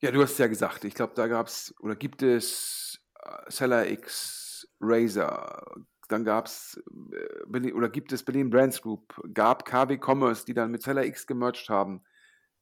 Ja, 0.00 0.10
du 0.10 0.20
hast 0.20 0.32
es 0.32 0.38
ja 0.38 0.48
gesagt. 0.48 0.84
Ich 0.84 0.94
glaube, 0.94 1.12
da 1.14 1.28
gab 1.28 1.46
es 1.46 1.74
oder 1.80 1.94
gibt 1.94 2.22
es 2.22 3.00
äh, 3.22 3.50
Seller 3.50 3.88
X 3.88 4.41
Razer, 4.82 5.62
dann 6.08 6.24
gab 6.24 6.46
es 6.46 6.82
äh, 7.12 7.72
oder 7.72 7.88
gibt 7.88 8.12
es 8.12 8.24
Berlin 8.24 8.50
Brands 8.50 8.82
Group, 8.82 9.14
gab 9.32 9.64
KW 9.64 9.98
Commerce, 9.98 10.44
die 10.44 10.54
dann 10.54 10.70
mit 10.70 10.82
Seller 10.82 11.04
X 11.04 11.26
gemerged 11.26 11.68
haben. 11.70 12.02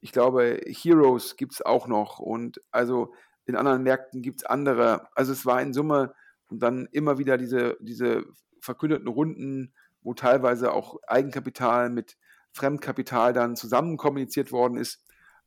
Ich 0.00 0.12
glaube, 0.12 0.60
Heroes 0.66 1.36
gibt 1.36 1.54
es 1.54 1.62
auch 1.62 1.88
noch 1.88 2.18
und 2.18 2.60
also 2.70 3.12
in 3.46 3.56
anderen 3.56 3.82
Märkten 3.82 4.22
gibt 4.22 4.42
es 4.42 4.46
andere. 4.46 5.08
Also 5.14 5.32
es 5.32 5.44
war 5.44 5.60
in 5.60 5.72
Summe 5.72 6.14
und 6.48 6.62
dann 6.62 6.88
immer 6.92 7.18
wieder 7.18 7.36
diese, 7.36 7.76
diese 7.80 8.24
verkündeten 8.60 9.08
Runden, 9.08 9.72
wo 10.02 10.14
teilweise 10.14 10.72
auch 10.72 10.98
Eigenkapital 11.06 11.90
mit 11.90 12.16
Fremdkapital 12.52 13.32
dann 13.32 13.56
zusammen 13.56 13.96
kommuniziert 13.96 14.52
worden 14.52 14.76
ist. 14.78 15.04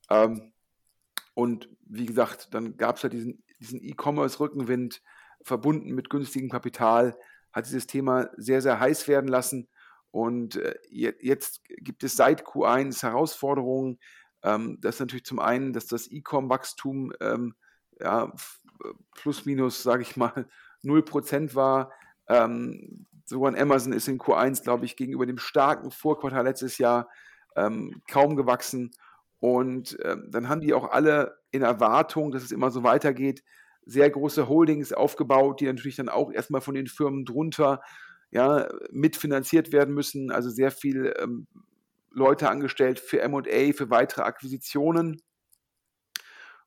Ähm, 0.09 0.53
und 1.33 1.69
wie 1.85 2.05
gesagt, 2.05 2.53
dann 2.53 2.77
gab 2.77 2.97
es 2.97 3.03
ja 3.03 3.09
diesen, 3.09 3.43
diesen 3.59 3.81
E-Commerce-Rückenwind, 3.81 5.01
verbunden 5.43 5.93
mit 5.93 6.09
günstigem 6.09 6.49
Kapital. 6.49 7.17
hat 7.51 7.65
dieses 7.65 7.87
Thema 7.87 8.29
sehr, 8.37 8.61
sehr 8.61 8.79
heiß 8.79 9.07
werden 9.07 9.27
lassen. 9.27 9.67
Und 10.13 10.57
äh, 10.57 10.75
jetzt 10.91 11.61
gibt 11.65 12.03
es 12.03 12.15
seit 12.15 12.45
Q1 12.45 13.01
Herausforderungen. 13.01 13.99
Ähm, 14.43 14.77
das 14.79 14.95
ist 14.95 14.99
natürlich 14.99 15.25
zum 15.25 15.39
einen, 15.39 15.73
dass 15.73 15.87
das 15.87 16.07
E-Com-Wachstum 16.11 17.13
ähm, 17.19 17.55
ja, 17.99 18.31
plus 19.15 19.45
minus, 19.45 19.81
sage 19.81 20.03
ich 20.03 20.15
mal, 20.15 20.47
0% 20.83 21.55
war. 21.55 21.91
Ähm, 22.27 23.07
sogar 23.25 23.57
Amazon 23.57 23.91
ist 23.91 24.07
in 24.07 24.19
Q1, 24.19 24.63
glaube 24.63 24.85
ich, 24.85 24.95
gegenüber 24.95 25.25
dem 25.25 25.39
starken 25.39 25.89
Vorquartal 25.89 26.43
letztes 26.43 26.77
Jahr 26.77 27.09
kaum 28.09 28.35
gewachsen. 28.35 28.89
Und 29.37 29.95
dann 30.01 30.49
haben 30.49 30.61
die 30.61 30.73
auch 30.73 30.89
alle 30.89 31.37
in 31.51 31.61
Erwartung, 31.61 32.31
dass 32.31 32.41
es 32.41 32.51
immer 32.51 32.71
so 32.71 32.81
weitergeht, 32.81 33.43
sehr 33.85 34.09
große 34.09 34.47
Holdings 34.47 34.93
aufgebaut, 34.93 35.59
die 35.59 35.65
natürlich 35.65 35.95
dann 35.95 36.09
auch 36.09 36.31
erstmal 36.31 36.61
von 36.61 36.75
den 36.75 36.87
Firmen 36.87 37.25
drunter 37.25 37.81
ja, 38.31 38.67
mitfinanziert 38.91 39.71
werden 39.71 39.93
müssen, 39.93 40.31
also 40.31 40.49
sehr 40.49 40.71
viel 40.71 41.13
ähm, 41.19 41.47
Leute 42.09 42.49
angestellt 42.49 42.99
für 42.99 43.27
MA, 43.27 43.73
für 43.73 43.89
weitere 43.89 44.23
Akquisitionen. 44.23 45.21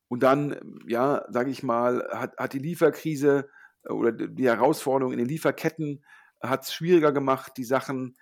Und 0.09 0.23
dann, 0.23 0.81
ja, 0.87 1.25
sage 1.29 1.51
ich 1.51 1.63
mal, 1.63 2.07
hat, 2.13 2.37
hat 2.37 2.53
die 2.53 2.61
Lieferkrise 2.61 3.49
äh, 3.85 3.93
oder 3.93 4.13
die 4.13 4.47
Herausforderung 4.47 5.13
in 5.13 5.19
den 5.19 5.29
Lieferketten 5.29 6.05
hat 6.41 6.65
es 6.65 6.75
schwieriger 6.75 7.13
gemacht, 7.13 7.55
die 7.57 7.65
Sachen 7.65 8.17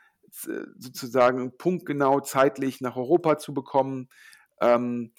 sozusagen 0.78 1.57
punktgenau 1.57 2.20
zeitlich 2.20 2.80
nach 2.80 2.97
Europa 2.97 3.38
zu 3.38 3.55
bekommen. 3.55 4.09
Ähm, 4.61 5.12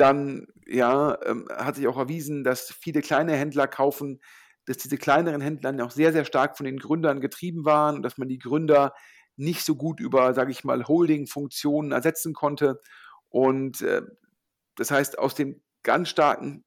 dann 0.00 0.46
ja, 0.66 1.18
ähm, 1.24 1.46
hat 1.50 1.76
sich 1.76 1.86
auch 1.86 1.98
erwiesen, 1.98 2.44
dass 2.44 2.72
viele 2.72 3.00
kleine 3.02 3.34
Händler 3.34 3.66
kaufen, 3.66 4.20
dass 4.66 4.78
diese 4.78 4.96
kleineren 4.96 5.40
Händler 5.40 5.84
auch 5.84 5.90
sehr, 5.90 6.12
sehr 6.12 6.24
stark 6.24 6.56
von 6.56 6.64
den 6.64 6.78
Gründern 6.78 7.20
getrieben 7.20 7.64
waren 7.64 7.96
und 7.96 8.02
dass 8.02 8.18
man 8.18 8.28
die 8.28 8.38
Gründer 8.38 8.94
nicht 9.36 9.64
so 9.64 9.74
gut 9.74 10.00
über, 10.00 10.34
sage 10.34 10.52
ich 10.52 10.64
mal, 10.64 10.86
Holding-Funktionen 10.86 11.92
ersetzen 11.92 12.34
konnte. 12.34 12.80
Und 13.28 13.82
äh, 13.82 14.02
das 14.76 14.90
heißt, 14.90 15.18
aus 15.18 15.34
dem 15.34 15.60
ganz 15.82 16.08
starken 16.08 16.64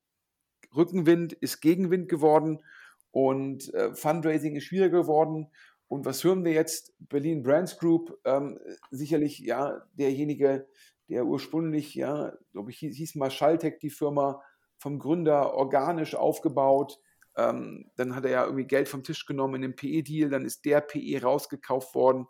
Rückenwind 0.76 1.34
ist 1.34 1.62
Gegenwind 1.62 2.10
geworden 2.10 2.64
und 3.12 3.74
äh, 3.74 3.94
Fundraising 3.94 4.56
ist 4.56 4.66
schwieriger 4.66 5.02
geworden. 5.02 5.52
Und 5.88 6.06
was 6.06 6.24
hören 6.24 6.44
wir 6.44 6.54
jetzt? 6.54 6.94
Berlin 7.00 7.44
Brands 7.44 7.78
Group, 7.78 8.20
ähm, 8.26 8.60
sicherlich 8.90 9.40
ja 9.40 9.84
derjenige, 9.94 10.68
der 11.10 11.26
ursprünglich, 11.26 11.96
ja, 11.96 12.34
glaube 12.52 12.72
ich, 12.72 12.78
hieß, 12.80 12.96
hieß 12.96 13.16
mal 13.16 13.32
Schalltech, 13.32 13.80
die 13.80 13.90
Firma 13.90 14.42
vom 14.78 15.00
Gründer 15.00 15.54
organisch 15.54 16.16
aufgebaut, 16.16 17.00
ähm, 17.36 17.90
dann 17.96 18.16
hat 18.16 18.26
er 18.26 18.32
ja 18.32 18.44
irgendwie 18.46 18.68
Geld 18.68 18.88
vom 18.88 19.04
Tisch 19.04 19.26
genommen 19.26 19.56
in 19.56 19.62
dem 19.64 19.76
PE-Deal, 19.76 20.30
dann 20.30 20.46
ist 20.46 20.66
der 20.66 20.82
PE 20.82 21.22
rausgekauft 21.22 21.96
worden 21.96 22.28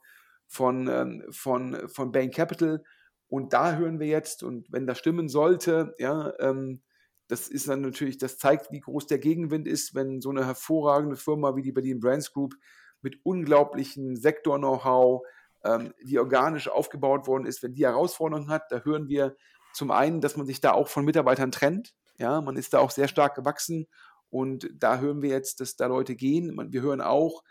von, 0.47 0.87
ähm, 0.87 1.23
von, 1.31 1.89
von 1.89 2.11
Bain 2.11 2.31
Capital. 2.31 2.83
Und 3.27 3.53
da 3.53 3.75
hören 3.75 3.99
wir 3.99 4.07
jetzt, 4.07 4.43
und 4.43 4.71
wenn 4.71 4.87
das 4.87 4.99
stimmen 4.99 5.27
sollte, 5.27 5.95
ja, 5.97 6.33
ähm, 6.39 6.83
das 7.27 7.47
ist 7.47 7.67
dann 7.67 7.81
natürlich, 7.81 8.17
das 8.17 8.37
zeigt, 8.37 8.71
wie 8.71 8.81
groß 8.81 9.07
der 9.07 9.17
Gegenwind 9.17 9.67
ist, 9.67 9.95
wenn 9.95 10.21
so 10.21 10.29
eine 10.29 10.45
hervorragende 10.45 11.15
Firma 11.15 11.55
wie 11.55 11.61
die 11.61 11.71
Berlin 11.71 11.99
Brands 11.99 12.31
Group 12.31 12.53
mit 13.01 13.17
unglaublichem 13.23 14.15
Sektor-Know-how, 14.15 15.25
ähm, 15.63 15.93
die 16.03 16.19
organisch 16.19 16.67
aufgebaut 16.67 17.27
worden 17.27 17.45
ist, 17.45 17.63
wenn 17.63 17.73
die 17.73 17.85
Herausforderungen 17.85 18.49
hat, 18.49 18.71
da 18.71 18.81
hören 18.81 19.07
wir 19.07 19.35
zum 19.73 19.91
einen, 19.91 20.21
dass 20.21 20.37
man 20.37 20.45
sich 20.45 20.61
da 20.61 20.71
auch 20.71 20.87
von 20.87 21.05
Mitarbeitern 21.05 21.51
trennt. 21.51 21.93
Ja, 22.17 22.41
man 22.41 22.57
ist 22.57 22.73
da 22.73 22.79
auch 22.79 22.91
sehr 22.91 23.07
stark 23.07 23.35
gewachsen 23.35 23.87
und 24.29 24.69
da 24.75 24.99
hören 24.99 25.21
wir 25.21 25.29
jetzt, 25.29 25.59
dass 25.59 25.75
da 25.75 25.87
Leute 25.87 26.15
gehen. 26.15 26.55
Wir 26.71 26.81
hören 26.81 27.01
auch, 27.01 27.43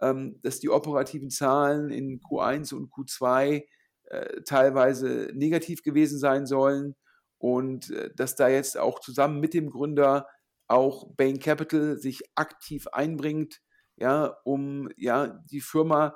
ähm, 0.00 0.38
dass 0.42 0.60
die 0.60 0.68
operativen 0.68 1.30
Zahlen 1.30 1.90
in 1.90 2.20
Q1 2.20 2.74
und 2.74 2.92
Q2 2.92 3.64
äh, 4.04 4.42
teilweise 4.42 5.30
negativ 5.34 5.82
gewesen 5.82 6.18
sein 6.18 6.46
sollen 6.46 6.96
und 7.38 7.90
äh, 7.90 8.10
dass 8.14 8.36
da 8.36 8.48
jetzt 8.48 8.78
auch 8.78 9.00
zusammen 9.00 9.40
mit 9.40 9.54
dem 9.54 9.70
Gründer 9.70 10.26
auch 10.66 11.08
Bain 11.16 11.38
Capital 11.38 11.98
sich 11.98 12.22
aktiv 12.34 12.86
einbringt, 12.88 13.60
ja, 13.96 14.36
um 14.44 14.88
ja 14.96 15.38
die 15.50 15.60
Firma 15.60 16.14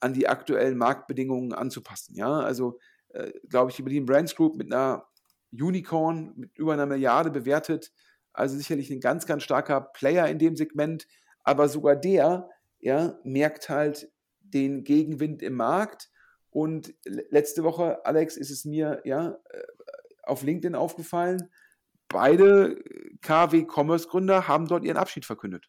an 0.00 0.14
die 0.14 0.28
aktuellen 0.28 0.76
Marktbedingungen 0.76 1.52
anzupassen. 1.52 2.14
Ja, 2.14 2.40
also 2.40 2.78
äh, 3.10 3.32
glaube 3.48 3.70
ich, 3.70 3.76
die 3.76 3.82
Berlin 3.82 4.06
Brands 4.06 4.34
Group 4.34 4.56
mit 4.56 4.72
einer 4.72 5.06
Unicorn 5.52 6.32
mit 6.36 6.58
über 6.58 6.72
einer 6.72 6.86
Milliarde 6.86 7.30
bewertet 7.30 7.92
also 8.36 8.56
sicherlich 8.56 8.90
ein 8.90 9.00
ganz, 9.00 9.26
ganz 9.26 9.42
starker 9.42 9.80
Player 9.80 10.28
in 10.28 10.38
dem 10.38 10.56
Segment, 10.56 11.08
aber 11.42 11.68
sogar 11.68 11.96
der 11.96 12.50
ja, 12.78 13.18
merkt 13.24 13.68
halt 13.68 14.12
den 14.40 14.84
Gegenwind 14.84 15.42
im 15.42 15.54
Markt. 15.54 16.10
Und 16.50 16.94
letzte 17.04 17.64
Woche, 17.64 18.04
Alex, 18.04 18.36
ist 18.36 18.50
es 18.50 18.64
mir 18.64 19.00
ja 19.04 19.38
äh, 19.50 19.62
auf 20.22 20.42
LinkedIn 20.42 20.74
aufgefallen, 20.74 21.50
beide 22.08 22.82
KW-Commerce-Gründer 23.22 24.48
haben 24.48 24.66
dort 24.66 24.84
ihren 24.84 24.96
Abschied 24.96 25.24
verkündet. 25.24 25.68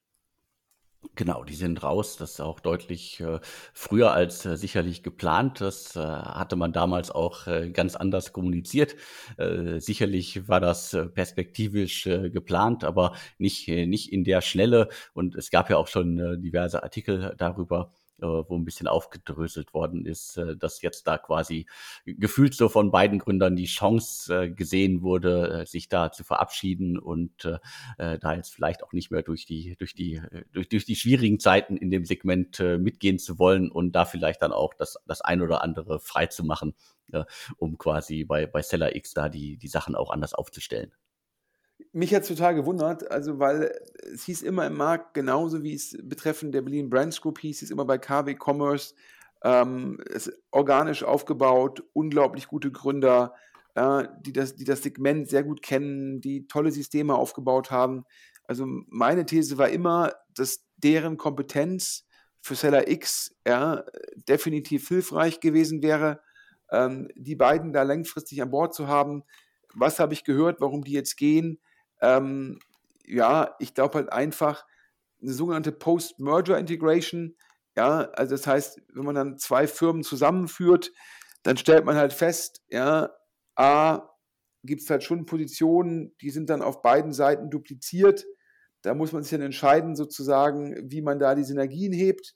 Genau, 1.15 1.43
die 1.43 1.55
sind 1.55 1.81
raus. 1.83 2.15
Das 2.17 2.33
ist 2.33 2.39
auch 2.41 2.59
deutlich 2.59 3.19
äh, 3.21 3.39
früher 3.73 4.11
als 4.11 4.45
äh, 4.45 4.55
sicherlich 4.55 5.01
geplant. 5.03 5.61
Das 5.61 5.95
äh, 5.95 5.99
hatte 5.99 6.55
man 6.55 6.73
damals 6.73 7.09
auch 7.09 7.47
äh, 7.47 7.71
ganz 7.71 7.95
anders 7.95 8.33
kommuniziert. 8.33 8.95
Äh, 9.37 9.79
sicherlich 9.79 10.47
war 10.47 10.59
das 10.59 10.93
äh, 10.93 11.07
perspektivisch 11.07 12.03
geplant, 12.03 12.83
aber 12.83 13.13
nicht, 13.39 13.67
nicht 13.67 14.11
in 14.11 14.23
der 14.23 14.41
Schnelle. 14.41 14.89
Und 15.13 15.35
es 15.35 15.49
gab 15.49 15.69
ja 15.69 15.77
auch 15.77 15.87
schon 15.87 16.41
diverse 16.41 16.83
Artikel 16.83 17.33
darüber, 17.37 17.91
wo 18.19 18.55
ein 18.55 18.65
bisschen 18.65 18.87
aufgedröselt 18.87 19.73
worden 19.73 20.05
ist, 20.05 20.37
äh, 20.37 20.55
dass 20.55 20.81
jetzt 20.81 21.07
da 21.07 21.17
quasi 21.17 21.67
gefühlt 22.05 22.53
so 22.55 22.69
von 22.69 22.91
beiden 22.91 23.19
Gründern 23.19 23.55
die 23.55 23.65
Chance 23.65 24.33
äh, 24.33 24.49
gesehen 24.49 25.01
wurde, 25.01 25.65
sich 25.67 25.89
da 25.89 26.11
zu 26.11 26.23
verabschieden 26.23 26.97
und 26.97 27.49
da 27.97 28.33
jetzt 28.33 28.53
vielleicht 28.53 28.83
auch 28.83 28.93
nicht 28.93 29.11
mehr 29.11 29.23
durch 29.23 29.45
die, 29.45 29.75
durch 29.77 29.93
die, 29.93 30.21
durch, 30.51 30.69
durch 30.69 30.85
die 30.85 30.95
schwierigen 30.95 31.39
Zeiten 31.39 31.77
in 31.77 31.89
dem 31.89 32.05
Segment 32.05 32.59
mitgehen 32.59 33.19
zu 33.19 33.39
wollen 33.39 33.71
und 33.71 33.93
da 33.93 34.05
vielleicht 34.05 34.41
dann 34.41 34.51
auch 34.51 34.73
das, 34.73 34.97
das 35.05 35.21
ein 35.21 35.41
oder 35.41 35.63
andere 35.63 35.99
frei 35.99 36.27
zu 36.27 36.43
machen, 36.43 36.73
um 37.57 37.77
quasi 37.77 38.23
bei, 38.23 38.45
bei 38.45 38.61
Seller 38.61 38.95
X 38.95 39.13
da 39.13 39.29
die, 39.29 39.57
die 39.57 39.67
Sachen 39.67 39.95
auch 39.95 40.09
anders 40.11 40.33
aufzustellen 40.33 40.91
mich 41.97 42.13
hat 42.13 42.21
es 42.21 42.27
total 42.27 42.53
gewundert, 42.53 43.09
also 43.09 43.39
weil 43.39 43.71
es 44.13 44.23
hieß 44.25 44.43
immer 44.43 44.67
im 44.67 44.75
Markt, 44.77 45.15
genauso 45.15 45.63
wie 45.63 45.73
es 45.73 45.97
betreffend 46.03 46.53
der 46.53 46.61
Berlin 46.61 46.91
Brands 46.91 47.19
Group 47.19 47.39
hieß, 47.39 47.63
es 47.63 47.71
immer 47.71 47.85
bei 47.85 47.97
KW 47.97 48.35
Commerce, 48.39 48.93
ähm, 49.43 49.99
es 50.07 50.31
organisch 50.51 51.03
aufgebaut, 51.03 51.83
unglaublich 51.93 52.47
gute 52.47 52.71
Gründer, 52.71 53.33
äh, 53.73 54.03
die, 54.21 54.31
das, 54.31 54.55
die 54.55 54.63
das 54.63 54.83
Segment 54.83 55.27
sehr 55.27 55.43
gut 55.43 55.63
kennen, 55.63 56.21
die 56.21 56.47
tolle 56.47 56.71
Systeme 56.71 57.15
aufgebaut 57.15 57.71
haben. 57.71 58.05
Also 58.43 58.67
meine 58.89 59.25
These 59.25 59.57
war 59.57 59.69
immer, 59.69 60.13
dass 60.35 60.63
deren 60.77 61.17
Kompetenz 61.17 62.05
für 62.41 62.53
Seller 62.53 62.87
X 62.91 63.35
ja, 63.45 63.83
definitiv 64.29 64.87
hilfreich 64.87 65.39
gewesen 65.39 65.81
wäre, 65.81 66.21
ähm, 66.71 67.07
die 67.15 67.35
beiden 67.35 67.73
da 67.73 67.81
langfristig 67.81 68.39
an 68.43 68.51
Bord 68.51 68.75
zu 68.75 68.87
haben. 68.87 69.23
Was 69.73 69.97
habe 69.97 70.13
ich 70.13 70.23
gehört, 70.23 70.61
warum 70.61 70.83
die 70.83 70.93
jetzt 70.93 71.17
gehen? 71.17 71.59
Ähm, 72.01 72.59
ja, 73.05 73.55
ich 73.59 73.73
glaube 73.73 73.95
halt 73.95 74.11
einfach 74.11 74.65
eine 75.21 75.33
sogenannte 75.33 75.71
Post-Merger-Integration. 75.71 77.35
Ja, 77.75 78.09
also 78.11 78.35
das 78.35 78.47
heißt, 78.47 78.81
wenn 78.93 79.05
man 79.05 79.15
dann 79.15 79.37
zwei 79.37 79.67
Firmen 79.67 80.03
zusammenführt, 80.03 80.91
dann 81.43 81.57
stellt 81.57 81.85
man 81.85 81.95
halt 81.95 82.13
fest, 82.13 82.61
ja, 82.69 83.11
A, 83.55 84.09
gibt 84.63 84.81
es 84.81 84.89
halt 84.89 85.03
schon 85.03 85.25
Positionen, 85.25 86.15
die 86.21 86.29
sind 86.29 86.49
dann 86.49 86.61
auf 86.61 86.81
beiden 86.81 87.13
Seiten 87.13 87.49
dupliziert. 87.49 88.25
Da 88.81 88.93
muss 88.93 89.11
man 89.11 89.23
sich 89.23 89.31
dann 89.31 89.41
entscheiden, 89.41 89.95
sozusagen, 89.95 90.91
wie 90.91 91.01
man 91.01 91.19
da 91.19 91.35
die 91.35 91.43
Synergien 91.43 91.93
hebt. 91.93 92.35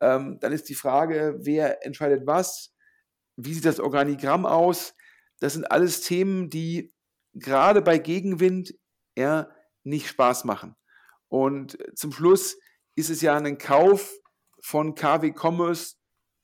Ähm, 0.00 0.38
dann 0.40 0.52
ist 0.52 0.68
die 0.68 0.74
Frage, 0.74 1.38
wer 1.40 1.84
entscheidet 1.84 2.26
was? 2.26 2.74
Wie 3.36 3.54
sieht 3.54 3.64
das 3.64 3.80
Organigramm 3.80 4.46
aus? 4.46 4.94
Das 5.40 5.54
sind 5.54 5.70
alles 5.70 6.02
Themen, 6.02 6.50
die 6.50 6.92
gerade 7.34 7.82
bei 7.82 7.98
Gegenwind 7.98 8.74
ja, 9.16 9.48
nicht 9.84 10.08
Spaß 10.08 10.44
machen. 10.44 10.76
Und 11.28 11.78
zum 11.94 12.12
Schluss 12.12 12.58
ist 12.94 13.10
es 13.10 13.20
ja 13.20 13.36
ein 13.36 13.58
Kauf 13.58 14.12
von 14.60 14.94
KW 14.94 15.32
Commerce 15.32 15.96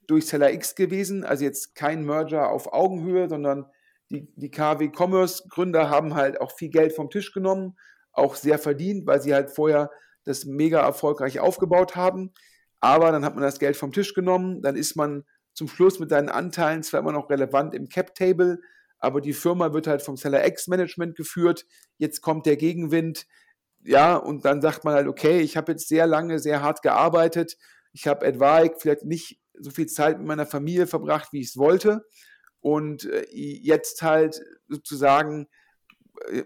durch 0.07 0.27
Seller 0.27 0.53
X 0.53 0.75
gewesen, 0.75 1.25
also 1.25 1.45
jetzt 1.45 1.75
kein 1.75 2.05
Merger 2.05 2.51
auf 2.51 2.73
Augenhöhe, 2.73 3.29
sondern 3.29 3.66
die, 4.11 4.33
die 4.37 4.51
KW 4.51 4.91
Commerce 4.95 5.45
Gründer 5.49 5.91
haben 5.91 6.14
halt 6.14 6.41
auch 6.41 6.53
viel 6.53 6.71
Geld 6.71 6.95
vom 6.95 7.11
Tisch 7.11 7.33
genommen, 7.33 7.77
auch 8.12 8.35
sehr 8.35 8.59
verdient, 8.59 9.07
weil 9.07 9.21
sie 9.21 9.35
halt 9.35 9.51
vorher 9.51 9.91
das 10.25 10.47
mega 10.47 10.81
erfolgreich 10.81 11.41
aufgebaut 11.41 11.95
haben. 11.95 12.33
Aber 12.81 13.12
dann 13.12 13.25
hat 13.25 13.35
man 13.35 13.43
das 13.43 13.59
Geld 13.59 13.77
vom 13.77 13.93
Tisch 13.93 14.14
genommen, 14.14 14.62
dann 14.62 14.77
ist 14.77 14.97
man 14.97 15.25
zum 15.53 15.69
Schluss 15.69 15.99
mit 15.99 16.11
seinen 16.11 16.29
Anteilen 16.29 16.83
zwar 16.83 17.01
immer 17.01 17.12
noch 17.12 17.29
relevant 17.29 17.75
im 17.75 17.89
Cap 17.89 18.14
Table, 18.14 18.61
aber 18.99 19.20
die 19.20 19.32
Firma 19.32 19.72
wird 19.72 19.86
halt 19.86 20.03
vom 20.03 20.16
Seller 20.16 20.46
X 20.46 20.66
Management 20.68 21.16
geführt. 21.16 21.66
Jetzt 21.99 22.20
kommt 22.20 22.46
der 22.46 22.57
Gegenwind. 22.57 23.26
ja, 23.84 24.16
und 24.16 24.44
dann 24.44 24.61
sagt 24.61 24.84
man 24.84 24.94
halt, 24.94 25.07
okay, 25.07 25.40
ich 25.40 25.57
habe 25.57 25.72
jetzt 25.72 25.88
sehr 25.88 26.07
lange, 26.07 26.38
sehr 26.40 26.62
hart 26.62 26.82
gearbeitet, 26.82 27.57
ich 27.92 28.07
habe 28.07 28.26
etwaig 28.26 28.74
vielleicht 28.78 29.05
nicht 29.05 29.40
so 29.55 29.70
viel 29.70 29.86
Zeit 29.86 30.18
mit 30.18 30.26
meiner 30.26 30.46
Familie 30.46 30.86
verbracht, 30.86 31.32
wie 31.32 31.40
ich 31.40 31.49
es 31.49 31.57
wollte. 31.57 32.05
Und 32.61 33.05
äh, 33.05 33.26
jetzt 33.30 34.03
halt 34.03 34.40
sozusagen 34.68 35.49
äh, 36.28 36.44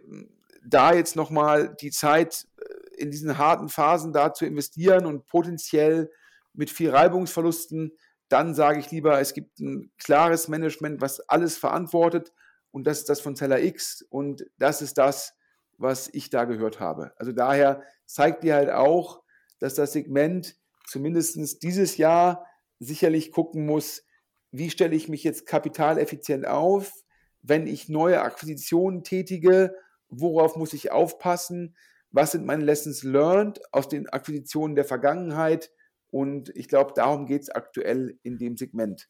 da 0.64 0.94
jetzt 0.94 1.16
nochmal 1.16 1.74
die 1.80 1.90
Zeit 1.90 2.46
äh, 2.59 3.03
in 3.03 3.11
diesen 3.11 3.38
harten 3.38 3.68
Phasen 3.68 4.12
da 4.12 4.32
zu 4.32 4.46
investieren 4.46 5.07
und 5.07 5.26
potenziell 5.26 6.11
mit 6.53 6.70
viel 6.70 6.90
Reibungsverlusten, 6.90 7.96
dann 8.28 8.55
sage 8.55 8.78
ich 8.78 8.90
lieber, 8.90 9.20
es 9.20 9.34
gibt 9.34 9.59
ein 9.59 9.90
klares 9.98 10.48
Management, 10.48 11.00
was 11.00 11.20
alles 11.28 11.57
verantwortet 11.57 12.32
und 12.73 12.87
das 12.87 13.01
ist 13.01 13.09
das 13.09 13.20
von 13.20 13.37
Zeller 13.37 13.62
X 13.62 14.03
und 14.11 14.45
das 14.59 14.83
ist 14.83 14.99
das, 14.99 15.35
was 15.79 16.09
ich 16.12 16.31
da 16.31 16.45
gehört 16.45 16.81
habe. 16.81 17.12
Also 17.16 17.33
daher 17.33 17.83
zeigt 18.07 18.43
dir 18.43 18.55
halt 18.55 18.70
auch, 18.70 19.23
dass 19.61 19.75
das 19.75 19.93
Segment 19.93 20.57
zumindest 20.87 21.62
dieses 21.62 21.97
Jahr 21.97 22.47
sicherlich 22.81 23.31
gucken 23.31 23.64
muss, 23.64 24.03
wie 24.51 24.70
stelle 24.70 24.97
ich 24.97 25.09
mich 25.09 25.23
jetzt 25.23 25.47
kapitaleffizient 25.47 26.47
auf, 26.47 26.93
wenn 27.43 27.66
ich 27.66 27.89
neue 27.89 28.23
Akquisitionen 28.23 29.05
tätige, 29.05 29.75
worauf 30.09 30.57
muss 30.57 30.73
ich 30.73 30.91
aufpassen, 30.91 31.77
was 32.11 32.33
sind 32.33 32.45
meine 32.45 32.64
Lessons 32.64 33.03
learned 33.03 33.61
aus 33.73 33.89
den 33.89 34.09
Akquisitionen 34.09 34.75
der 34.75 34.85
Vergangenheit 34.85 35.70
und 36.11 36.51
ich 36.55 36.68
glaube, 36.68 36.93
darum 36.95 37.27
geht 37.27 37.43
es 37.43 37.51
aktuell 37.51 38.18
in 38.23 38.37
dem 38.37 38.57
Segment. 38.57 39.09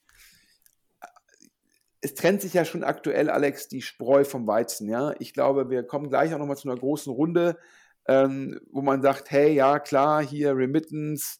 Es 2.02 2.14
trennt 2.14 2.42
sich 2.42 2.52
ja 2.52 2.64
schon 2.64 2.84
aktuell, 2.84 3.30
Alex, 3.30 3.68
die 3.68 3.80
Spreu 3.80 4.24
vom 4.24 4.46
Weizen. 4.46 4.88
Ja? 4.88 5.14
Ich 5.18 5.32
glaube, 5.32 5.70
wir 5.70 5.84
kommen 5.84 6.10
gleich 6.10 6.34
auch 6.34 6.38
nochmal 6.38 6.56
zu 6.56 6.68
einer 6.68 6.78
großen 6.78 7.12
Runde, 7.12 7.56
ähm, 8.06 8.60
wo 8.70 8.82
man 8.82 9.02
sagt, 9.02 9.30
hey, 9.30 9.54
ja 9.54 9.78
klar, 9.78 10.22
hier 10.22 10.56
Remittance, 10.56 11.38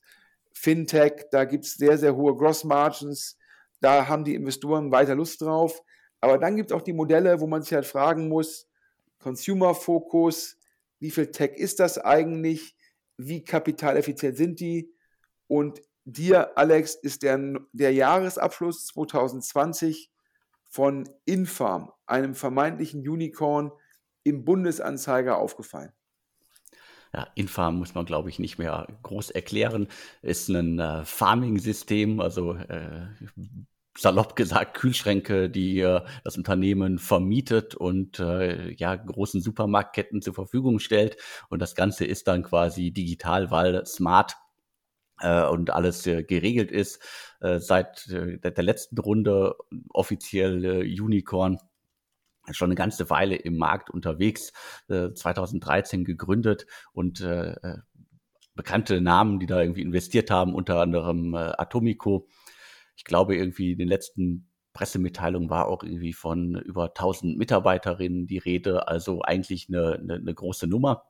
Fintech, 0.52 1.26
da 1.30 1.44
gibt 1.44 1.64
es 1.64 1.74
sehr, 1.74 1.98
sehr 1.98 2.14
hohe 2.16 2.36
Gross 2.36 2.64
Margins, 2.64 3.36
da 3.80 4.06
haben 4.06 4.24
die 4.24 4.34
Investoren 4.34 4.92
weiter 4.92 5.16
Lust 5.16 5.42
drauf. 5.42 5.82
Aber 6.20 6.38
dann 6.38 6.56
gibt 6.56 6.70
es 6.70 6.76
auch 6.76 6.82
die 6.82 6.92
Modelle, 6.92 7.40
wo 7.40 7.48
man 7.48 7.62
sich 7.62 7.72
halt 7.72 7.86
fragen 7.86 8.28
muss, 8.28 8.68
Consumer-Fokus, 9.18 10.58
wie 11.00 11.10
viel 11.10 11.32
Tech 11.32 11.52
ist 11.56 11.80
das 11.80 11.98
eigentlich, 11.98 12.76
wie 13.16 13.42
kapitaleffizient 13.42 14.36
sind 14.36 14.60
die? 14.60 14.94
Und 15.48 15.82
dir, 16.04 16.56
Alex, 16.56 16.94
ist 16.94 17.24
der, 17.24 17.40
der 17.72 17.92
Jahresabschluss 17.92 18.86
2020 18.86 20.11
von 20.72 21.06
Infarm, 21.26 21.92
einem 22.06 22.34
vermeintlichen 22.34 23.06
Unicorn, 23.06 23.72
im 24.24 24.46
Bundesanzeiger 24.46 25.36
aufgefallen. 25.36 25.92
Ja, 27.12 27.28
Infarm 27.34 27.76
muss 27.76 27.94
man, 27.94 28.06
glaube 28.06 28.30
ich, 28.30 28.38
nicht 28.38 28.56
mehr 28.56 28.86
groß 29.02 29.32
erklären. 29.32 29.88
Ist 30.22 30.48
ein 30.48 30.78
äh, 30.78 31.04
Farming-System, 31.04 32.20
also 32.20 32.54
äh, 32.54 33.06
salopp 33.98 34.34
gesagt 34.34 34.72
Kühlschränke, 34.78 35.50
die 35.50 35.80
äh, 35.80 36.00
das 36.24 36.38
Unternehmen 36.38 36.98
vermietet 36.98 37.74
und 37.74 38.18
äh, 38.18 38.72
ja 38.72 38.96
großen 38.96 39.42
Supermarktketten 39.42 40.22
zur 40.22 40.32
Verfügung 40.32 40.78
stellt. 40.78 41.18
Und 41.50 41.60
das 41.60 41.74
Ganze 41.74 42.06
ist 42.06 42.28
dann 42.28 42.42
quasi 42.44 42.92
digital, 42.92 43.50
weil 43.50 43.84
smart 43.84 44.36
und 45.22 45.70
alles 45.70 46.06
äh, 46.06 46.22
geregelt 46.22 46.70
ist. 46.70 47.00
Äh, 47.40 47.58
seit 47.58 48.08
äh, 48.08 48.38
der 48.38 48.64
letzten 48.64 48.98
Runde 48.98 49.56
offiziell 49.90 50.64
äh, 50.64 51.00
Unicorn 51.00 51.58
schon 52.50 52.66
eine 52.66 52.74
ganze 52.74 53.08
Weile 53.10 53.36
im 53.36 53.56
Markt 53.56 53.90
unterwegs, 53.90 54.52
äh, 54.88 55.12
2013 55.12 56.04
gegründet 56.04 56.66
und 56.92 57.20
äh, 57.20 57.52
äh, 57.52 57.78
bekannte 58.54 59.00
Namen, 59.00 59.38
die 59.38 59.46
da 59.46 59.60
irgendwie 59.60 59.82
investiert 59.82 60.30
haben, 60.30 60.54
unter 60.54 60.80
anderem 60.80 61.34
äh, 61.34 61.52
Atomico. 61.56 62.28
Ich 62.96 63.04
glaube, 63.04 63.36
irgendwie 63.36 63.72
in 63.72 63.78
den 63.78 63.88
letzten 63.88 64.48
Pressemitteilungen 64.72 65.50
war 65.50 65.68
auch 65.68 65.82
irgendwie 65.82 66.12
von 66.12 66.56
über 66.56 66.86
1000 66.86 67.38
Mitarbeiterinnen 67.38 68.26
die 68.26 68.38
Rede, 68.38 68.88
also 68.88 69.22
eigentlich 69.22 69.68
eine, 69.68 69.98
eine, 70.00 70.14
eine 70.14 70.34
große 70.34 70.66
Nummer. 70.66 71.04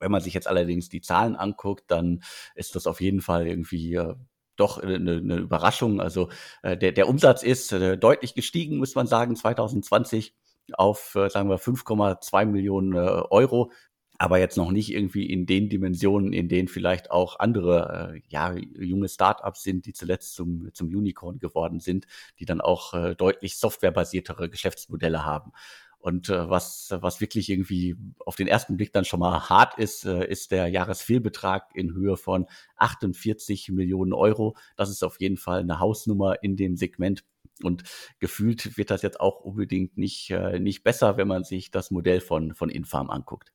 Wenn 0.00 0.10
man 0.10 0.22
sich 0.22 0.34
jetzt 0.34 0.48
allerdings 0.48 0.88
die 0.88 1.00
Zahlen 1.00 1.36
anguckt, 1.36 1.84
dann 1.88 2.22
ist 2.54 2.74
das 2.74 2.86
auf 2.86 3.00
jeden 3.00 3.20
Fall 3.20 3.46
irgendwie 3.46 3.94
äh, 3.94 4.14
doch 4.56 4.78
eine, 4.78 4.94
eine 5.16 5.36
Überraschung. 5.36 6.00
Also 6.00 6.28
äh, 6.62 6.76
der, 6.76 6.92
der 6.92 7.08
Umsatz 7.08 7.42
ist 7.42 7.72
äh, 7.72 7.96
deutlich 7.96 8.34
gestiegen, 8.34 8.78
muss 8.78 8.94
man 8.94 9.06
sagen, 9.06 9.36
2020 9.36 10.34
auf, 10.74 11.14
äh, 11.14 11.28
sagen 11.30 11.48
wir, 11.48 11.58
5,2 11.58 12.46
Millionen 12.46 12.94
äh, 12.94 12.98
Euro. 12.98 13.72
Aber 14.18 14.38
jetzt 14.38 14.58
noch 14.58 14.70
nicht 14.70 14.92
irgendwie 14.92 15.24
in 15.30 15.46
den 15.46 15.70
Dimensionen, 15.70 16.34
in 16.34 16.48
denen 16.50 16.68
vielleicht 16.68 17.10
auch 17.10 17.38
andere 17.38 18.12
äh, 18.16 18.20
ja, 18.28 18.54
junge 18.54 19.08
Startups 19.08 19.62
sind, 19.62 19.86
die 19.86 19.94
zuletzt 19.94 20.34
zum, 20.34 20.68
zum 20.74 20.88
Unicorn 20.88 21.38
geworden 21.38 21.80
sind, 21.80 22.06
die 22.38 22.44
dann 22.44 22.60
auch 22.60 22.92
äh, 22.92 23.14
deutlich 23.14 23.56
softwarebasiertere 23.56 24.50
Geschäftsmodelle 24.50 25.24
haben. 25.24 25.52
Und 26.00 26.30
äh, 26.30 26.48
was, 26.48 26.88
was 27.00 27.20
wirklich 27.20 27.50
irgendwie 27.50 27.94
auf 28.24 28.34
den 28.34 28.48
ersten 28.48 28.76
Blick 28.76 28.92
dann 28.92 29.04
schon 29.04 29.20
mal 29.20 29.50
hart 29.50 29.78
ist, 29.78 30.06
äh, 30.06 30.26
ist 30.26 30.50
der 30.50 30.66
Jahresfehlbetrag 30.68 31.70
in 31.74 31.92
Höhe 31.92 32.16
von 32.16 32.46
48 32.76 33.68
Millionen 33.68 34.14
Euro. 34.14 34.56
Das 34.76 34.88
ist 34.90 35.04
auf 35.04 35.20
jeden 35.20 35.36
Fall 35.36 35.60
eine 35.60 35.78
Hausnummer 35.78 36.42
in 36.42 36.56
dem 36.56 36.76
Segment. 36.76 37.24
Und 37.62 37.84
gefühlt 38.18 38.78
wird 38.78 38.90
das 38.90 39.02
jetzt 39.02 39.20
auch 39.20 39.40
unbedingt 39.40 39.98
nicht, 39.98 40.30
äh, 40.30 40.58
nicht 40.58 40.82
besser, 40.82 41.18
wenn 41.18 41.28
man 41.28 41.44
sich 41.44 41.70
das 41.70 41.90
Modell 41.90 42.22
von, 42.22 42.54
von 42.54 42.70
Infarm 42.70 43.10
anguckt. 43.10 43.52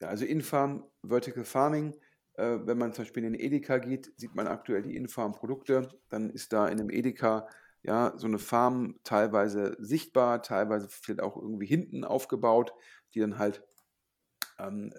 Ja, 0.00 0.08
also 0.08 0.24
Infarm, 0.24 0.84
Vertical 1.04 1.44
Farming, 1.44 1.94
äh, 2.34 2.58
wenn 2.64 2.78
man 2.78 2.92
zum 2.92 3.04
Beispiel 3.04 3.24
in 3.24 3.32
den 3.34 3.40
Edeka 3.40 3.78
geht, 3.78 4.12
sieht 4.16 4.34
man 4.34 4.48
aktuell 4.48 4.82
die 4.82 4.96
Infarm-Produkte. 4.96 5.88
Dann 6.08 6.30
ist 6.30 6.52
da 6.52 6.66
in 6.66 6.80
einem 6.80 6.90
Edeka 6.90 7.48
ja, 7.88 8.12
so 8.16 8.26
eine 8.26 8.38
Farm 8.38 9.00
teilweise 9.02 9.74
sichtbar, 9.78 10.42
teilweise 10.42 10.88
vielleicht 10.90 11.22
auch 11.22 11.36
irgendwie 11.38 11.64
hinten 11.64 12.04
aufgebaut, 12.04 12.74
die 13.14 13.20
dann 13.20 13.38
halt, 13.38 13.64
ähm, 14.58 14.92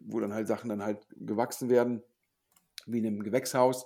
wo 0.00 0.18
dann 0.18 0.32
halt 0.32 0.48
Sachen 0.48 0.70
dann 0.70 0.82
halt 0.82 1.06
gewachsen 1.10 1.68
werden, 1.68 2.02
wie 2.86 3.00
in 3.00 3.06
einem 3.06 3.22
Gewächshaus 3.22 3.84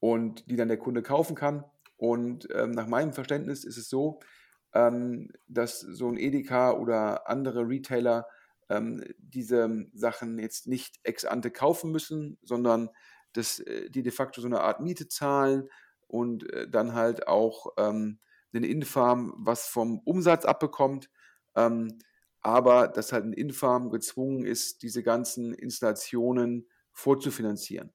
und 0.00 0.50
die 0.50 0.56
dann 0.56 0.68
der 0.68 0.78
Kunde 0.78 1.02
kaufen 1.02 1.36
kann. 1.36 1.62
Und 1.98 2.48
ähm, 2.54 2.70
nach 2.70 2.86
meinem 2.86 3.12
Verständnis 3.12 3.64
ist 3.64 3.76
es 3.76 3.90
so, 3.90 4.20
ähm, 4.72 5.30
dass 5.46 5.80
so 5.80 6.08
ein 6.08 6.16
Edeka 6.16 6.72
oder 6.72 7.28
andere 7.28 7.68
Retailer 7.68 8.28
ähm, 8.70 9.04
diese 9.18 9.88
Sachen 9.92 10.38
jetzt 10.38 10.68
nicht 10.68 11.00
ex 11.02 11.26
ante 11.26 11.50
kaufen 11.50 11.92
müssen, 11.92 12.38
sondern 12.40 12.88
dass 13.34 13.58
äh, 13.58 13.90
die 13.90 14.02
de 14.02 14.12
facto 14.12 14.40
so 14.40 14.46
eine 14.46 14.62
Art 14.62 14.80
Miete 14.80 15.06
zahlen 15.06 15.68
und 16.08 16.50
äh, 16.52 16.68
dann 16.68 16.94
halt 16.94 17.28
auch 17.28 17.72
ähm, 17.78 18.18
den 18.52 18.64
Infarm 18.64 19.34
was 19.36 19.66
vom 19.68 20.00
Umsatz 20.00 20.44
abbekommt, 20.44 21.10
ähm, 21.54 21.98
aber 22.40 22.88
dass 22.88 23.12
halt 23.12 23.24
ein 23.24 23.32
Infarm 23.32 23.90
gezwungen 23.90 24.44
ist, 24.44 24.82
diese 24.82 25.02
ganzen 25.02 25.54
Installationen 25.54 26.68
vorzufinanzieren 26.92 27.92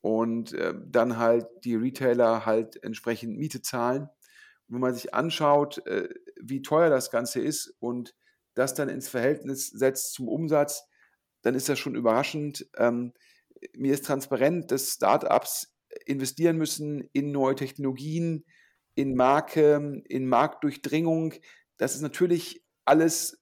und 0.00 0.52
äh, 0.54 0.74
dann 0.86 1.18
halt 1.18 1.46
die 1.64 1.76
Retailer 1.76 2.46
halt 2.46 2.82
entsprechend 2.82 3.36
Miete 3.36 3.62
zahlen. 3.62 4.04
Und 4.68 4.74
wenn 4.74 4.80
man 4.80 4.94
sich 4.94 5.14
anschaut, 5.14 5.84
äh, 5.86 6.08
wie 6.40 6.62
teuer 6.62 6.90
das 6.90 7.10
Ganze 7.10 7.40
ist 7.40 7.74
und 7.80 8.14
das 8.54 8.74
dann 8.74 8.88
ins 8.88 9.08
Verhältnis 9.08 9.68
setzt 9.68 10.14
zum 10.14 10.28
Umsatz, 10.28 10.84
dann 11.42 11.54
ist 11.54 11.68
das 11.68 11.78
schon 11.78 11.94
überraschend. 11.94 12.68
Ähm, 12.76 13.12
mir 13.76 13.94
ist 13.94 14.06
transparent, 14.06 14.70
dass 14.70 14.92
Startups 14.92 15.74
investieren 16.06 16.56
müssen 16.56 17.08
in 17.12 17.32
neue 17.32 17.54
Technologien, 17.54 18.44
in 18.94 19.14
Marke, 19.14 20.02
in 20.06 20.28
Marktdurchdringung. 20.28 21.34
Das 21.76 21.94
ist 21.94 22.02
natürlich 22.02 22.64
alles, 22.84 23.40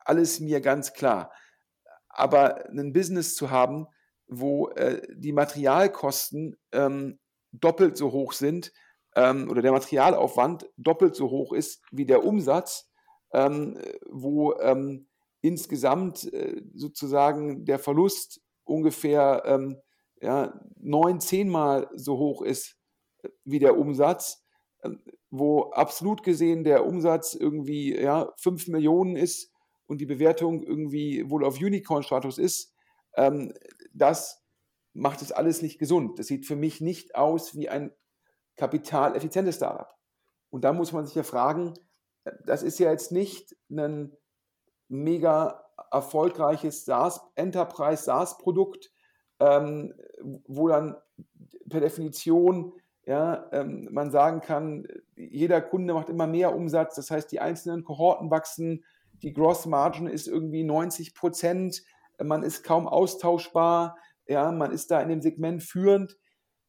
alles 0.00 0.40
mir 0.40 0.60
ganz 0.60 0.92
klar. 0.92 1.32
Aber 2.08 2.68
ein 2.70 2.92
Business 2.92 3.34
zu 3.34 3.50
haben, 3.50 3.86
wo 4.26 4.68
äh, 4.70 5.02
die 5.14 5.32
Materialkosten 5.32 6.56
ähm, 6.72 7.18
doppelt 7.52 7.96
so 7.96 8.12
hoch 8.12 8.32
sind 8.32 8.72
ähm, 9.14 9.50
oder 9.50 9.62
der 9.62 9.72
Materialaufwand 9.72 10.70
doppelt 10.76 11.14
so 11.14 11.30
hoch 11.30 11.52
ist 11.52 11.82
wie 11.90 12.06
der 12.06 12.24
Umsatz, 12.24 12.90
ähm, 13.32 13.78
wo 14.10 14.58
ähm, 14.60 15.08
insgesamt 15.40 16.32
äh, 16.32 16.62
sozusagen 16.74 17.64
der 17.64 17.78
Verlust 17.78 18.40
ungefähr 18.64 19.42
ähm, 19.44 19.80
ja, 20.22 20.58
neun, 20.76 21.20
zehnmal 21.20 21.90
so 21.94 22.16
hoch 22.16 22.42
ist 22.42 22.76
äh, 23.22 23.28
wie 23.44 23.58
der 23.58 23.76
Umsatz, 23.76 24.44
ähm, 24.82 25.02
wo 25.30 25.70
absolut 25.72 26.22
gesehen 26.22 26.64
der 26.64 26.86
Umsatz 26.86 27.34
irgendwie 27.34 27.94
ja, 27.98 28.32
5 28.38 28.68
Millionen 28.68 29.16
ist 29.16 29.52
und 29.86 30.00
die 30.00 30.06
Bewertung 30.06 30.62
irgendwie 30.62 31.28
wohl 31.28 31.44
auf 31.44 31.60
Unicorn-Status 31.60 32.38
ist, 32.38 32.74
ähm, 33.16 33.52
das 33.92 34.42
macht 34.94 35.22
es 35.22 35.32
alles 35.32 35.62
nicht 35.62 35.78
gesund. 35.78 36.18
Das 36.18 36.26
sieht 36.26 36.46
für 36.46 36.56
mich 36.56 36.80
nicht 36.80 37.14
aus 37.14 37.54
wie 37.54 37.68
ein 37.68 37.92
kapitaleffizientes 38.56 39.56
Startup. 39.56 39.92
Und 40.50 40.64
da 40.64 40.72
muss 40.72 40.92
man 40.92 41.06
sich 41.06 41.14
ja 41.14 41.22
fragen, 41.22 41.74
das 42.44 42.62
ist 42.62 42.78
ja 42.78 42.90
jetzt 42.90 43.10
nicht 43.10 43.56
ein 43.70 44.16
mega 44.88 45.64
erfolgreiches 45.90 46.84
SaaS, 46.84 47.20
Enterprise 47.34 48.04
SaaS-Produkt, 48.04 48.91
ähm, 49.42 49.94
wo 50.46 50.68
dann 50.68 50.96
per 51.68 51.80
Definition 51.80 52.72
ja, 53.04 53.48
ähm, 53.52 53.88
man 53.90 54.12
sagen 54.12 54.40
kann, 54.40 54.86
jeder 55.16 55.60
Kunde 55.60 55.92
macht 55.92 56.08
immer 56.08 56.28
mehr 56.28 56.54
Umsatz, 56.54 56.94
das 56.94 57.10
heißt, 57.10 57.32
die 57.32 57.40
einzelnen 57.40 57.82
Kohorten 57.82 58.30
wachsen, 58.30 58.84
die 59.22 59.32
Gross 59.32 59.66
Margin 59.66 60.06
ist 60.06 60.28
irgendwie 60.28 60.62
90 60.62 61.14
Prozent, 61.14 61.82
man 62.22 62.44
ist 62.44 62.62
kaum 62.62 62.86
austauschbar, 62.86 63.96
ja, 64.26 64.52
man 64.52 64.70
ist 64.70 64.90
da 64.90 65.00
in 65.00 65.08
dem 65.08 65.20
Segment 65.20 65.62
führend. 65.62 66.16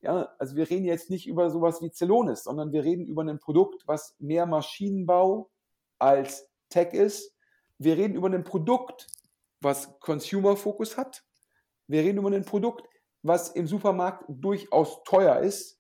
Ja, 0.02 0.30
also 0.40 0.56
wir 0.56 0.70
reden 0.70 0.86
jetzt 0.86 1.10
nicht 1.10 1.28
über 1.28 1.50
sowas 1.50 1.82
wie 1.82 1.92
Celonis, 1.92 2.44
sondern 2.44 2.72
wir 2.72 2.84
reden 2.84 3.06
über 3.06 3.22
ein 3.22 3.40
Produkt, 3.40 3.88
was 3.88 4.16
mehr 4.20 4.46
Maschinenbau 4.46 5.50
als 6.00 6.50
Tech 6.70 6.94
ist. 6.94 7.36
Wir 7.78 7.96
reden 7.96 8.16
über 8.16 8.30
ein 8.30 8.44
Produkt, 8.44 9.08
was 9.62 10.00
Consumer-Fokus 10.00 10.98
hat. 10.98 11.24
Wir 11.94 12.02
reden 12.02 12.18
über 12.18 12.32
ein 12.32 12.44
Produkt, 12.44 12.90
was 13.22 13.50
im 13.50 13.68
Supermarkt 13.68 14.26
durchaus 14.28 15.04
teuer 15.04 15.42
ist. 15.42 15.80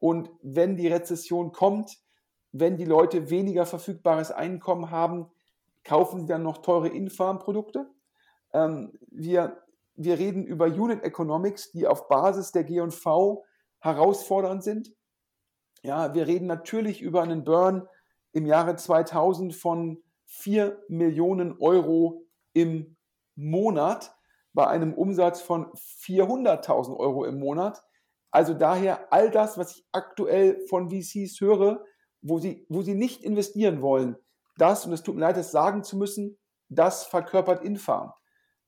Und 0.00 0.28
wenn 0.42 0.76
die 0.76 0.88
Rezession 0.88 1.52
kommt, 1.52 2.02
wenn 2.50 2.76
die 2.76 2.84
Leute 2.84 3.30
weniger 3.30 3.64
verfügbares 3.64 4.32
Einkommen 4.32 4.90
haben, 4.90 5.30
kaufen 5.84 6.22
sie 6.22 6.26
dann 6.26 6.42
noch 6.42 6.62
teure 6.62 6.88
Infarm-Produkte. 6.88 7.88
Ähm, 8.52 8.98
wir, 9.06 9.62
wir 9.94 10.18
reden 10.18 10.44
über 10.44 10.66
Unit 10.66 11.04
Economics, 11.04 11.70
die 11.70 11.86
auf 11.86 12.08
Basis 12.08 12.50
der 12.50 12.64
G&V 12.64 13.44
herausfordernd 13.78 14.64
sind. 14.64 14.92
Ja, 15.84 16.12
wir 16.12 16.26
reden 16.26 16.48
natürlich 16.48 17.00
über 17.00 17.22
einen 17.22 17.44
Burn 17.44 17.86
im 18.32 18.46
Jahre 18.46 18.74
2000 18.74 19.54
von 19.54 20.02
4 20.26 20.82
Millionen 20.88 21.56
Euro 21.60 22.26
im 22.52 22.96
Monat 23.36 24.12
bei 24.52 24.66
einem 24.66 24.94
Umsatz 24.94 25.40
von 25.40 25.72
400.000 25.72 26.96
Euro 26.96 27.24
im 27.24 27.38
Monat. 27.38 27.82
Also 28.30 28.54
daher 28.54 29.12
all 29.12 29.30
das, 29.30 29.58
was 29.58 29.76
ich 29.76 29.86
aktuell 29.92 30.60
von 30.68 30.90
VCs 30.90 31.40
höre, 31.40 31.84
wo 32.20 32.38
sie, 32.38 32.66
wo 32.68 32.82
sie 32.82 32.94
nicht 32.94 33.24
investieren 33.24 33.82
wollen, 33.82 34.16
das, 34.56 34.86
und 34.86 34.92
es 34.92 35.02
tut 35.02 35.14
mir 35.14 35.22
leid, 35.22 35.36
das 35.36 35.50
sagen 35.50 35.82
zu 35.82 35.96
müssen, 35.96 36.38
das 36.68 37.04
verkörpert 37.04 37.64
Infarm. 37.64 38.12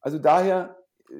Also 0.01 0.18
daher, 0.18 0.76
äh, 1.11 1.14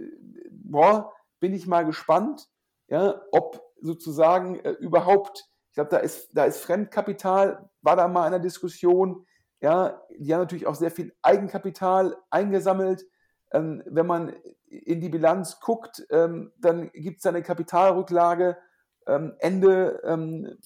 boah, 0.51 1.13
bin 1.41 1.55
ich 1.55 1.67
mal 1.67 1.85
gespannt, 1.85 2.49
ja, 2.89 3.21
ob 3.33 3.63
sozusagen 3.81 4.59
äh, 4.61 4.71
überhaupt, 4.71 5.49
ich 5.71 5.75
glaube, 5.75 5.91
da 5.91 5.99
ist, 5.99 6.31
da 6.33 6.45
ist 6.45 6.61
Fremdkapital, 6.61 7.69
war 7.83 7.97
da 7.97 8.09
mal 8.09 8.27
in 8.27 8.33
der 8.33 8.41
Diskussion, 8.41 9.27
ja, 9.61 10.03
die 10.19 10.33
haben 10.33 10.41
natürlich 10.41 10.67
auch 10.67 10.75
sehr 10.75 10.91
viel 10.91 11.15
Eigenkapital 11.23 12.17
eingesammelt. 12.31 13.07
Ähm, 13.55 13.83
wenn 13.87 14.07
man 14.07 14.35
in 14.67 15.01
die 15.01 15.09
Bilanz 15.09 15.61
guckt, 15.61 16.05
ähm, 16.11 16.53
dann 16.59 16.91
gibt 16.93 17.21
es 17.21 17.27
eine 17.27 17.43
Kapitalrücklage 17.43 18.59
ähm, 19.07 19.35
Ende, 19.39 20.03
ähm, 20.05 20.59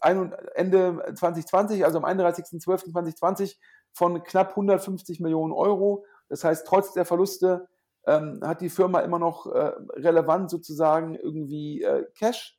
Ende 0.00 1.14
2020, 1.14 1.84
also 1.84 1.98
am 1.98 2.04
31.12.2020 2.04 3.56
von 3.92 4.22
knapp 4.22 4.50
150 4.50 5.18
Millionen 5.20 5.52
Euro. 5.52 6.04
Das 6.28 6.44
heißt, 6.44 6.66
trotz 6.66 6.92
der 6.92 7.04
Verluste 7.04 7.68
ähm, 8.06 8.40
hat 8.42 8.60
die 8.60 8.70
Firma 8.70 9.00
immer 9.00 9.18
noch 9.18 9.46
äh, 9.46 9.72
relevant 9.94 10.50
sozusagen 10.50 11.16
irgendwie 11.16 11.82
äh, 11.82 12.06
Cash. 12.14 12.58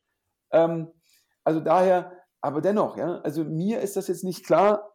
Ähm, 0.51 0.91
also 1.43 1.61
daher, 1.61 2.11
aber 2.41 2.61
dennoch, 2.61 2.97
ja, 2.97 3.19
also 3.21 3.43
mir 3.43 3.79
ist 3.79 3.95
das 3.95 4.07
jetzt 4.07 4.23
nicht 4.23 4.45
klar, 4.45 4.93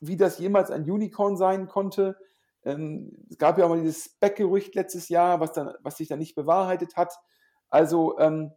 wie 0.00 0.16
das 0.16 0.38
jemals 0.38 0.70
ein 0.70 0.88
Unicorn 0.88 1.36
sein 1.36 1.66
konnte. 1.68 2.16
Ähm, 2.64 3.26
es 3.30 3.38
gab 3.38 3.58
ja 3.58 3.64
auch 3.64 3.70
mal 3.70 3.80
dieses 3.80 4.04
Spec-Gerücht 4.04 4.74
letztes 4.74 5.08
Jahr, 5.08 5.40
was, 5.40 5.52
dann, 5.52 5.74
was 5.80 5.96
sich 5.96 6.08
dann 6.08 6.18
nicht 6.18 6.34
bewahrheitet 6.34 6.96
hat. 6.96 7.14
Also 7.68 8.18
ähm, 8.18 8.52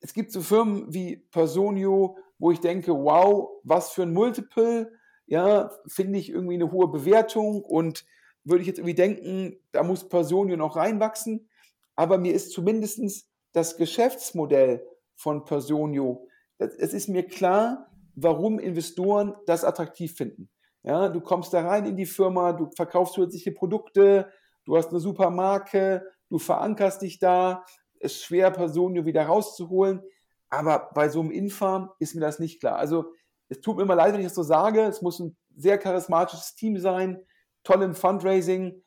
es 0.00 0.12
gibt 0.12 0.32
so 0.32 0.42
Firmen 0.42 0.92
wie 0.92 1.16
Personio, 1.16 2.18
wo 2.38 2.50
ich 2.50 2.60
denke, 2.60 2.92
wow, 2.92 3.50
was 3.62 3.90
für 3.92 4.02
ein 4.02 4.12
Multiple, 4.12 4.92
ja, 5.26 5.70
finde 5.86 6.18
ich 6.18 6.28
irgendwie 6.28 6.54
eine 6.54 6.70
hohe 6.70 6.88
Bewertung 6.88 7.62
und 7.62 8.04
würde 8.44 8.60
ich 8.60 8.66
jetzt 8.66 8.78
irgendwie 8.78 8.94
denken, 8.94 9.56
da 9.72 9.82
muss 9.82 10.08
Personio 10.08 10.56
noch 10.56 10.76
reinwachsen. 10.76 11.48
Aber 11.96 12.18
mir 12.18 12.34
ist 12.34 12.52
zumindest 12.52 13.26
das 13.52 13.76
Geschäftsmodell 13.76 14.86
von 15.14 15.44
Personio, 15.44 16.28
es 16.58 16.92
ist 16.92 17.08
mir 17.08 17.26
klar, 17.26 17.90
warum 18.14 18.58
Investoren 18.58 19.34
das 19.46 19.64
attraktiv 19.64 20.14
finden. 20.14 20.50
Ja, 20.84 21.08
du 21.08 21.20
kommst 21.20 21.54
da 21.54 21.66
rein 21.66 21.86
in 21.86 21.96
die 21.96 22.06
Firma, 22.06 22.52
du 22.52 22.70
verkaufst 22.76 23.14
zusätzliche 23.14 23.52
Produkte, 23.52 24.30
du 24.66 24.76
hast 24.76 24.90
eine 24.90 25.00
super 25.00 25.30
Marke, 25.30 26.06
du 26.28 26.38
verankerst 26.38 27.00
dich 27.00 27.18
da, 27.18 27.64
es 28.00 28.12
ist 28.12 28.24
schwer, 28.24 28.50
Personio 28.50 29.06
wieder 29.06 29.24
rauszuholen. 29.24 30.02
Aber 30.50 30.90
bei 30.94 31.08
so 31.08 31.20
einem 31.20 31.30
Infarm 31.30 31.90
ist 31.98 32.14
mir 32.14 32.20
das 32.20 32.38
nicht 32.38 32.60
klar. 32.60 32.76
Also 32.76 33.12
es 33.48 33.60
tut 33.60 33.76
mir 33.76 33.82
immer 33.82 33.94
leid, 33.94 34.12
wenn 34.12 34.20
ich 34.20 34.26
das 34.26 34.34
so 34.34 34.42
sage. 34.42 34.82
Es 34.82 35.00
muss 35.00 35.18
ein 35.20 35.36
sehr 35.56 35.78
charismatisches 35.78 36.54
Team 36.54 36.78
sein, 36.78 37.24
toll 37.62 37.82
im 37.82 37.94
Fundraising. 37.94 38.82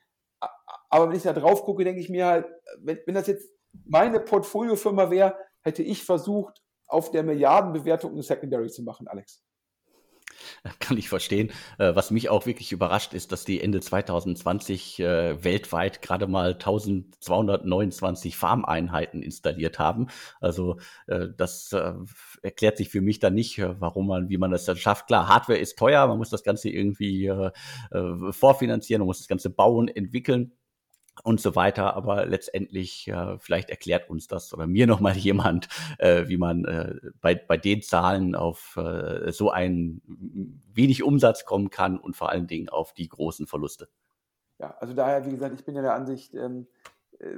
Aber 0.89 1.09
wenn 1.09 1.15
ich 1.15 1.23
da 1.23 1.33
drauf 1.33 1.63
gucke, 1.63 1.83
denke 1.83 1.99
ich 1.99 2.09
mir 2.09 2.27
halt, 2.27 2.45
wenn, 2.79 2.99
wenn 3.07 3.15
das 3.15 3.27
jetzt 3.27 3.49
meine 3.85 4.19
Portfoliofirma 4.19 5.09
wäre, 5.09 5.35
hätte 5.61 5.81
ich 5.81 6.03
versucht, 6.05 6.61
auf 6.87 7.11
der 7.11 7.23
Milliardenbewertung 7.23 8.15
ein 8.15 8.21
Secondary 8.21 8.69
zu 8.69 8.83
machen, 8.83 9.07
Alex. 9.07 9.43
Kann 10.79 10.97
ich 10.97 11.09
verstehen. 11.09 11.51
Äh, 11.77 11.95
was 11.95 12.11
mich 12.11 12.29
auch 12.29 12.45
wirklich 12.45 12.71
überrascht 12.71 13.13
ist, 13.13 13.31
dass 13.31 13.45
die 13.45 13.61
Ende 13.61 13.79
2020 13.79 14.99
äh, 14.99 15.43
weltweit 15.43 16.01
gerade 16.01 16.27
mal 16.27 16.53
1229 16.53 18.35
Farmeinheiten 18.35 19.21
installiert 19.21 19.79
haben. 19.79 20.07
Also 20.39 20.77
äh, 21.07 21.27
das 21.35 21.75
erklärt 22.41 22.77
sich 22.77 22.89
für 22.89 23.01
mich 23.01 23.19
dann 23.19 23.33
nicht, 23.33 23.59
warum 23.59 24.07
man, 24.07 24.29
wie 24.29 24.38
man 24.38 24.51
das 24.51 24.65
dann 24.65 24.77
schafft. 24.77 25.07
Klar, 25.07 25.27
Hardware 25.27 25.59
ist 25.59 25.77
teuer, 25.77 26.07
man 26.07 26.17
muss 26.17 26.29
das 26.29 26.43
Ganze 26.43 26.69
irgendwie 26.69 27.31
vorfinanzieren, 28.31 29.01
man 29.01 29.07
muss 29.07 29.19
das 29.19 29.27
Ganze 29.27 29.49
bauen, 29.49 29.88
entwickeln 29.88 30.53
und 31.24 31.41
so 31.41 31.55
weiter. 31.55 31.95
Aber 31.95 32.26
letztendlich, 32.26 33.07
äh, 33.07 33.38
vielleicht 33.39 33.70
erklärt 33.70 34.09
uns 34.09 34.28
das 34.28 34.53
oder 34.53 34.68
mir 34.68 34.88
nochmal 34.88 35.15
jemand, 35.15 35.68
äh, 35.99 36.28
wie 36.28 36.38
man 36.38 36.65
äh, 36.65 36.95
bei, 37.22 37.36
bei 37.36 37.57
den 37.57 37.82
Zahlen 37.82 38.36
auf 38.36 38.78
äh, 38.78 39.32
so 39.32 39.49
einen 39.51 40.01
wenig 40.74 41.03
Umsatz 41.03 41.45
kommen 41.45 41.70
kann 41.70 41.97
und 41.97 42.15
vor 42.15 42.30
allen 42.30 42.47
Dingen 42.47 42.70
auf 42.70 42.93
die 42.93 43.07
großen 43.07 43.47
Verluste. 43.47 43.89
Ja, 44.59 44.76
also 44.80 44.93
daher, 44.93 45.26
wie 45.26 45.32
gesagt, 45.32 45.59
ich 45.59 45.65
bin 45.65 45.76
ja 45.76 45.82
der 45.82 45.93
Ansicht, 45.93 46.34
ähm, 46.34 46.68
äh, 47.20 47.36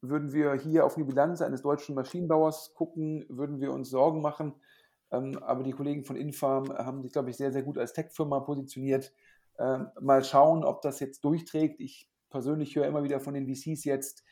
würden 0.00 0.32
wir 0.32 0.54
hier 0.54 0.84
auf 0.84 0.94
die 0.94 1.04
Bilanz 1.04 1.42
eines 1.42 1.62
deutschen 1.62 1.94
Maschinenbauers 1.94 2.74
gucken, 2.74 3.24
würden 3.28 3.60
wir 3.60 3.72
uns 3.72 3.90
Sorgen 3.90 4.22
machen. 4.22 4.54
Ähm, 5.10 5.38
aber 5.42 5.62
die 5.62 5.72
Kollegen 5.72 6.04
von 6.04 6.16
Infarm 6.16 6.70
haben 6.70 7.02
sich, 7.02 7.12
glaube 7.12 7.30
ich, 7.30 7.36
sehr, 7.36 7.52
sehr 7.52 7.62
gut 7.62 7.78
als 7.78 7.92
Tech-Firma 7.92 8.40
positioniert. 8.40 9.12
Ähm, 9.58 9.88
mal 10.00 10.24
schauen, 10.24 10.64
ob 10.64 10.82
das 10.82 11.00
jetzt 11.00 11.24
durchträgt. 11.24 11.80
Ich 11.80 12.08
persönlich 12.34 12.74
höre 12.74 12.86
immer 12.86 13.04
wieder 13.04 13.20
von 13.20 13.32
den 13.32 13.46
VCs 13.46 13.84
jetzt, 13.84 14.24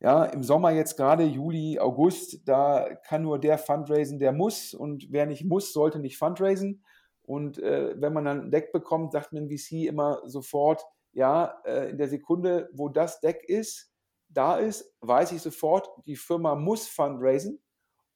ja, 0.00 0.24
im 0.24 0.42
Sommer 0.42 0.70
jetzt 0.70 0.96
gerade, 0.96 1.22
Juli, 1.24 1.78
August, 1.78 2.48
da 2.48 2.94
kann 3.06 3.22
nur 3.22 3.38
der 3.38 3.58
fundraisen, 3.58 4.18
der 4.18 4.32
muss 4.32 4.72
und 4.72 5.08
wer 5.10 5.26
nicht 5.26 5.44
muss, 5.44 5.74
sollte 5.74 5.98
nicht 5.98 6.16
fundraisen. 6.16 6.82
Und 7.22 7.58
äh, 7.58 7.94
wenn 8.00 8.14
man 8.14 8.24
dann 8.24 8.40
ein 8.40 8.50
Deck 8.50 8.72
bekommt, 8.72 9.12
sagt 9.12 9.34
man 9.34 9.50
VC 9.50 9.86
immer 9.86 10.22
sofort, 10.24 10.82
ja, 11.12 11.60
äh, 11.66 11.90
in 11.90 11.98
der 11.98 12.08
Sekunde, 12.08 12.70
wo 12.72 12.88
das 12.88 13.20
Deck 13.20 13.44
ist, 13.46 13.92
da 14.28 14.56
ist, 14.56 14.94
weiß 15.00 15.32
ich 15.32 15.42
sofort, 15.42 15.88
die 16.06 16.16
Firma 16.16 16.54
muss 16.54 16.88
fundraisen. 16.88 17.62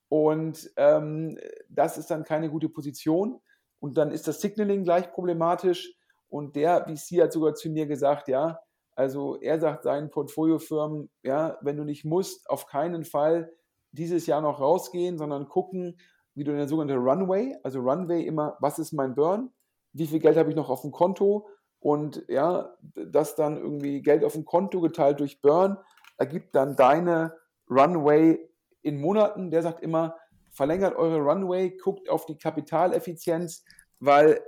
Und 0.08 0.70
ähm, 0.76 1.38
das 1.68 1.98
ist 1.98 2.10
dann 2.10 2.24
keine 2.24 2.50
gute 2.50 2.70
Position. 2.70 3.38
Und 3.80 3.98
dann 3.98 4.12
ist 4.12 4.26
das 4.26 4.40
Signaling 4.40 4.84
gleich 4.84 5.12
problematisch. 5.12 5.94
Und 6.28 6.56
der 6.56 6.86
VC 6.86 7.22
hat 7.22 7.32
sogar 7.32 7.54
zu 7.54 7.68
mir 7.68 7.86
gesagt, 7.86 8.28
ja, 8.28 8.60
also 9.00 9.40
er 9.40 9.58
sagt 9.58 9.84
seinen 9.84 10.10
Portfoliofirmen, 10.10 11.08
ja, 11.22 11.56
wenn 11.62 11.78
du 11.78 11.84
nicht 11.84 12.04
musst, 12.04 12.50
auf 12.50 12.66
keinen 12.66 13.06
Fall 13.06 13.50
dieses 13.92 14.26
Jahr 14.26 14.42
noch 14.42 14.60
rausgehen, 14.60 15.16
sondern 15.16 15.48
gucken, 15.48 15.98
wie 16.34 16.44
du 16.44 16.52
eine 16.52 16.68
sogenannte 16.68 17.02
Runway, 17.02 17.56
also 17.62 17.80
Runway 17.80 18.22
immer, 18.22 18.58
was 18.60 18.78
ist 18.78 18.92
mein 18.92 19.14
Burn, 19.14 19.50
wie 19.94 20.06
viel 20.06 20.18
Geld 20.18 20.36
habe 20.36 20.50
ich 20.50 20.56
noch 20.56 20.68
auf 20.68 20.82
dem 20.82 20.92
Konto 20.92 21.48
und 21.78 22.22
ja, 22.28 22.76
das 22.94 23.36
dann 23.36 23.56
irgendwie 23.56 24.02
Geld 24.02 24.22
auf 24.22 24.34
dem 24.34 24.44
Konto 24.44 24.82
geteilt 24.82 25.18
durch 25.20 25.40
Burn 25.40 25.78
ergibt 26.18 26.54
dann 26.54 26.76
deine 26.76 27.34
Runway 27.70 28.38
in 28.82 29.00
Monaten. 29.00 29.50
Der 29.50 29.62
sagt 29.62 29.82
immer, 29.82 30.14
verlängert 30.50 30.94
eure 30.94 31.20
Runway, 31.20 31.70
guckt 31.70 32.10
auf 32.10 32.26
die 32.26 32.36
Kapitaleffizienz, 32.36 33.64
weil 33.98 34.42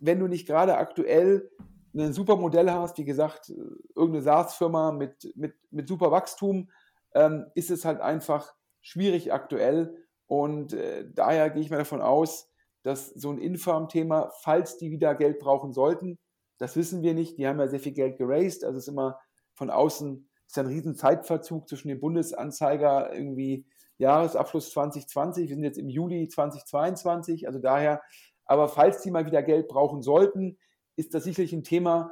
wenn 0.00 0.18
du 0.18 0.26
nicht 0.26 0.48
gerade 0.48 0.76
aktuell 0.78 1.48
ein 1.94 2.12
super 2.12 2.36
Modell 2.36 2.70
hast, 2.70 2.98
wie 2.98 3.04
gesagt, 3.04 3.50
irgendeine 3.94 4.22
SaaS-Firma 4.22 4.92
mit, 4.92 5.32
mit, 5.36 5.54
mit 5.70 5.88
super 5.88 6.10
Wachstum, 6.10 6.70
ähm, 7.14 7.46
ist 7.54 7.70
es 7.70 7.84
halt 7.84 8.00
einfach 8.00 8.54
schwierig 8.80 9.32
aktuell. 9.32 9.96
Und 10.26 10.72
äh, 10.72 11.06
daher 11.12 11.50
gehe 11.50 11.62
ich 11.62 11.70
mal 11.70 11.78
davon 11.78 12.02
aus, 12.02 12.50
dass 12.82 13.08
so 13.08 13.30
ein 13.30 13.38
Infarm-Thema, 13.38 14.32
falls 14.40 14.76
die 14.76 14.90
wieder 14.90 15.14
Geld 15.14 15.38
brauchen 15.38 15.72
sollten, 15.72 16.18
Das 16.58 16.76
wissen 16.76 17.02
wir 17.02 17.14
nicht. 17.14 17.38
Die 17.38 17.46
haben 17.46 17.58
ja 17.58 17.68
sehr 17.68 17.80
viel 17.80 17.92
Geld 17.92 18.16
geraced. 18.16 18.64
Also 18.64 18.78
es 18.78 18.84
ist 18.84 18.92
immer 18.92 19.18
von 19.54 19.70
außen 19.70 20.28
ist 20.46 20.58
ein 20.58 20.66
riesen 20.66 20.94
Zeitverzug 20.94 21.68
zwischen 21.68 21.88
dem 21.88 22.00
Bundesanzeiger 22.00 23.12
irgendwie 23.12 23.66
Jahresabschluss 23.98 24.70
2020. 24.70 25.48
Wir 25.48 25.56
sind 25.56 25.64
jetzt 25.64 25.78
im 25.78 25.88
Juli 25.88 26.28
2022. 26.28 27.46
Also 27.46 27.58
daher, 27.58 28.02
aber 28.44 28.68
falls 28.68 29.02
die 29.02 29.10
mal 29.10 29.26
wieder 29.26 29.42
Geld 29.42 29.68
brauchen 29.68 30.02
sollten, 30.02 30.58
ist 30.96 31.14
das 31.14 31.24
sicherlich 31.24 31.52
ein 31.52 31.64
Thema, 31.64 32.10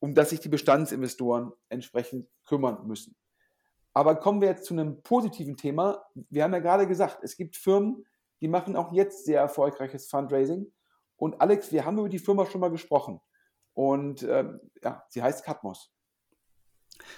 um 0.00 0.14
das 0.14 0.30
sich 0.30 0.40
die 0.40 0.48
Bestandsinvestoren 0.48 1.52
entsprechend 1.68 2.28
kümmern 2.44 2.86
müssen. 2.86 3.16
Aber 3.92 4.16
kommen 4.16 4.40
wir 4.40 4.48
jetzt 4.48 4.66
zu 4.66 4.74
einem 4.74 5.02
positiven 5.02 5.56
Thema. 5.56 6.04
Wir 6.28 6.44
haben 6.44 6.52
ja 6.52 6.58
gerade 6.58 6.86
gesagt, 6.86 7.20
es 7.22 7.36
gibt 7.36 7.56
Firmen, 7.56 8.04
die 8.40 8.48
machen 8.48 8.76
auch 8.76 8.92
jetzt 8.92 9.24
sehr 9.24 9.40
erfolgreiches 9.40 10.08
Fundraising. 10.08 10.72
Und 11.16 11.40
Alex, 11.40 11.70
wir 11.70 11.84
haben 11.84 11.98
über 11.98 12.08
die 12.08 12.18
Firma 12.18 12.44
schon 12.44 12.60
mal 12.60 12.70
gesprochen. 12.70 13.20
Und 13.72 14.22
ähm, 14.24 14.60
ja, 14.82 15.04
sie 15.08 15.22
heißt 15.22 15.44
Katmos. 15.44 15.92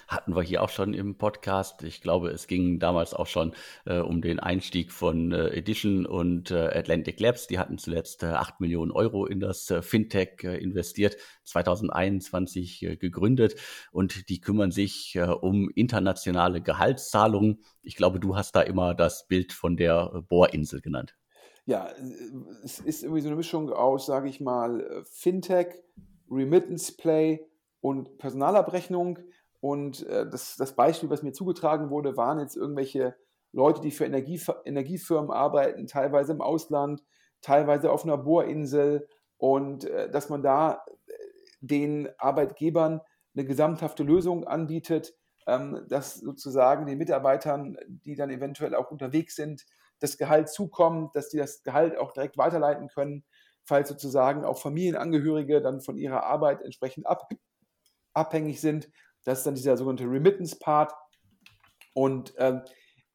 Hatten 0.07 0.35
wir 0.35 0.41
hier 0.41 0.63
auch 0.63 0.69
schon 0.69 0.93
im 0.93 1.17
Podcast. 1.17 1.83
Ich 1.83 2.01
glaube, 2.01 2.29
es 2.29 2.47
ging 2.47 2.79
damals 2.79 3.13
auch 3.13 3.27
schon 3.27 3.53
äh, 3.85 3.99
um 3.99 4.21
den 4.21 4.39
Einstieg 4.39 4.91
von 4.91 5.31
äh, 5.31 5.49
Edition 5.49 6.05
und 6.05 6.51
äh, 6.51 6.69
Atlantic 6.77 7.19
Labs. 7.19 7.47
Die 7.47 7.59
hatten 7.59 7.77
zuletzt 7.77 8.23
äh, 8.23 8.27
8 8.27 8.59
Millionen 8.59 8.91
Euro 8.91 9.25
in 9.25 9.39
das 9.39 9.69
äh, 9.69 9.81
Fintech 9.81 10.43
äh, 10.43 10.57
investiert, 10.57 11.17
2021 11.43 12.83
äh, 12.83 12.95
gegründet 12.95 13.55
und 13.91 14.29
die 14.29 14.39
kümmern 14.41 14.71
sich 14.71 15.17
um 15.41 15.69
internationale 15.69 16.61
Gehaltszahlungen. 16.61 17.59
Ich 17.81 17.95
glaube, 17.95 18.19
du 18.19 18.35
hast 18.35 18.55
da 18.55 18.61
immer 18.61 18.93
das 18.93 19.27
Bild 19.27 19.53
von 19.53 19.77
der 19.77 20.23
Bohrinsel 20.27 20.81
genannt. 20.81 21.15
Ja, 21.65 21.89
es 22.63 22.79
ist 22.79 23.03
irgendwie 23.03 23.21
so 23.21 23.27
eine 23.27 23.35
Mischung 23.35 23.71
aus, 23.71 24.05
sage 24.05 24.29
ich 24.29 24.39
mal, 24.39 25.03
Fintech, 25.11 25.67
Remittance 26.29 26.95
Play 26.95 27.45
und 27.81 28.17
Personalabrechnung. 28.17 29.19
Und 29.67 30.07
äh, 30.07 30.25
das, 30.29 30.55
das 30.55 30.77
Beispiel, 30.77 31.09
was 31.09 31.23
mir 31.23 31.33
zugetragen 31.33 31.89
wurde, 31.89 32.15
waren 32.15 32.39
jetzt 32.39 32.55
irgendwelche 32.55 33.17
Leute, 33.51 33.81
die 33.81 33.91
für 33.91 34.05
Energie, 34.05 34.41
Energiefirmen 34.63 35.29
arbeiten, 35.29 35.87
teilweise 35.87 36.31
im 36.31 36.39
Ausland, 36.39 37.03
teilweise 37.41 37.91
auf 37.91 38.05
einer 38.05 38.17
Bohrinsel. 38.17 39.09
Und 39.35 39.83
äh, 39.83 40.09
dass 40.09 40.29
man 40.29 40.41
da 40.41 40.85
äh, 41.07 41.11
den 41.59 42.07
Arbeitgebern 42.17 43.01
eine 43.35 43.45
gesamthafte 43.45 44.03
Lösung 44.03 44.47
anbietet, 44.47 45.13
ähm, 45.47 45.83
dass 45.89 46.15
sozusagen 46.15 46.85
den 46.85 46.97
Mitarbeitern, 46.97 47.75
die 47.89 48.15
dann 48.15 48.29
eventuell 48.29 48.73
auch 48.73 48.89
unterwegs 48.89 49.35
sind, 49.35 49.65
das 49.99 50.17
Gehalt 50.17 50.47
zukommt, 50.47 51.13
dass 51.13 51.27
die 51.27 51.39
das 51.39 51.61
Gehalt 51.63 51.97
auch 51.97 52.13
direkt 52.13 52.37
weiterleiten 52.37 52.87
können, 52.87 53.25
falls 53.65 53.89
sozusagen 53.89 54.45
auch 54.45 54.59
Familienangehörige 54.59 55.59
dann 55.59 55.81
von 55.81 55.97
ihrer 55.97 56.23
Arbeit 56.23 56.61
entsprechend 56.61 57.05
ab, 57.05 57.27
abhängig 58.13 58.61
sind 58.61 58.89
das 59.27 59.39
ist 59.39 59.45
dann 59.45 59.55
dieser 59.55 59.75
sogenannte 59.75 60.09
Remittance-Part. 60.09 60.93
Und 61.93 62.33
ähm, 62.37 62.61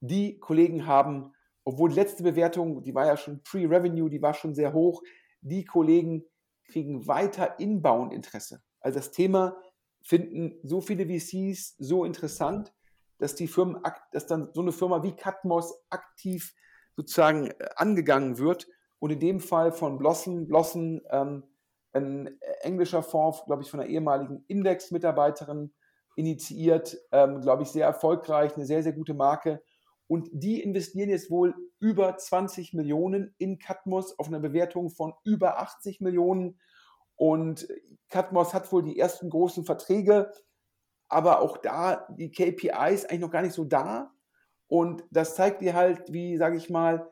die 0.00 0.38
Kollegen 0.38 0.86
haben, 0.86 1.32
obwohl 1.64 1.88
die 1.88 1.96
letzte 1.96 2.22
Bewertung, 2.22 2.82
die 2.82 2.94
war 2.94 3.06
ja 3.06 3.16
schon 3.16 3.42
Pre-Revenue, 3.42 4.10
die 4.10 4.20
war 4.20 4.34
schon 4.34 4.54
sehr 4.54 4.74
hoch, 4.74 5.02
die 5.40 5.64
Kollegen 5.64 6.22
kriegen 6.66 7.06
weiter 7.06 7.58
Inbound-Interesse. 7.58 8.62
Also 8.80 8.98
das 8.98 9.10
Thema 9.10 9.56
finden 10.02 10.58
so 10.62 10.82
viele 10.82 11.06
VCs 11.06 11.76
so 11.78 12.04
interessant, 12.04 12.74
dass 13.16 13.34
die 13.34 13.48
Firmen, 13.48 13.80
dass 14.10 14.26
dann 14.26 14.50
so 14.52 14.60
eine 14.60 14.72
Firma 14.72 15.02
wie 15.02 15.16
Catmos 15.16 15.74
aktiv 15.88 16.54
sozusagen 16.94 17.46
äh, 17.46 17.68
angegangen 17.76 18.36
wird 18.36 18.68
und 18.98 19.12
in 19.12 19.20
dem 19.20 19.40
Fall 19.40 19.72
von 19.72 19.96
Blossom, 19.96 20.46
Blossom, 20.46 21.00
ähm, 21.10 21.44
ein 21.94 22.38
englischer 22.60 23.02
Fonds, 23.02 23.44
glaube 23.46 23.62
ich, 23.62 23.70
von 23.70 23.80
einer 23.80 23.88
ehemaligen 23.88 24.44
Index-Mitarbeiterin, 24.48 25.72
initiiert, 26.16 26.96
ähm, 27.10 27.40
glaube 27.40 27.62
ich, 27.62 27.68
sehr 27.68 27.86
erfolgreich, 27.86 28.56
eine 28.56 28.66
sehr, 28.66 28.82
sehr 28.82 28.92
gute 28.92 29.14
Marke. 29.14 29.62
Und 30.06 30.28
die 30.32 30.62
investieren 30.62 31.08
jetzt 31.08 31.30
wohl 31.30 31.54
über 31.78 32.16
20 32.16 32.74
Millionen 32.74 33.34
in 33.38 33.58
Catmos 33.58 34.18
auf 34.18 34.28
einer 34.28 34.40
Bewertung 34.40 34.90
von 34.90 35.14
über 35.24 35.58
80 35.58 36.00
Millionen. 36.00 36.58
Und 37.16 37.66
Catmos 38.08 38.52
hat 38.52 38.70
wohl 38.72 38.82
die 38.82 38.98
ersten 38.98 39.30
großen 39.30 39.64
Verträge, 39.64 40.30
aber 41.08 41.40
auch 41.40 41.56
da 41.56 42.06
die 42.10 42.30
KPIs 42.30 43.04
eigentlich 43.04 43.20
noch 43.20 43.30
gar 43.30 43.42
nicht 43.42 43.54
so 43.54 43.64
da. 43.64 44.12
Und 44.66 45.04
das 45.10 45.34
zeigt 45.34 45.62
dir 45.62 45.74
halt, 45.74 46.12
wie, 46.12 46.36
sage 46.36 46.56
ich 46.56 46.70
mal, 46.70 47.10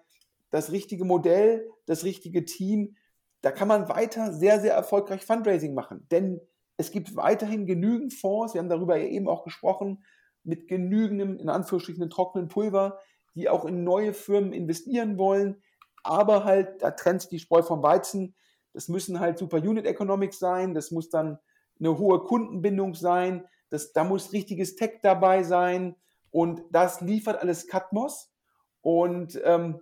das 0.50 0.72
richtige 0.72 1.04
Modell, 1.04 1.68
das 1.86 2.04
richtige 2.04 2.44
Team, 2.44 2.96
da 3.40 3.50
kann 3.50 3.68
man 3.68 3.88
weiter 3.88 4.32
sehr, 4.32 4.60
sehr 4.60 4.74
erfolgreich 4.74 5.24
Fundraising 5.24 5.74
machen. 5.74 6.06
Denn 6.10 6.40
es 6.80 6.90
gibt 6.90 7.14
weiterhin 7.14 7.66
genügend 7.66 8.14
Fonds, 8.14 8.54
wir 8.54 8.60
haben 8.60 8.70
darüber 8.70 8.96
ja 8.96 9.06
eben 9.06 9.28
auch 9.28 9.44
gesprochen, 9.44 10.02
mit 10.42 10.66
genügendem, 10.66 11.38
in 11.38 11.50
Anführungsstrichen, 11.50 12.08
trockenen 12.08 12.48
Pulver, 12.48 12.98
die 13.34 13.50
auch 13.50 13.66
in 13.66 13.84
neue 13.84 14.14
Firmen 14.14 14.54
investieren 14.54 15.18
wollen. 15.18 15.62
Aber 16.02 16.44
halt, 16.44 16.82
da 16.82 16.92
trennt 16.92 17.20
sich 17.20 17.30
die 17.30 17.38
Spreu 17.38 17.62
vom 17.62 17.82
Weizen. 17.82 18.34
Das 18.72 18.88
müssen 18.88 19.20
halt 19.20 19.38
Super 19.38 19.58
Unit 19.58 19.84
Economics 19.84 20.38
sein, 20.38 20.74
das 20.74 20.90
muss 20.90 21.10
dann 21.10 21.38
eine 21.78 21.98
hohe 21.98 22.20
Kundenbindung 22.20 22.94
sein, 22.94 23.46
das, 23.68 23.92
da 23.92 24.02
muss 24.02 24.32
richtiges 24.32 24.76
Tech 24.76 25.00
dabei 25.02 25.42
sein 25.42 25.96
und 26.30 26.62
das 26.70 27.00
liefert 27.00 27.40
alles 27.40 27.66
Catmos. 27.66 28.32
Und 28.80 29.38
ähm, 29.44 29.80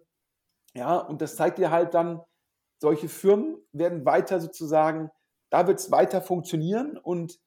ja, 0.75 0.97
und 0.97 1.23
das 1.23 1.37
zeigt 1.37 1.59
dir 1.59 1.71
halt 1.71 1.95
dann, 1.95 2.23
solche 2.81 3.09
Firmen 3.09 3.57
werden 3.73 4.05
weiter 4.05 4.41
sozusagen 4.41 5.11
da 5.51 5.67
wird 5.67 5.79
es 5.79 5.91
weiter 5.91 6.21
funktionieren 6.21 6.99
und 6.99 7.41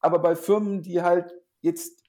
aber 0.00 0.18
bei 0.18 0.36
Firmen, 0.36 0.82
die 0.82 1.02
halt 1.02 1.34
jetzt 1.60 2.02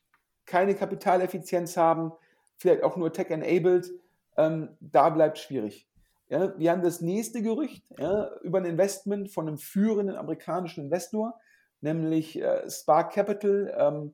keine 0.45 0.75
Kapitaleffizienz 0.75 1.77
haben, 1.77 2.11
vielleicht 2.57 2.83
auch 2.83 2.95
nur 2.95 3.11
tech-enabled, 3.11 3.91
ähm, 4.37 4.77
da 4.79 5.09
bleibt 5.09 5.37
schwierig. 5.37 5.87
Ja, 6.29 6.57
wir 6.59 6.71
haben 6.71 6.81
das 6.81 7.01
nächste 7.01 7.41
Gerücht 7.41 7.85
ja, 7.97 8.29
über 8.41 8.57
ein 8.57 8.65
Investment 8.65 9.31
von 9.31 9.47
einem 9.47 9.57
führenden 9.57 10.17
amerikanischen 10.17 10.85
Investor, 10.85 11.39
nämlich 11.79 12.41
äh, 12.41 12.69
Spark 12.69 13.13
Capital, 13.13 13.73
ähm, 13.77 14.13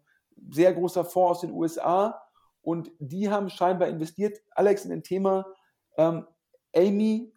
sehr 0.52 0.74
großer 0.74 1.06
Fonds 1.06 1.32
aus 1.32 1.42
den 1.42 1.52
USA. 1.52 2.22
Und 2.62 2.92
die 3.00 3.30
haben 3.30 3.50
scheinbar 3.50 3.88
investiert, 3.88 4.40
Alex, 4.52 4.86
in 4.86 4.92
ein 4.92 5.04
Thema 5.04 5.46
ähm, 5.98 6.28
Amy 6.76 7.33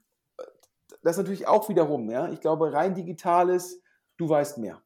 das 1.06 1.18
natürlich 1.18 1.46
auch 1.46 1.68
wiederum, 1.68 2.10
ja, 2.10 2.28
ich 2.30 2.40
glaube, 2.40 2.72
rein 2.72 2.94
digitales, 2.94 3.80
du 4.16 4.28
weißt 4.28 4.58
mehr. 4.58 4.82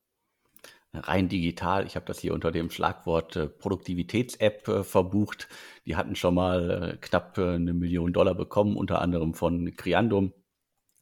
Rein 0.93 1.29
digital, 1.29 1.87
ich 1.87 1.95
habe 1.97 2.05
das 2.05 2.19
hier 2.19 2.35
unter 2.35 2.51
dem 2.51 2.69
Schlagwort 2.69 3.37
äh, 3.37 3.49
Produktivitäts-App 3.49 4.69
äh, 4.69 4.85
verbucht. 4.85 5.49
Die 5.87 5.97
hatten 5.97 6.17
schon 6.17 6.35
mal 6.35 6.71
äh, 6.71 6.97
knapp 6.99 7.39
eine 7.39 7.73
Million 7.73 8.13
Dollar 8.13 8.35
bekommen, 8.35 8.77
unter 8.77 9.01
anderem 9.01 9.33
von 9.35 9.75
Criandum, 9.77 10.35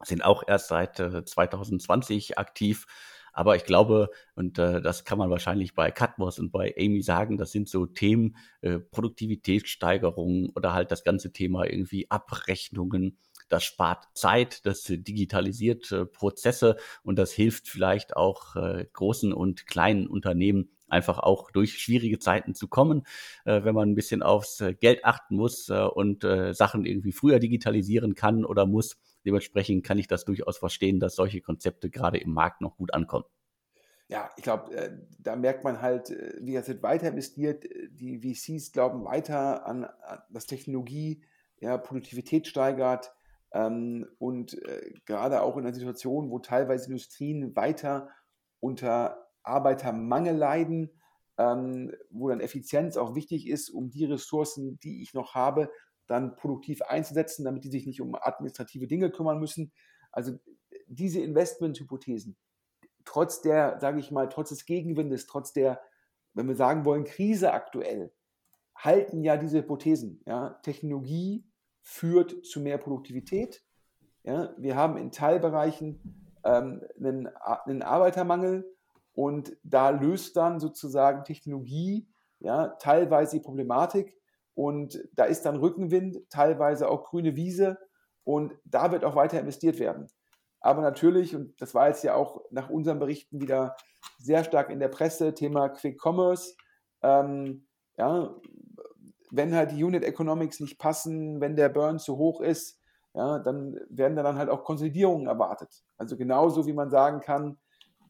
sind 0.04 0.24
auch 0.24 0.44
erst 0.46 0.68
seit 0.68 0.96
2020 0.96 2.30
äh, 2.30 2.34
aktiv. 2.36 2.86
Aber 3.32 3.56
ich 3.56 3.64
glaube, 3.64 4.10
und 4.34 4.58
das 4.58 5.04
kann 5.04 5.16
man 5.16 5.30
wahrscheinlich 5.30 5.74
bei 5.74 5.92
Catmos 5.92 6.40
und 6.40 6.50
bei 6.50 6.74
Amy 6.76 7.02
sagen, 7.02 7.36
das 7.36 7.52
sind 7.52 7.68
so 7.68 7.86
Themen, 7.86 8.36
äh, 8.62 8.80
Produktivitätssteigerung 8.80 10.50
oder 10.56 10.72
halt 10.72 10.90
das 10.90 11.04
ganze 11.04 11.32
Thema 11.32 11.64
irgendwie 11.64 12.10
Abrechnungen, 12.10 13.16
das 13.48 13.64
spart 13.64 14.06
Zeit, 14.14 14.64
das 14.66 14.82
digitalisiert 14.84 15.90
äh, 15.92 16.06
Prozesse 16.06 16.76
und 17.02 17.18
das 17.18 17.32
hilft 17.32 17.68
vielleicht 17.68 18.16
auch 18.16 18.56
äh, 18.56 18.86
großen 18.92 19.32
und 19.32 19.66
kleinen 19.66 20.06
Unternehmen 20.06 20.70
einfach 20.88 21.18
auch 21.18 21.50
durch 21.50 21.78
schwierige 21.78 22.18
Zeiten 22.18 22.54
zu 22.54 22.68
kommen, 22.68 23.04
äh, 23.44 23.62
wenn 23.64 23.74
man 23.74 23.90
ein 23.90 23.94
bisschen 23.94 24.22
aufs 24.22 24.60
äh, 24.60 24.74
Geld 24.74 25.04
achten 25.04 25.36
muss 25.36 25.68
äh, 25.68 25.82
und 25.82 26.24
äh, 26.24 26.54
Sachen 26.54 26.84
irgendwie 26.84 27.12
früher 27.12 27.38
digitalisieren 27.38 28.14
kann 28.14 28.44
oder 28.44 28.66
muss. 28.66 28.96
Dementsprechend 29.24 29.84
kann 29.84 29.98
ich 29.98 30.08
das 30.08 30.24
durchaus 30.24 30.58
verstehen, 30.58 31.00
dass 31.00 31.14
solche 31.14 31.40
Konzepte 31.40 31.90
gerade 31.90 32.18
im 32.18 32.32
Markt 32.32 32.60
noch 32.60 32.76
gut 32.76 32.94
ankommen. 32.94 33.24
Ja, 34.10 34.30
ich 34.38 34.42
glaube, 34.42 35.00
da 35.18 35.36
merkt 35.36 35.64
man 35.64 35.82
halt, 35.82 36.08
wie 36.40 36.54
das 36.54 36.66
wird 36.66 36.82
weiter 36.82 37.08
investiert. 37.08 37.66
Die 37.90 38.20
VCs 38.20 38.72
glauben 38.72 39.04
weiter 39.04 39.66
an, 39.66 39.84
an 39.84 40.22
das 40.30 40.46
Technologie, 40.46 41.22
ja, 41.60 41.76
Produktivität 41.76 42.46
steigert, 42.46 43.12
und 43.50 44.62
äh, 44.62 44.92
gerade 45.06 45.42
auch 45.42 45.56
in 45.56 45.64
einer 45.64 45.74
Situation, 45.74 46.30
wo 46.30 46.38
teilweise 46.38 46.86
Industrien 46.86 47.56
weiter 47.56 48.10
unter 48.60 49.28
Arbeitermangel 49.42 50.36
leiden, 50.36 50.90
ähm, 51.38 51.94
wo 52.10 52.28
dann 52.28 52.40
Effizienz 52.40 52.96
auch 52.96 53.14
wichtig 53.14 53.46
ist, 53.48 53.70
um 53.70 53.90
die 53.90 54.04
Ressourcen, 54.04 54.78
die 54.80 55.02
ich 55.02 55.14
noch 55.14 55.34
habe, 55.34 55.70
dann 56.06 56.36
produktiv 56.36 56.82
einzusetzen, 56.82 57.44
damit 57.44 57.64
die 57.64 57.70
sich 57.70 57.86
nicht 57.86 58.00
um 58.00 58.14
administrative 58.14 58.86
Dinge 58.86 59.10
kümmern 59.10 59.38
müssen. 59.38 59.72
Also 60.10 60.38
diese 60.86 61.20
Investmenthypothesen, 61.20 62.36
trotz 63.04 63.40
der, 63.40 63.78
sage 63.80 64.00
ich 64.00 64.10
mal, 64.10 64.28
trotz 64.28 64.48
des 64.50 64.66
Gegenwindes, 64.66 65.26
trotz 65.26 65.52
der, 65.52 65.80
wenn 66.34 66.48
wir 66.48 66.56
sagen 66.56 66.84
wollen, 66.84 67.04
Krise 67.04 67.52
aktuell, 67.52 68.12
halten 68.74 69.22
ja 69.22 69.36
diese 69.36 69.58
Hypothesen. 69.58 70.22
Ja? 70.26 70.58
Technologie 70.62 71.44
führt 71.82 72.44
zu 72.44 72.60
mehr 72.60 72.78
Produktivität. 72.78 73.62
Ja, 74.24 74.54
wir 74.58 74.76
haben 74.76 74.96
in 74.96 75.10
Teilbereichen 75.10 76.30
ähm, 76.44 76.82
einen, 76.96 77.28
einen, 77.64 77.82
Arbeitermangel 77.82 78.70
Und 79.12 79.56
da 79.62 79.90
löst 79.90 80.36
dann 80.36 80.60
sozusagen 80.60 81.24
Technologie 81.24 82.08
ja, 82.40 82.68
teilweise 82.78 83.36
die 83.36 83.42
Problematik. 83.42 84.16
Und 84.54 85.02
da 85.12 85.24
ist 85.24 85.42
dann 85.42 85.56
Rückenwind, 85.56 86.18
teilweise 86.30 86.88
auch 86.88 87.04
grüne 87.04 87.36
Wiese. 87.36 87.78
Und 88.24 88.54
da 88.64 88.92
wird 88.92 89.04
auch 89.04 89.14
weiter 89.14 89.40
investiert 89.40 89.78
werden. 89.78 90.08
Aber 90.60 90.82
natürlich, 90.82 91.34
und 91.36 91.60
das 91.60 91.74
war 91.74 91.88
jetzt 91.88 92.02
ja 92.04 92.14
auch 92.14 92.42
nach 92.50 92.68
unseren 92.68 92.98
Berichten 92.98 93.40
wieder 93.40 93.76
sehr 94.18 94.44
stark 94.44 94.70
in 94.70 94.80
der 94.80 94.88
Presse, 94.88 95.34
Thema 95.34 95.68
Quick 95.68 96.00
Commerce. 96.04 96.54
Ähm, 97.02 97.66
ja, 97.96 98.34
wenn 99.30 99.54
halt 99.54 99.72
die 99.72 99.84
Unit 99.84 100.04
Economics 100.04 100.60
nicht 100.60 100.78
passen, 100.78 101.40
wenn 101.40 101.56
der 101.56 101.68
Burn 101.68 101.98
zu 101.98 102.16
hoch 102.16 102.40
ist, 102.40 102.80
ja, 103.14 103.38
dann 103.38 103.78
werden 103.88 104.16
da 104.16 104.22
dann 104.22 104.36
halt 104.36 104.48
auch 104.48 104.64
Konsolidierungen 104.64 105.26
erwartet. 105.26 105.82
Also 105.96 106.16
genauso 106.16 106.66
wie 106.66 106.72
man 106.72 106.90
sagen 106.90 107.20
kann, 107.20 107.58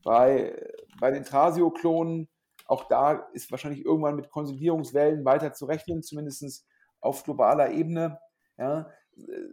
bei, 0.04 0.54
bei 1.00 1.10
den 1.10 1.24
Trasio-Klonen, 1.24 2.28
auch 2.66 2.84
da 2.84 3.26
ist 3.32 3.50
wahrscheinlich 3.50 3.84
irgendwann 3.84 4.16
mit 4.16 4.30
Konsolidierungswellen 4.30 5.24
weiter 5.24 5.52
zu 5.52 5.66
rechnen, 5.66 6.02
zumindest 6.02 6.66
auf 7.00 7.24
globaler 7.24 7.70
Ebene. 7.70 8.18
Ja. 8.58 8.90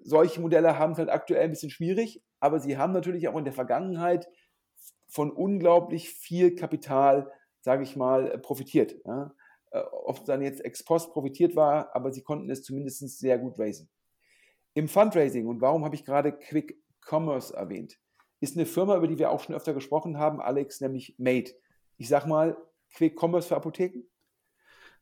Solche 0.03 0.41
Modelle 0.41 0.77
haben 0.77 0.91
es 0.91 0.97
halt 0.97 1.09
aktuell 1.09 1.45
ein 1.45 1.51
bisschen 1.51 1.69
schwierig, 1.69 2.23
aber 2.39 2.59
sie 2.59 2.77
haben 2.77 2.93
natürlich 2.93 3.27
auch 3.27 3.37
in 3.37 3.45
der 3.45 3.53
Vergangenheit 3.53 4.27
von 5.07 5.31
unglaublich 5.31 6.09
viel 6.09 6.55
Kapital, 6.55 7.31
sage 7.61 7.83
ich 7.83 7.95
mal, 7.95 8.37
profitiert. 8.39 8.95
Ja. 9.05 9.31
Äh, 9.75 9.83
ob 9.91 10.23
dann 10.25 10.41
jetzt 10.41 10.63
ex 10.63 10.83
post 10.83 11.11
profitiert 11.11 11.55
war, 11.55 11.93
aber 11.93 12.11
sie 12.11 12.23
konnten 12.23 12.49
es 12.49 12.63
zumindest 12.63 13.19
sehr 13.19 13.37
gut 13.37 13.59
raisen. 13.59 13.89
Im 14.73 14.87
Fundraising, 14.87 15.47
und 15.47 15.61
warum 15.61 15.83
habe 15.83 15.95
ich 15.95 16.05
gerade 16.05 16.31
Quick 16.31 16.81
Commerce 17.01 17.53
erwähnt, 17.55 17.97
ist 18.39 18.55
eine 18.55 18.65
Firma, 18.65 18.95
über 18.95 19.07
die 19.07 19.17
wir 19.17 19.31
auch 19.31 19.41
schon 19.41 19.55
öfter 19.55 19.73
gesprochen 19.73 20.17
haben, 20.17 20.39
Alex, 20.39 20.81
nämlich 20.81 21.15
Made. 21.17 21.51
Ich 21.97 22.07
sag 22.07 22.25
mal, 22.25 22.57
Quick 22.93 23.21
Commerce 23.21 23.47
für 23.47 23.55
Apotheken? 23.55 24.03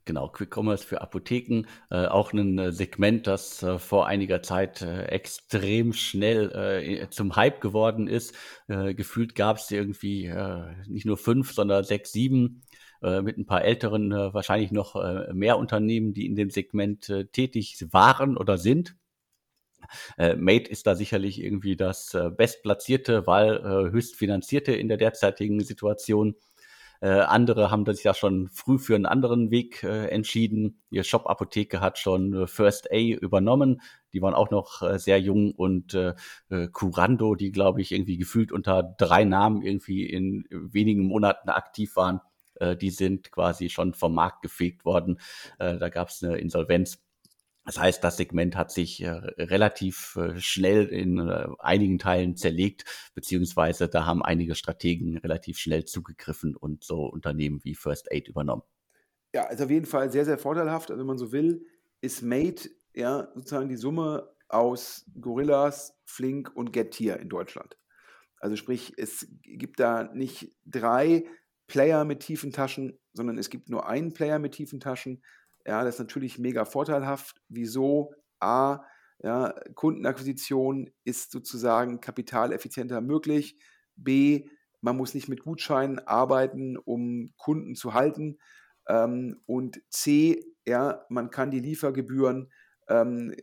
Genau, 0.05 0.27
Quick 0.29 0.55
Commerce 0.55 0.85
für 0.85 1.01
Apotheken, 1.01 1.65
äh, 1.89 2.07
auch 2.07 2.33
ein 2.33 2.59
äh, 2.59 2.71
Segment, 2.71 3.25
das 3.25 3.63
äh, 3.63 3.79
vor 3.79 4.05
einiger 4.05 4.41
Zeit 4.41 4.81
äh, 4.81 5.05
extrem 5.05 5.93
schnell 5.93 7.07
zum 7.09 7.35
Hype 7.35 7.61
geworden 7.61 8.07
ist. 8.07 8.35
Gefühlt 8.67 9.35
gab 9.35 9.57
es 9.57 9.71
irgendwie 9.71 10.31
nicht 10.87 11.05
nur 11.05 11.17
fünf, 11.17 11.53
sondern 11.53 11.83
sechs, 11.83 12.11
sieben 12.11 12.63
mit 13.03 13.37
ein 13.37 13.45
paar 13.45 13.63
älteren, 13.63 14.11
wahrscheinlich 14.11 14.71
noch 14.71 14.95
mehr 15.33 15.57
Unternehmen, 15.57 16.13
die 16.13 16.25
in 16.25 16.35
dem 16.35 16.49
Segment 16.49 17.11
tätig 17.33 17.85
waren 17.91 18.37
oder 18.37 18.57
sind. 18.57 18.95
Mate 20.17 20.71
ist 20.71 20.87
da 20.87 20.95
sicherlich 20.95 21.43
irgendwie 21.43 21.75
das 21.75 22.17
bestplatzierte, 22.37 23.27
weil 23.27 23.91
höchst 23.91 24.15
finanzierte 24.15 24.71
in 24.71 24.87
der 24.87 24.97
derzeitigen 24.97 25.59
Situation. 25.59 26.35
Äh, 27.03 27.19
andere 27.19 27.69
haben 27.69 27.85
sich 27.93 28.05
ja 28.05 28.13
schon 28.13 28.47
früh 28.47 28.79
für 28.79 28.95
einen 28.95 29.05
anderen 29.05 29.51
Weg 29.51 29.83
äh, 29.83 30.07
entschieden. 30.07 30.81
Ihr 30.89 31.03
Shop-Apotheke 31.03 31.81
hat 31.81 31.99
schon 31.99 32.33
äh, 32.33 32.47
First 32.47 32.93
A 32.93 32.97
übernommen. 32.97 33.81
Die 34.13 34.21
waren 34.21 34.33
auch 34.33 34.51
noch 34.51 34.81
äh, 34.81 34.97
sehr 34.97 35.19
jung 35.19 35.51
und 35.51 35.93
äh, 35.95 36.13
äh, 36.49 36.69
Curando, 36.69 37.35
die 37.35 37.51
glaube 37.51 37.81
ich 37.81 37.91
irgendwie 37.91 38.15
gefühlt 38.15 38.53
unter 38.53 38.83
drei 38.97 39.25
Namen 39.25 39.63
irgendwie 39.63 40.09
in 40.09 40.45
wenigen 40.49 41.03
Monaten 41.03 41.49
aktiv 41.49 41.97
waren, 41.97 42.21
äh, 42.63 42.77
die 42.77 42.89
sind 42.89 43.31
quasi 43.31 43.69
schon 43.69 43.93
vom 43.93 44.15
Markt 44.15 44.41
gefegt 44.41 44.85
worden. 44.85 45.19
Äh, 45.59 45.77
da 45.77 45.89
gab 45.89 46.09
es 46.09 46.23
eine 46.23 46.37
Insolvenz. 46.37 47.03
Das 47.65 47.79
heißt, 47.79 48.03
das 48.03 48.17
Segment 48.17 48.57
hat 48.57 48.71
sich 48.71 49.01
äh, 49.01 49.09
relativ 49.09 50.17
äh, 50.17 50.39
schnell 50.39 50.85
in 50.87 51.17
äh, 51.17 51.47
einigen 51.59 51.97
Teilen 51.97 52.35
zerlegt, 52.35 52.83
beziehungsweise 53.13 53.87
da 53.87 54.05
haben 54.05 54.21
einige 54.21 54.55
Strategen 54.55 55.17
relativ 55.17 55.57
schnell 55.57 55.85
zugegriffen 55.85 56.57
und 56.57 56.83
so 56.83 57.05
Unternehmen 57.05 57.61
wie 57.63 57.75
First 57.75 58.11
Aid 58.11 58.27
übernommen. 58.27 58.63
Ja, 59.33 59.45
ist 59.45 59.61
auf 59.61 59.69
jeden 59.69 59.85
Fall 59.85 60.11
sehr, 60.11 60.25
sehr 60.25 60.37
vorteilhaft. 60.37 60.91
Also 60.91 60.99
wenn 60.99 61.07
man 61.07 61.17
so 61.17 61.31
will, 61.31 61.65
ist 62.01 62.21
Made 62.21 62.61
ja 62.93 63.29
sozusagen 63.33 63.69
die 63.69 63.77
Summe 63.77 64.29
aus 64.49 65.09
Gorillas, 65.19 65.97
Flink 66.05 66.51
und 66.53 66.73
Getir 66.73 67.19
in 67.19 67.29
Deutschland. 67.29 67.77
Also 68.39 68.57
sprich, 68.57 68.93
es 68.97 69.25
gibt 69.41 69.79
da 69.79 70.11
nicht 70.13 70.53
drei 70.65 71.25
Player 71.67 72.03
mit 72.05 72.21
tiefen 72.21 72.51
Taschen, 72.51 72.99
sondern 73.13 73.37
es 73.37 73.49
gibt 73.49 73.69
nur 73.69 73.87
einen 73.87 74.13
Player 74.13 74.39
mit 74.39 74.53
tiefen 74.53 74.79
Taschen 74.79 75.21
ja, 75.65 75.83
das 75.83 75.95
ist 75.95 75.99
natürlich 75.99 76.39
mega 76.39 76.65
vorteilhaft. 76.65 77.41
Wieso? 77.47 78.13
A, 78.39 78.83
ja, 79.19 79.53
Kundenakquisition 79.75 80.89
ist 81.05 81.31
sozusagen 81.31 82.01
kapitaleffizienter 82.01 82.99
möglich. 83.01 83.57
B, 83.95 84.47
man 84.81 84.97
muss 84.97 85.13
nicht 85.13 85.29
mit 85.29 85.41
Gutscheinen 85.41 85.99
arbeiten, 85.99 86.77
um 86.77 87.33
Kunden 87.37 87.75
zu 87.75 87.93
halten. 87.93 88.39
Ähm, 88.87 89.41
und 89.45 89.81
C, 89.89 90.43
ja, 90.65 91.05
man 91.09 91.29
kann 91.29 91.51
die 91.51 91.61
Liefergebühren 91.61 92.51
ähm, 92.89 93.33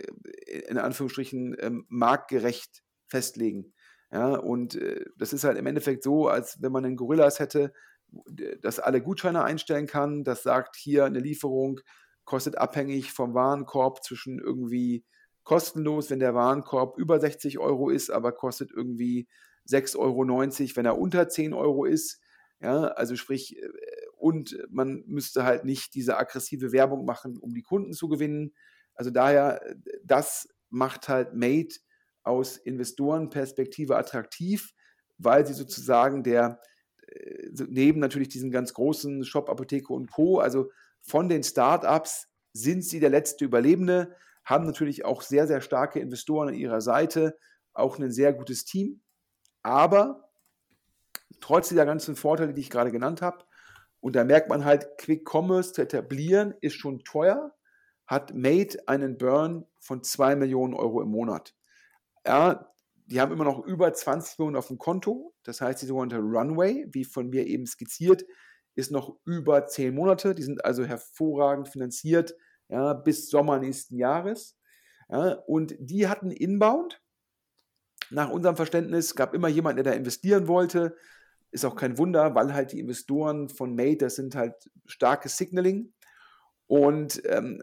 in 0.69 0.77
Anführungsstrichen 0.77 1.57
ähm, 1.61 1.87
marktgerecht 1.89 2.83
festlegen. 3.09 3.73
Ja, 4.13 4.35
und 4.35 4.75
äh, 4.75 5.07
das 5.17 5.33
ist 5.33 5.45
halt 5.45 5.57
im 5.57 5.67
Endeffekt 5.67 6.03
so, 6.03 6.29
als 6.29 6.61
wenn 6.61 6.73
man 6.73 6.85
einen 6.85 6.97
Gorillas 6.97 7.39
hätte, 7.39 7.73
das 8.63 8.79
alle 8.79 9.03
Gutscheine 9.03 9.45
einstellen 9.45 9.87
kann, 9.87 10.25
das 10.25 10.43
sagt 10.43 10.77
hier 10.77 11.05
eine 11.05 11.21
Lieferung 11.21 11.81
kostet 12.31 12.59
abhängig 12.59 13.13
vom 13.13 13.35
Warenkorb 13.35 14.05
zwischen 14.05 14.39
irgendwie 14.39 15.05
kostenlos, 15.43 16.11
wenn 16.11 16.21
der 16.21 16.35
Warenkorb 16.35 16.97
über 16.97 17.19
60 17.19 17.59
Euro 17.59 17.91
ist, 17.91 18.09
aber 18.11 18.31
kostet 18.31 18.71
irgendwie 18.71 19.27
6,90 19.69 19.99
Euro, 19.99 20.77
wenn 20.77 20.87
er 20.87 20.97
unter 20.97 21.29
10 21.29 21.53
Euro 21.55 21.85
ist. 21.87 22.21
Ja, 22.61 22.85
also 22.89 23.17
sprich, 23.17 23.57
äh, 23.61 23.69
und 24.17 24.57
man 24.71 25.03
müsste 25.07 25.45
halt 25.45 25.65
nicht 25.65 25.95
diese 25.95 26.19
aggressive 26.19 26.71
Werbung 26.71 27.05
machen, 27.05 27.37
um 27.37 27.53
die 27.53 27.63
Kunden 27.63 27.95
zu 27.95 28.09
gewinnen. 28.09 28.55
Also 28.95 29.11
daher, 29.11 29.61
das 30.05 30.47
macht 30.69 31.09
halt 31.09 31.35
Made 31.35 31.75
aus 32.23 32.59
Investorenperspektive 32.59 33.97
attraktiv, 33.97 34.73
weil 35.19 35.47
sie 35.47 35.55
sozusagen 35.55 36.23
der, 36.23 36.61
neben 37.53 38.01
natürlich 38.01 38.29
diesen 38.29 38.51
ganz 38.51 38.75
großen 38.75 39.25
Shop, 39.25 39.49
Apotheke 39.49 39.93
und 39.93 40.11
Co., 40.11 40.39
also 40.39 40.71
von 41.03 41.29
den 41.29 41.43
Startups 41.43 42.29
sind 42.53 42.85
sie 42.85 43.01
der 43.01 43.11
letzte 43.11 43.45
Überlebende, 43.45 44.15
haben 44.45 44.67
natürlich 44.67 45.05
auch 45.05 45.23
sehr, 45.23 45.47
sehr 45.47 45.61
starke 45.61 46.01
Investoren 46.01 46.49
an 46.49 46.55
ihrer 46.55 46.81
Seite, 46.81 47.39
auch 47.73 47.99
ein 47.99 48.11
sehr 48.11 48.33
gutes 48.33 48.65
Team. 48.65 49.01
Aber 49.63 50.31
trotz 51.41 51.69
dieser 51.69 51.87
ganzen 51.87 52.17
Vorteile, 52.17 52.55
die 52.55 52.61
ich 52.61 52.71
gerade 52.71 52.91
genannt 52.91 53.23
habe, 53.23 53.45
und 54.01 54.17
da 54.17 54.25
merkt 54.25 54.49
man 54.49 54.65
halt, 54.65 54.99
Quick 54.99 55.29
Commerce 55.31 55.75
zu 55.75 55.83
etablieren 55.83 56.55
ist 56.61 56.75
schon 56.75 57.01
teuer, 57.01 57.55
hat 58.07 58.35
Made 58.35 58.79
einen 58.87 59.19
Burn 59.19 59.67
von 59.79 60.03
2 60.03 60.37
Millionen 60.37 60.75
Euro 60.75 61.03
im 61.03 61.11
Monat. 61.11 61.55
Ja, 62.27 62.73
die 63.11 63.21
haben 63.21 63.33
immer 63.33 63.45
noch 63.45 63.65
über 63.67 63.93
20 63.93 64.39
Millionen 64.39 64.57
auf 64.57 64.69
dem 64.69 64.79
Konto. 64.79 65.35
Das 65.43 65.61
heißt, 65.61 65.83
die 65.83 65.87
sogenannte 65.87 66.19
Runway, 66.19 66.87
wie 66.91 67.05
von 67.05 67.29
mir 67.29 67.47
eben 67.47 67.67
skizziert, 67.67 68.25
ist 68.77 68.93
noch 68.93 69.17
über 69.25 69.67
zehn 69.67 69.95
Monate. 69.95 70.35
Die 70.35 70.45
sind 70.45 70.65
also 70.65 70.85
hervorragend 70.85 71.69
finanziert 71.69 72.35
ja, 72.69 72.93
bis 72.95 73.29
Sommer 73.29 73.59
nächsten 73.59 73.97
Jahres. 73.97 74.57
Ja, 75.09 75.33
und 75.47 75.75
die 75.79 76.09
hatten 76.09 76.31
Inbound. 76.31 77.03
Nach 78.11 78.31
unserem 78.31 78.57
Verständnis 78.57 79.15
gab 79.17 79.35
immer 79.35 79.49
jemand, 79.49 79.77
der 79.79 79.85
da 79.85 79.93
investieren 79.93 80.47
wollte. 80.47 80.97
Ist 81.51 81.65
auch 81.65 81.75
kein 81.75 81.99
Wunder, 81.99 82.35
weil 82.37 82.55
halt 82.55 82.73
die 82.73 82.79
Investoren 82.79 83.49
von 83.49 83.75
Made, 83.75 83.99
das 83.99 84.15
sind 84.15 84.37
halt 84.37 84.71
starkes 84.87 85.37
Signaling. 85.37 85.93
Und, 86.67 87.23
ähm, 87.27 87.61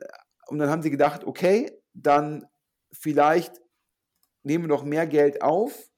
und 0.47 0.59
dann 0.59 0.69
haben 0.69 0.81
sie 0.81 0.91
gedacht, 0.91 1.23
okay, 1.23 1.71
dann 1.93 2.45
vielleicht 2.91 3.61
nehmen 4.47 4.63
wir 4.63 4.69
noch 4.69 4.83
mehr 4.83 5.05
Geld 5.05 5.41
auf, 5.41 5.89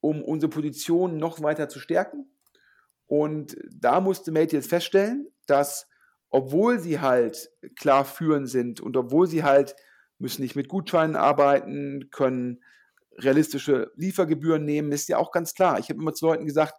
um 0.00 0.22
unsere 0.22 0.50
Position 0.50 1.18
noch 1.18 1.42
weiter 1.42 1.68
zu 1.68 1.78
stärken. 1.78 2.32
Und 3.06 3.56
da 3.70 4.00
musste 4.00 4.32
Mate 4.32 4.56
jetzt 4.56 4.70
feststellen, 4.70 5.28
dass 5.46 5.86
obwohl 6.30 6.78
sie 6.78 7.00
halt 7.00 7.50
klar 7.76 8.04
führend 8.04 8.48
sind 8.48 8.80
und 8.80 8.96
obwohl 8.96 9.26
sie 9.26 9.42
halt 9.42 9.74
müssen 10.18 10.42
nicht 10.42 10.54
mit 10.54 10.68
Gutscheinen 10.68 11.16
arbeiten, 11.16 12.08
können 12.10 12.62
realistische 13.18 13.90
Liefergebühren 13.96 14.64
nehmen, 14.64 14.92
ist 14.92 15.08
ja 15.08 15.18
auch 15.18 15.32
ganz 15.32 15.54
klar. 15.54 15.78
Ich 15.78 15.88
habe 15.88 16.00
immer 16.00 16.14
zu 16.14 16.26
Leuten 16.26 16.46
gesagt, 16.46 16.74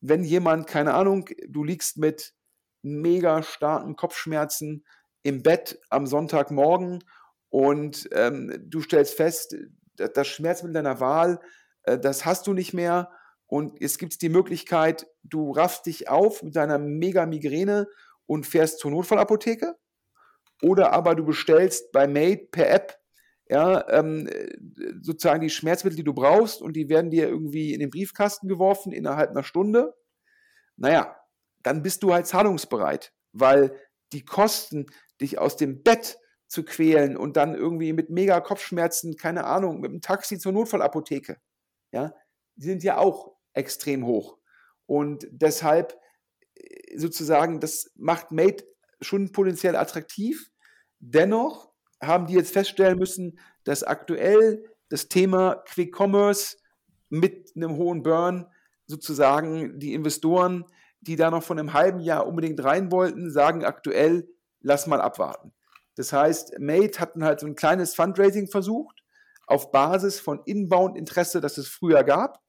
wenn 0.00 0.24
jemand, 0.24 0.66
keine 0.66 0.94
Ahnung, 0.94 1.28
du 1.48 1.64
liegst 1.64 1.98
mit 1.98 2.34
mega 2.82 3.42
starken 3.42 3.96
Kopfschmerzen 3.96 4.84
im 5.22 5.42
Bett 5.42 5.78
am 5.90 6.06
Sonntagmorgen 6.06 7.04
und 7.50 8.08
ähm, 8.12 8.54
du 8.66 8.80
stellst 8.80 9.14
fest, 9.14 9.56
das 9.98 10.28
Schmerzmittel 10.28 10.74
deiner 10.74 11.00
Wahl, 11.00 11.40
äh, 11.82 11.98
das 11.98 12.24
hast 12.24 12.46
du 12.46 12.52
nicht 12.52 12.72
mehr 12.72 13.10
und 13.46 13.80
es 13.80 13.98
gibt 13.98 14.20
die 14.20 14.28
Möglichkeit, 14.28 15.06
du 15.22 15.52
raffst 15.52 15.86
dich 15.86 16.08
auf 16.08 16.42
mit 16.42 16.56
deiner 16.56 16.78
Mega-Migräne 16.78 17.88
und 18.26 18.46
fährst 18.46 18.78
zur 18.78 18.90
Notfallapotheke. 18.90 19.76
Oder 20.62 20.92
aber 20.92 21.14
du 21.14 21.24
bestellst 21.24 21.92
bei 21.92 22.06
Made 22.06 22.48
per 22.50 22.68
App 22.68 22.98
ja, 23.48 23.88
ähm, 23.88 24.28
sozusagen 25.00 25.40
die 25.40 25.50
Schmerzmittel, 25.50 25.96
die 25.96 26.04
du 26.04 26.12
brauchst, 26.12 26.60
und 26.60 26.74
die 26.74 26.88
werden 26.88 27.10
dir 27.10 27.28
irgendwie 27.28 27.72
in 27.72 27.80
den 27.80 27.90
Briefkasten 27.90 28.46
geworfen 28.46 28.92
innerhalb 28.92 29.30
einer 29.30 29.42
Stunde. 29.42 29.94
Naja, 30.76 31.16
dann 31.62 31.82
bist 31.82 32.02
du 32.02 32.12
halt 32.12 32.26
zahlungsbereit, 32.26 33.12
weil 33.32 33.74
die 34.12 34.24
Kosten, 34.24 34.86
dich 35.20 35.38
aus 35.38 35.56
dem 35.56 35.82
Bett 35.82 36.18
zu 36.48 36.64
quälen 36.64 37.16
und 37.16 37.36
dann 37.36 37.54
irgendwie 37.54 37.92
mit 37.92 38.10
mega 38.10 38.40
Kopfschmerzen, 38.40 39.16
keine 39.16 39.44
Ahnung, 39.44 39.80
mit 39.80 39.92
dem 39.92 40.00
Taxi 40.00 40.38
zur 40.38 40.52
Notfallapotheke, 40.52 41.36
ja, 41.92 42.14
die 42.56 42.66
sind 42.66 42.82
ja 42.82 42.96
auch 42.96 43.36
extrem 43.52 44.06
hoch. 44.06 44.38
Und 44.86 45.28
deshalb 45.30 45.98
äh, 46.54 46.98
sozusagen, 46.98 47.60
das 47.60 47.92
macht 47.96 48.32
Mate 48.32 48.64
schon 49.00 49.30
potenziell 49.30 49.76
attraktiv. 49.76 50.50
Dennoch 50.98 51.70
haben 52.02 52.26
die 52.26 52.34
jetzt 52.34 52.52
feststellen 52.52 52.98
müssen, 52.98 53.38
dass 53.64 53.82
aktuell 53.82 54.64
das 54.88 55.08
Thema 55.08 55.56
Quick 55.66 55.94
Commerce 55.94 56.56
mit 57.10 57.52
einem 57.54 57.76
hohen 57.76 58.02
Burn 58.02 58.46
sozusagen 58.86 59.78
die 59.78 59.92
Investoren, 59.92 60.64
die 61.00 61.16
da 61.16 61.30
noch 61.30 61.42
von 61.42 61.58
einem 61.58 61.74
halben 61.74 62.00
Jahr 62.00 62.26
unbedingt 62.26 62.62
rein 62.64 62.90
wollten, 62.90 63.30
sagen 63.30 63.64
aktuell, 63.64 64.28
lass 64.60 64.86
mal 64.86 65.00
abwarten. 65.00 65.52
Das 65.98 66.12
heißt, 66.12 66.60
Mate 66.60 67.00
hatten 67.00 67.24
halt 67.24 67.40
so 67.40 67.46
ein 67.46 67.56
kleines 67.56 67.96
Fundraising 67.96 68.46
versucht, 68.46 69.02
auf 69.48 69.72
Basis 69.72 70.20
von 70.20 70.40
Inbound-Interesse, 70.44 71.40
das 71.40 71.58
es 71.58 71.66
früher 71.66 72.04
gab. 72.04 72.40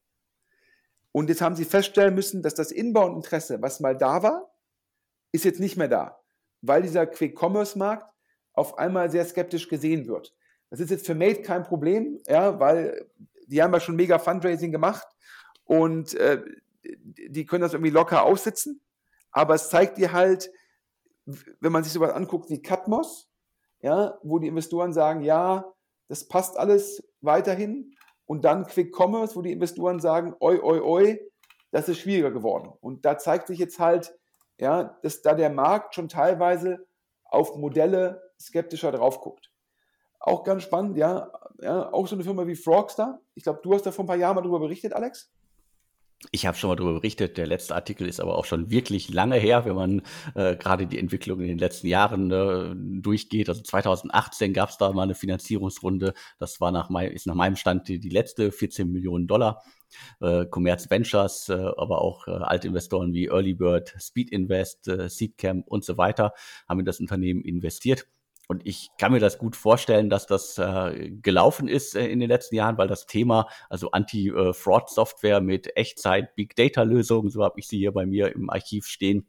Und 1.12 1.30
jetzt 1.30 1.42
haben 1.42 1.56
sie 1.56 1.66
feststellen 1.66 2.14
müssen, 2.14 2.44
dass 2.44 2.54
das 2.54 2.72
Inbound-Interesse, 2.72 3.60
was 3.60 3.80
mal 3.80 3.98
da 3.98 4.22
war, 4.22 4.54
ist 5.32 5.46
jetzt 5.46 5.60
nicht 5.60 5.78
mehr 5.78 5.88
da, 5.88 6.20
weil 6.62 6.84
dieser 6.84 7.08
Quick-Commerce-Markt 7.08 8.14
auf 8.54 8.78
einmal 8.78 9.10
sehr 9.10 9.26
skeptisch 9.26 9.68
gesehen 9.68 10.08
wird. 10.08 10.36
Das 10.70 10.80
ist 10.80 10.92
jetzt 10.92 11.08
für 11.08 11.16
Mate 11.16 11.42
kein 11.42 11.64
Problem, 11.64 12.22
ja, 12.28 12.60
weil 12.60 13.10
die 13.48 13.64
haben 13.64 13.74
ja 13.74 13.80
schon 13.80 13.96
mega 13.96 14.20
Fundraising 14.20 14.72
gemacht 14.72 15.08
und 15.64 16.14
äh, 16.14 16.44
die 16.84 17.48
können 17.48 17.64
das 17.64 17.74
irgendwie 17.74 17.90
locker 17.90 18.22
aussitzen. 18.22 18.80
Aber 19.32 19.56
es 19.56 19.70
zeigt 19.70 19.98
dir 19.98 20.12
halt, 20.12 20.52
wenn 21.26 21.72
man 21.72 21.84
sich 21.84 21.94
sowas 21.94 22.12
anguckt 22.12 22.52
wie 22.52 22.62
Catmos, 22.62 23.29
ja, 23.82 24.18
wo 24.24 24.40
die 24.40 24.48
Investoren 24.48 24.94
sagen, 24.94 25.22
ja, 25.22 25.74
das 26.08 26.28
passt 26.28 26.58
alles 26.58 27.04
weiterhin. 27.22 27.94
Und 28.26 28.46
dann 28.46 28.66
Quick 28.66 28.94
Commerce, 28.96 29.36
wo 29.36 29.42
die 29.42 29.52
Investoren 29.52 30.00
sagen, 30.00 30.36
oi, 30.40 30.60
oi, 30.62 30.80
oi, 30.82 31.32
das 31.72 31.90
ist 31.90 32.00
schwieriger 32.00 32.32
geworden. 32.32 32.72
Und 32.82 33.06
da 33.06 33.18
zeigt 33.18 33.48
sich 33.48 33.60
jetzt 33.60 33.80
halt, 33.80 34.18
ja, 34.60 34.98
dass 35.02 35.22
da 35.22 35.34
der 35.34 35.50
Markt 35.50 35.96
schon 35.96 36.10
teilweise 36.10 36.86
auf 37.24 37.56
Modelle 37.56 38.22
skeptischer 38.40 38.92
drauf 38.92 39.22
guckt. 39.22 39.52
Auch 40.20 40.44
ganz 40.44 40.64
spannend, 40.64 40.98
ja, 40.98 41.32
ja, 41.62 41.94
auch 41.94 42.08
so 42.08 42.16
eine 42.16 42.24
Firma 42.24 42.46
wie 42.46 42.56
Frogstar. 42.56 43.22
Ich 43.36 43.44
glaube, 43.44 43.62
du 43.64 43.74
hast 43.74 43.86
da 43.86 43.92
vor 43.92 44.04
ein 44.04 44.08
paar 44.08 44.18
Jahren 44.18 44.36
mal 44.36 44.42
darüber 44.42 44.60
berichtet, 44.60 44.94
Alex. 44.94 45.32
Ich 46.32 46.46
habe 46.46 46.58
schon 46.58 46.70
mal 46.70 46.76
darüber 46.76 46.96
berichtet. 46.96 47.38
Der 47.38 47.48
letzte 47.48 47.76
Artikel 47.76 48.08
ist 48.08 48.20
aber 48.20 48.38
auch 48.38 48.44
schon 48.44 48.70
wirklich 48.70 49.10
lange 49.10 49.38
her, 49.38 49.64
wenn 49.64 49.76
man 49.76 50.02
äh, 50.36 50.58
gerade 50.58 50.86
die 50.86 51.00
Entwicklung 51.00 51.40
in 51.40 51.48
den 51.48 51.58
letzten 51.58 51.88
Jahren 51.88 52.30
äh, 52.32 52.76
durchgeht. 53.02 53.48
Also 53.48 53.62
2018 53.62 54.54
gab 54.54 54.70
es 54.70 54.78
da 54.78 54.92
mal 54.92 55.04
eine 55.04 55.16
Finanzierungsrunde. 55.16 56.14
Das 56.38 56.60
war 56.60 56.72
nach 56.72 56.90
mein, 56.90 57.12
ist 57.12 57.26
nach 57.26 57.36
meinem 57.36 57.56
Stand 57.56 57.88
die, 57.88 58.00
die 58.00 58.10
letzte 58.10 58.52
14 58.52 58.92
Millionen 58.92 59.28
Dollar. 59.28 59.64
Äh, 60.20 60.46
Commerz 60.46 60.90
Ventures, 60.90 61.50
äh, 61.50 61.54
aber 61.54 62.02
auch 62.02 62.28
äh, 62.28 62.32
alte 62.32 62.68
Investoren 62.68 63.14
wie 63.14 63.28
Early 63.28 63.54
Bird, 63.54 63.96
Speed 64.00 64.30
Invest, 64.30 64.88
äh, 64.88 65.10
Seedcamp 65.10 65.68
und 65.68 65.84
so 65.86 65.98
weiter 65.98 66.34
haben 66.68 66.80
in 66.80 66.86
das 66.86 67.00
Unternehmen 67.00 67.42
investiert. 67.42 68.08
Und 68.52 68.66
ich 68.66 68.90
kann 68.98 69.12
mir 69.12 69.20
das 69.20 69.38
gut 69.38 69.56
vorstellen, 69.56 70.10
dass 70.10 70.26
das 70.26 70.58
äh, 70.58 71.12
gelaufen 71.22 71.68
ist 71.68 71.96
äh, 71.96 72.08
in 72.08 72.20
den 72.20 72.30
letzten 72.30 72.56
Jahren, 72.56 72.80
weil 72.80 72.88
das 72.88 73.06
Thema, 73.06 73.48
also 73.70 73.92
Anti-Fraud-Software 73.92 75.40
mit 75.40 75.78
Echtzeit-Big-Data-Lösungen, 75.78 77.30
so 77.30 77.44
habe 77.44 77.60
ich 77.60 77.68
sie 77.68 77.78
hier 77.78 77.92
bei 77.92 78.08
mir 78.08 78.34
im 78.36 78.50
Archiv 78.50 78.88
stehen, 78.88 79.28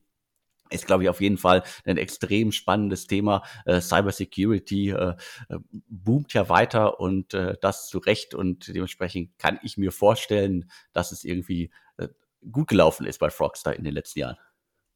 ist, 0.71 0.87
glaube 0.87 1.03
ich, 1.03 1.11
auf 1.11 1.21
jeden 1.21 1.37
Fall 1.37 1.65
ein 1.85 1.99
extrem 1.99 2.51
spannendes 2.51 3.07
Thema. 3.07 3.43
Äh, 3.67 3.83
Cybersecurity 3.83 4.91
äh, 4.91 5.15
äh, 5.51 5.59
boomt 5.69 6.33
ja 6.33 6.49
weiter 6.49 6.99
und 6.99 7.35
äh, 7.35 7.59
das 7.61 7.89
zu 7.89 7.99
Recht 7.99 8.35
und 8.35 8.69
dementsprechend 8.69 9.39
kann 9.39 9.61
ich 9.63 9.77
mir 9.77 9.93
vorstellen, 9.93 10.71
dass 10.95 11.13
es 11.13 11.25
irgendwie 11.25 11.71
äh, 11.99 12.09
gut 12.51 12.69
gelaufen 12.69 13.05
ist 13.05 13.19
bei 13.19 13.29
Frogstar 13.29 13.75
in 13.75 13.85
den 13.85 13.93
letzten 13.93 14.21
Jahren. 14.21 14.39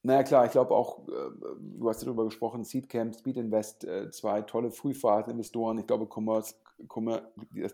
Naja, 0.06 0.22
klar, 0.22 0.44
ich 0.44 0.52
glaube 0.52 0.74
auch, 0.74 1.08
äh, 1.08 1.12
du 1.58 1.88
hast 1.88 2.02
darüber 2.02 2.26
gesprochen, 2.26 2.62
Seedcamp, 2.62 3.14
Speed 3.14 3.38
Invest, 3.38 3.84
äh, 3.84 4.10
zwei 4.10 4.42
tolle 4.42 4.70
Frühphaseninvestoren. 4.70 5.78
Ich 5.78 5.86
glaube, 5.86 6.06
Commerce, 6.06 6.54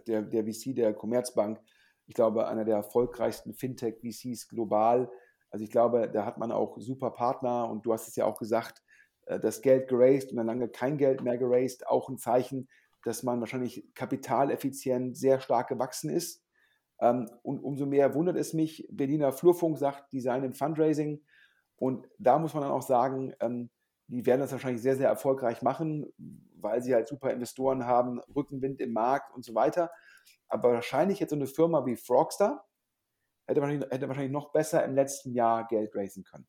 der, 0.06 0.22
der 0.22 0.44
VC 0.44 0.72
der 0.76 0.94
Commerzbank, 0.94 1.60
ich 2.06 2.14
glaube, 2.14 2.46
einer 2.46 2.64
der 2.64 2.76
erfolgreichsten 2.76 3.52
Fintech-VCs 3.52 4.48
global. 4.48 5.10
Also 5.50 5.64
ich 5.64 5.72
glaube, 5.72 6.08
da 6.08 6.24
hat 6.24 6.38
man 6.38 6.52
auch 6.52 6.78
super 6.78 7.10
Partner 7.10 7.68
und 7.68 7.84
du 7.84 7.92
hast 7.92 8.06
es 8.06 8.14
ja 8.14 8.26
auch 8.26 8.38
gesagt, 8.38 8.80
äh, 9.26 9.40
das 9.40 9.60
Geld 9.60 9.88
geraced 9.88 10.30
und 10.30 10.36
dann 10.36 10.46
lange 10.46 10.68
kein 10.68 10.98
Geld 10.98 11.22
mehr 11.22 11.36
geraced, 11.36 11.88
auch 11.88 12.08
ein 12.08 12.18
Zeichen, 12.18 12.68
dass 13.02 13.24
man 13.24 13.40
wahrscheinlich 13.40 13.92
kapitaleffizient 13.96 15.16
sehr 15.16 15.40
stark 15.40 15.66
gewachsen 15.66 16.10
ist. 16.10 16.44
Ähm, 17.00 17.28
und 17.42 17.58
umso 17.58 17.86
mehr 17.86 18.14
wundert 18.14 18.36
es 18.36 18.52
mich, 18.52 18.86
Berliner 18.88 19.32
Flurfunk 19.32 19.78
sagt, 19.78 20.12
Design 20.12 20.44
im 20.44 20.52
Fundraising, 20.52 21.20
und 21.80 22.06
da 22.18 22.38
muss 22.38 22.52
man 22.52 22.62
dann 22.62 22.72
auch 22.72 22.82
sagen, 22.82 23.32
ähm, 23.40 23.70
die 24.06 24.26
werden 24.26 24.40
das 24.40 24.52
wahrscheinlich 24.52 24.82
sehr, 24.82 24.96
sehr 24.96 25.08
erfolgreich 25.08 25.62
machen, 25.62 26.12
weil 26.60 26.82
sie 26.82 26.94
halt 26.94 27.08
super 27.08 27.32
Investoren 27.32 27.86
haben, 27.86 28.20
Rückenwind 28.36 28.80
im 28.80 28.92
Markt 28.92 29.34
und 29.34 29.44
so 29.44 29.54
weiter. 29.54 29.90
Aber 30.48 30.74
wahrscheinlich 30.74 31.20
jetzt 31.20 31.30
so 31.30 31.36
eine 31.36 31.46
Firma 31.46 31.86
wie 31.86 31.96
Frogstar 31.96 32.66
hätte 33.46 33.62
wahrscheinlich, 33.62 33.90
hätte 33.90 34.08
wahrscheinlich 34.08 34.32
noch 34.32 34.52
besser 34.52 34.84
im 34.84 34.94
letzten 34.94 35.32
Jahr 35.32 35.66
Geld 35.68 35.96
raisen 35.96 36.22
können. 36.22 36.46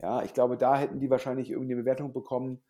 Ja, 0.00 0.22
ich 0.22 0.32
glaube, 0.32 0.56
da 0.56 0.78
hätten 0.78 1.00
die 1.00 1.10
wahrscheinlich 1.10 1.50
irgendeine 1.50 1.82
Bewertung 1.82 2.14
bekommen, 2.14 2.62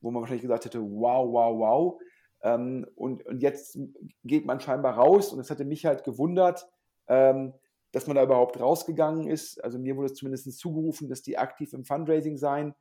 wo 0.00 0.10
man 0.10 0.22
wahrscheinlich 0.22 0.42
gesagt 0.42 0.64
hätte, 0.64 0.80
wow, 0.80 1.30
wow, 1.30 1.58
wow. 1.58 2.00
Ähm, 2.42 2.86
und, 2.94 3.26
und 3.26 3.42
jetzt 3.42 3.78
geht 4.24 4.46
man 4.46 4.60
scheinbar 4.60 4.94
raus 4.94 5.30
und 5.30 5.40
es 5.40 5.50
hatte 5.50 5.66
mich 5.66 5.84
halt 5.84 6.04
gewundert, 6.04 6.70
ähm, 7.06 7.52
dass 7.92 8.06
man 8.06 8.16
da 8.16 8.22
überhaupt 8.22 8.60
rausgegangen 8.60 9.26
ist. 9.28 9.62
Also 9.62 9.78
mir 9.78 9.96
wurde 9.96 10.06
es 10.06 10.14
zumindest 10.14 10.58
zugerufen, 10.58 11.08
dass 11.08 11.22
die 11.22 11.38
aktiv 11.38 11.72
im 11.72 11.84
Fundraising 11.84 12.36
seien. 12.36 12.74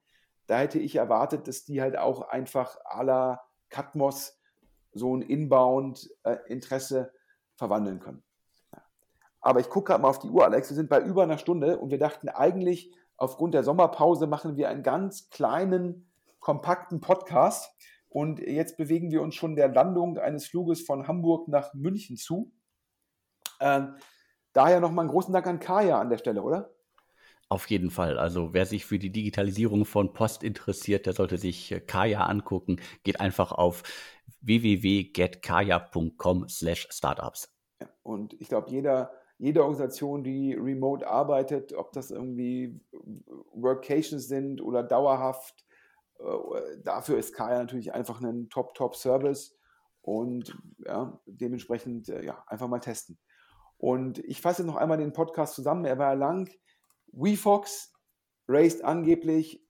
Da 0.47 0.59
hätte 0.59 0.79
ich 0.79 0.95
erwartet, 0.95 1.47
dass 1.47 1.65
die 1.65 1.81
halt 1.81 1.97
auch 1.97 2.21
einfach 2.21 2.77
à 2.85 3.03
la 3.03 3.41
Catmos 3.69 4.39
so 4.93 5.15
ein 5.15 5.21
Inbound-Interesse 5.21 7.11
verwandeln 7.55 7.99
können. 7.99 8.23
Aber 9.41 9.59
ich 9.59 9.69
gucke 9.69 9.91
gerade 9.91 10.01
mal 10.01 10.09
auf 10.09 10.19
die 10.19 10.29
Uhr, 10.29 10.43
Alex. 10.43 10.69
Wir 10.69 10.75
sind 10.75 10.89
bei 10.89 10.99
über 11.01 11.23
einer 11.23 11.37
Stunde 11.37 11.77
und 11.79 11.91
wir 11.91 11.99
dachten 11.99 12.29
eigentlich, 12.29 12.93
aufgrund 13.15 13.53
der 13.53 13.63
Sommerpause 13.63 14.27
machen 14.27 14.57
wir 14.57 14.69
einen 14.69 14.83
ganz 14.83 15.29
kleinen, 15.29 16.09
kompakten 16.39 16.99
Podcast. 16.99 17.71
Und 18.09 18.39
jetzt 18.39 18.77
bewegen 18.77 19.11
wir 19.11 19.21
uns 19.21 19.35
schon 19.35 19.55
der 19.55 19.69
Landung 19.69 20.17
eines 20.17 20.47
Fluges 20.47 20.81
von 20.81 21.07
Hamburg 21.07 21.47
nach 21.47 21.73
München 21.73 22.17
zu. 22.17 22.51
Ähm, 23.61 23.95
Daher 24.59 24.81
nochmal 24.81 25.03
einen 25.03 25.11
großen 25.11 25.31
Dank 25.31 25.47
an 25.47 25.61
Kaya 25.61 26.01
an 26.01 26.09
der 26.09 26.17
Stelle, 26.17 26.43
oder? 26.43 26.75
Auf 27.47 27.69
jeden 27.69 27.91
Fall. 27.91 28.19
Also 28.19 28.53
wer 28.53 28.65
sich 28.65 28.85
für 28.85 28.99
die 28.99 29.09
Digitalisierung 29.09 29.85
von 29.85 30.11
Post 30.11 30.43
interessiert, 30.43 31.05
der 31.05 31.13
sollte 31.13 31.37
sich 31.37 31.71
äh, 31.71 31.79
Kaya 31.79 32.25
angucken. 32.25 32.81
Geht 33.03 33.21
einfach 33.21 33.53
auf 33.53 33.83
www.getkaya.com 34.41 36.49
slash 36.49 36.89
startups. 36.91 37.55
Und 38.03 38.33
ich 38.41 38.49
glaube, 38.49 38.69
jeder, 38.69 39.13
jede 39.37 39.61
Organisation, 39.61 40.25
die 40.25 40.55
remote 40.55 41.07
arbeitet, 41.07 41.71
ob 41.71 41.93
das 41.93 42.11
irgendwie 42.11 42.81
Workations 43.53 44.27
sind 44.27 44.59
oder 44.59 44.83
dauerhaft, 44.83 45.65
äh, 46.19 46.25
dafür 46.83 47.17
ist 47.17 47.33
Kaya 47.33 47.59
natürlich 47.59 47.93
einfach 47.93 48.21
ein 48.21 48.49
Top-Top-Service 48.49 49.57
und 50.01 50.53
ja, 50.85 51.17
dementsprechend 51.27 52.09
äh, 52.09 52.25
ja, 52.25 52.43
einfach 52.47 52.67
mal 52.67 52.79
testen. 52.79 53.17
Und 53.79 54.19
ich 54.19 54.41
fasse 54.41 54.65
noch 54.65 54.75
einmal 54.75 54.97
den 54.97 55.13
Podcast 55.13 55.55
zusammen. 55.55 55.85
Er 55.85 55.97
war 55.97 56.13
lang. 56.13 56.49
WeFox 57.13 57.93
raised 58.47 58.83
angeblich 58.83 59.65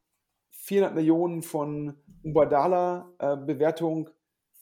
400 0.51 0.95
Millionen 0.95 1.43
von 1.43 1.95
Ubadala 2.23 3.13
äh, 3.19 3.37
Bewertung, 3.37 4.09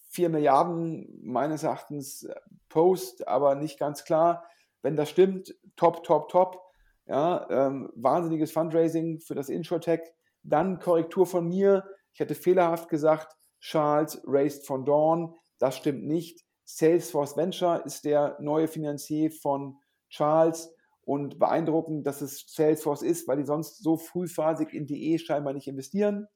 4 0.10 0.30
Milliarden 0.30 1.19
meines 1.24 1.64
Erachtens 1.64 2.24
äh, 2.24 2.36
Post, 2.68 3.28
aber 3.28 3.56
nicht 3.56 3.80
ganz 3.80 4.03
klar. 4.03 4.45
Wenn 4.82 4.98
das 4.98 5.10
stimmt, 5.10 5.56
top, 5.76 6.03
top, 6.03 6.30
top. 6.30 6.61
Ja, 7.06 7.48
ähm, 7.49 7.90
wahnsinniges 7.95 8.52
Fundraising 8.52 9.22
für 9.22 9.34
das 9.34 9.48
Insurtech. 9.48 10.02
Dann 10.44 10.80
Korrektur 10.80 11.26
von 11.26 11.48
mir. 11.48 11.86
Ich 12.14 12.19
hätte 12.19 12.36
fehlerhaft 12.36 12.90
gesagt, 12.90 13.34
Charles 13.61 14.22
raised 14.26 14.68
von 14.68 14.84
Dawn. 14.84 15.36
Das 15.57 15.78
stimmt 15.78 16.06
nicht. 16.06 16.47
Salesforce 16.69 17.38
Venture 17.38 17.85
ist 17.85 18.03
der 18.03 18.38
neue 18.41 18.68
Finanzier 18.68 19.31
von 19.31 19.77
Charles 20.10 20.76
und 21.06 21.39
beeindruckend, 21.39 22.06
dass 22.06 22.22
es 22.22 22.44
Salesforce 22.45 23.03
ist, 23.03 23.26
weil 23.27 23.38
die 23.38 23.45
sonst 23.45 23.81
so 23.81 23.95
frühphasig 23.95 24.73
in 24.73 24.85
DE 24.85 25.18
scheinbar 25.18 25.53
nicht 25.53 25.69
investieren. 25.69 26.27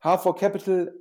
HV 0.00 0.36
Capital 0.36 0.94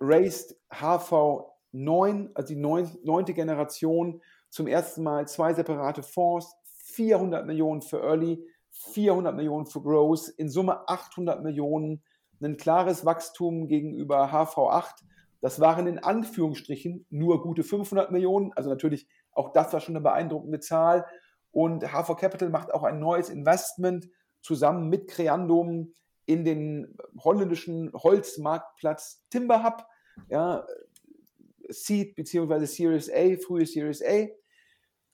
raised 0.00 0.56
HV9, 0.70 2.30
also 2.34 2.54
die 2.54 2.60
neunte 3.04 3.34
Generation, 3.34 4.22
zum 4.48 4.68
ersten 4.68 5.02
Mal 5.02 5.26
zwei 5.26 5.52
separate 5.52 6.04
Fonds, 6.04 6.54
400 6.92 7.46
Millionen 7.46 7.82
für 7.82 8.00
Early, 8.00 8.46
400 8.70 9.34
Millionen 9.34 9.66
für 9.66 9.82
Growth, 9.82 10.28
in 10.36 10.48
Summe 10.48 10.88
800 10.88 11.42
Millionen, 11.42 12.04
ein 12.40 12.56
klares 12.56 13.04
Wachstum 13.04 13.66
gegenüber 13.66 14.32
HV8. 14.32 15.02
Das 15.40 15.60
waren 15.60 15.86
in 15.86 15.98
Anführungsstrichen 15.98 17.06
nur 17.10 17.42
gute 17.42 17.62
500 17.62 18.10
Millionen, 18.10 18.52
also 18.54 18.68
natürlich 18.68 19.08
auch 19.32 19.52
das 19.52 19.72
war 19.72 19.80
schon 19.80 19.94
eine 19.94 20.02
beeindruckende 20.02 20.60
Zahl. 20.60 21.06
Und 21.50 21.84
HV 21.84 22.16
Capital 22.16 22.50
macht 22.50 22.74
auch 22.74 22.82
ein 22.82 22.98
neues 22.98 23.30
Investment 23.30 24.08
zusammen 24.40 24.88
mit 24.88 25.08
Creandum 25.08 25.94
in 26.26 26.44
den 26.44 26.96
holländischen 27.18 27.92
Holzmarktplatz 27.94 29.24
Timber 29.30 29.64
Hub, 29.64 29.86
ja, 30.28 30.66
Seed 31.68 32.16
bzw. 32.16 32.64
Series 32.66 33.10
A, 33.10 33.36
frühe 33.36 33.66
Series 33.66 34.02
A. 34.02 34.26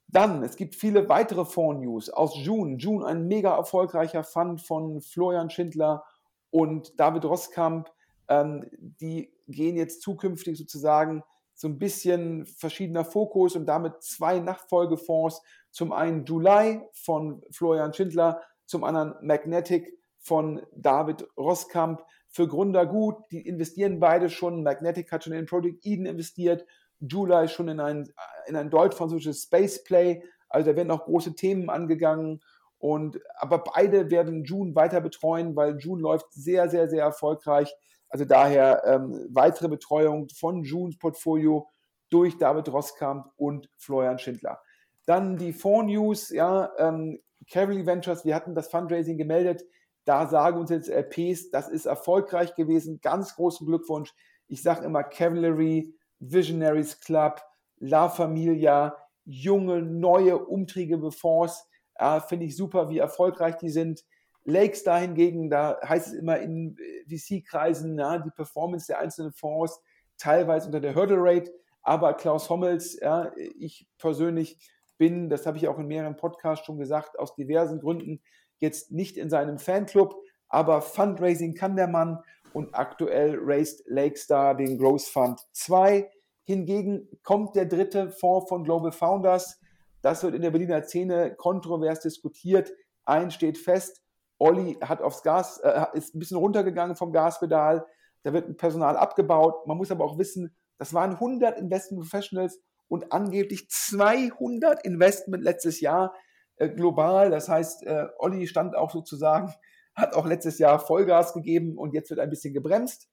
Dann, 0.08 0.42
es 0.42 0.56
gibt 0.56 0.74
viele 0.74 1.08
weitere 1.08 1.44
Fonds-News 1.44 2.10
aus 2.10 2.36
June. 2.36 2.76
June, 2.78 3.04
ein 3.06 3.26
mega 3.26 3.56
erfolgreicher 3.56 4.22
Fund 4.22 4.62
von 4.62 5.00
Florian 5.00 5.50
Schindler 5.50 6.04
und 6.50 6.98
David 6.98 7.24
Roskamp. 7.24 7.90
Ähm, 8.28 8.68
die 8.78 9.32
gehen 9.48 9.76
jetzt 9.76 10.02
zukünftig 10.02 10.58
sozusagen 10.58 11.22
so 11.54 11.68
ein 11.68 11.78
bisschen 11.78 12.46
verschiedener 12.46 13.04
Fokus 13.04 13.54
und 13.56 13.66
damit 13.66 14.02
zwei 14.02 14.40
Nachfolgefonds. 14.40 15.42
Zum 15.70 15.92
einen 15.92 16.24
July 16.24 16.82
von 16.92 17.42
Florian 17.50 17.94
Schindler, 17.94 18.42
zum 18.66 18.84
anderen 18.84 19.14
Magnetic 19.26 19.98
von 20.18 20.62
David 20.74 21.26
Roskamp. 21.36 22.02
Für 22.28 22.48
Gründer 22.48 22.86
gut, 22.86 23.16
die 23.30 23.46
investieren 23.46 24.00
beide 24.00 24.28
schon. 24.28 24.64
Magnetic 24.64 25.12
hat 25.12 25.24
schon 25.24 25.32
in 25.32 25.46
Project 25.46 25.86
Eden 25.86 26.06
investiert, 26.06 26.66
July 26.98 27.48
schon 27.48 27.68
in 27.68 27.78
ein, 27.78 28.08
in 28.46 28.56
ein 28.56 28.70
deutsch-französisches 28.70 29.44
Space 29.44 29.84
Play. 29.84 30.22
Also 30.48 30.70
da 30.70 30.76
werden 30.76 30.90
auch 30.90 31.04
große 31.04 31.34
Themen 31.34 31.70
angegangen. 31.70 32.40
Und, 32.78 33.20
aber 33.36 33.58
beide 33.64 34.10
werden 34.10 34.44
June 34.44 34.74
weiter 34.74 35.00
betreuen, 35.00 35.54
weil 35.54 35.78
June 35.78 36.02
läuft 36.02 36.32
sehr, 36.32 36.68
sehr, 36.68 36.88
sehr 36.88 37.04
erfolgreich. 37.04 37.72
Also 38.14 38.26
daher 38.26 38.84
ähm, 38.86 39.26
weitere 39.32 39.66
Betreuung 39.66 40.28
von 40.28 40.62
Junes 40.62 40.96
Portfolio 40.96 41.68
durch 42.10 42.38
David 42.38 42.72
Roskamp 42.72 43.26
und 43.34 43.68
Florian 43.76 44.20
Schindler. 44.20 44.60
Dann 45.04 45.36
die 45.36 45.52
Fonds-News, 45.52 46.30
ja, 46.30 46.70
ähm, 46.78 47.18
Cavalry 47.50 47.84
Ventures, 47.84 48.24
wir 48.24 48.36
hatten 48.36 48.54
das 48.54 48.68
Fundraising 48.68 49.18
gemeldet. 49.18 49.64
Da 50.04 50.28
sagen 50.28 50.60
uns 50.60 50.70
jetzt 50.70 50.88
LPs, 50.88 51.50
das 51.50 51.68
ist 51.68 51.86
erfolgreich 51.86 52.54
gewesen. 52.54 53.00
Ganz 53.02 53.34
großen 53.34 53.66
Glückwunsch. 53.66 54.14
Ich 54.46 54.62
sage 54.62 54.84
immer 54.84 55.02
Cavalry, 55.02 55.92
Visionaries 56.20 57.00
Club, 57.00 57.42
La 57.78 58.08
Familia, 58.08 58.96
junge, 59.24 59.82
neue, 59.82 60.38
umtriebige 60.38 61.10
Fonds. 61.10 61.68
Äh, 61.96 62.20
Finde 62.20 62.46
ich 62.46 62.54
super, 62.54 62.88
wie 62.90 62.98
erfolgreich 62.98 63.56
die 63.56 63.70
sind. 63.70 64.04
Lakes 64.44 64.84
da 64.84 64.98
hingegen, 64.98 65.50
da 65.50 65.78
heißt 65.82 66.08
es 66.08 66.12
immer 66.14 66.38
in 66.38 66.76
VC-Kreisen, 67.08 67.98
ja, 67.98 68.18
die 68.18 68.30
Performance 68.30 68.86
der 68.86 68.98
einzelnen 68.98 69.32
Fonds 69.32 69.80
teilweise 70.18 70.66
unter 70.66 70.80
der 70.80 70.94
Hurdle 70.94 71.18
Rate. 71.18 71.52
Aber 71.82 72.14
Klaus 72.14 72.48
Hommels, 72.48 72.98
ja, 73.00 73.32
ich 73.58 73.88
persönlich 73.98 74.58
bin, 74.96 75.28
das 75.28 75.46
habe 75.46 75.56
ich 75.58 75.68
auch 75.68 75.78
in 75.78 75.86
mehreren 75.86 76.16
Podcasts 76.16 76.64
schon 76.64 76.78
gesagt, 76.78 77.18
aus 77.18 77.34
diversen 77.34 77.80
Gründen 77.80 78.22
jetzt 78.58 78.92
nicht 78.92 79.16
in 79.16 79.28
seinem 79.28 79.58
Fanclub, 79.58 80.14
aber 80.48 80.82
Fundraising 80.82 81.54
kann 81.54 81.76
der 81.76 81.88
Mann 81.88 82.20
und 82.52 82.74
aktuell 82.74 83.36
raised 83.40 83.82
Lakestar 83.86 84.56
den 84.56 84.78
Growth 84.78 85.02
Fund 85.02 85.40
2. 85.52 86.08
Hingegen 86.44 87.08
kommt 87.22 87.56
der 87.56 87.66
dritte 87.66 88.10
Fonds 88.10 88.48
von 88.48 88.64
Global 88.64 88.92
Founders. 88.92 89.60
Das 90.02 90.22
wird 90.22 90.34
in 90.34 90.42
der 90.42 90.50
Berliner 90.50 90.82
Szene 90.84 91.34
kontrovers 91.34 92.00
diskutiert. 92.00 92.72
Eins 93.04 93.34
steht 93.34 93.58
fest, 93.58 94.03
Olli 94.38 94.78
hat 94.80 95.00
aufs 95.00 95.22
Gas, 95.22 95.58
äh, 95.60 95.86
ist 95.94 96.14
ein 96.14 96.18
bisschen 96.18 96.36
runtergegangen 96.36 96.96
vom 96.96 97.12
Gaspedal. 97.12 97.86
Da 98.22 98.32
wird 98.32 98.48
ein 98.48 98.56
Personal 98.56 98.96
abgebaut. 98.96 99.66
Man 99.66 99.76
muss 99.76 99.90
aber 99.90 100.04
auch 100.04 100.18
wissen, 100.18 100.56
das 100.78 100.92
waren 100.92 101.12
100 101.12 101.58
Investment 101.58 102.02
Professionals 102.02 102.60
und 102.88 103.12
angeblich 103.12 103.68
200 103.70 104.84
Investment 104.84 105.42
letztes 105.42 105.80
Jahr 105.80 106.14
äh, 106.56 106.68
global. 106.68 107.30
Das 107.30 107.48
heißt, 107.48 107.84
äh, 107.84 108.06
Olli 108.18 108.46
stand 108.46 108.76
auch 108.76 108.90
sozusagen, 108.90 109.52
hat 109.94 110.14
auch 110.14 110.26
letztes 110.26 110.58
Jahr 110.58 110.78
Vollgas 110.78 111.32
gegeben 111.32 111.76
und 111.78 111.94
jetzt 111.94 112.10
wird 112.10 112.20
ein 112.20 112.30
bisschen 112.30 112.54
gebremst. 112.54 113.08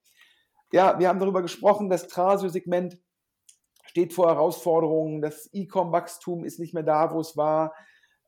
Ja, 0.72 0.98
wir 0.98 1.08
haben 1.08 1.20
darüber 1.20 1.42
gesprochen, 1.42 1.90
das 1.90 2.08
Trasio-Segment 2.08 2.98
steht 3.84 4.14
vor 4.14 4.28
Herausforderungen. 4.28 5.20
Das 5.20 5.50
E-Com-Wachstum 5.52 6.44
ist 6.44 6.58
nicht 6.58 6.72
mehr 6.72 6.82
da, 6.82 7.12
wo 7.12 7.20
es 7.20 7.36
war. 7.36 7.74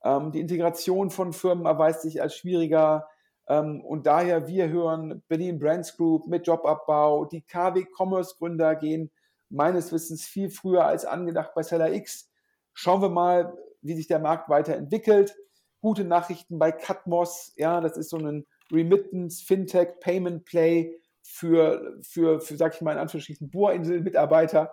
Ähm, 0.04 0.30
die 0.32 0.40
Integration 0.40 1.10
von 1.10 1.32
Firmen 1.32 1.66
erweist 1.66 2.02
sich 2.02 2.20
als 2.22 2.36
schwieriger. 2.36 3.08
Ähm, 3.48 3.80
und 3.84 4.06
daher, 4.06 4.46
wir 4.46 4.68
hören 4.68 5.22
Berlin 5.28 5.58
Brands 5.58 5.96
Group 5.96 6.26
mit 6.26 6.46
Jobabbau. 6.46 7.24
Die 7.24 7.42
KW 7.42 7.84
Commerce 7.96 8.36
Gründer 8.38 8.76
gehen 8.76 9.10
meines 9.48 9.92
Wissens 9.92 10.24
viel 10.24 10.50
früher 10.50 10.84
als 10.84 11.04
angedacht 11.04 11.52
bei 11.54 11.62
Seller 11.62 11.92
X. 11.92 12.30
Schauen 12.74 13.02
wir 13.02 13.08
mal, 13.08 13.56
wie 13.82 13.94
sich 13.94 14.06
der 14.06 14.18
Markt 14.18 14.48
weiterentwickelt. 14.48 15.34
Gute 15.80 16.04
Nachrichten 16.04 16.58
bei 16.58 16.72
Catmos. 16.72 17.52
Ja, 17.56 17.80
das 17.80 17.96
ist 17.96 18.10
so 18.10 18.18
ein 18.18 18.46
Remittance, 18.72 19.44
Fintech, 19.44 20.00
Payment 20.00 20.44
Play 20.44 20.98
für, 21.22 21.98
für, 22.02 22.40
für 22.40 22.56
sag 22.56 22.74
ich 22.74 22.80
mal 22.80 22.92
in 22.92 22.98
Anführungsstrichen, 22.98 23.50
Bohrinsel-Mitarbeiter. 23.50 24.72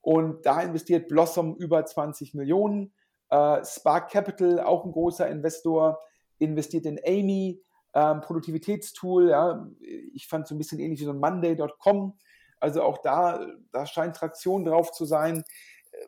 Und 0.00 0.46
da 0.46 0.62
investiert 0.62 1.08
Blossom 1.08 1.56
über 1.56 1.84
20 1.84 2.34
Millionen. 2.34 2.92
Äh, 3.32 3.64
Spark 3.64 4.10
Capital, 4.10 4.60
auch 4.60 4.84
ein 4.84 4.92
großer 4.92 5.26
Investor, 5.26 5.98
investiert 6.38 6.84
in 6.84 7.00
Amy, 7.02 7.62
ähm, 7.94 8.20
Produktivitätstool. 8.20 9.30
Ja, 9.30 9.66
ich 10.12 10.28
fand 10.28 10.42
es 10.42 10.50
so 10.50 10.54
ein 10.54 10.58
bisschen 10.58 10.78
ähnlich 10.80 11.00
wie 11.00 11.06
so 11.06 11.12
ein 11.12 11.18
Monday.com. 11.18 12.14
Also 12.60 12.82
auch 12.82 12.98
da, 12.98 13.46
da 13.72 13.86
scheint 13.86 14.16
Traktion 14.16 14.66
drauf 14.66 14.92
zu 14.92 15.06
sein. 15.06 15.44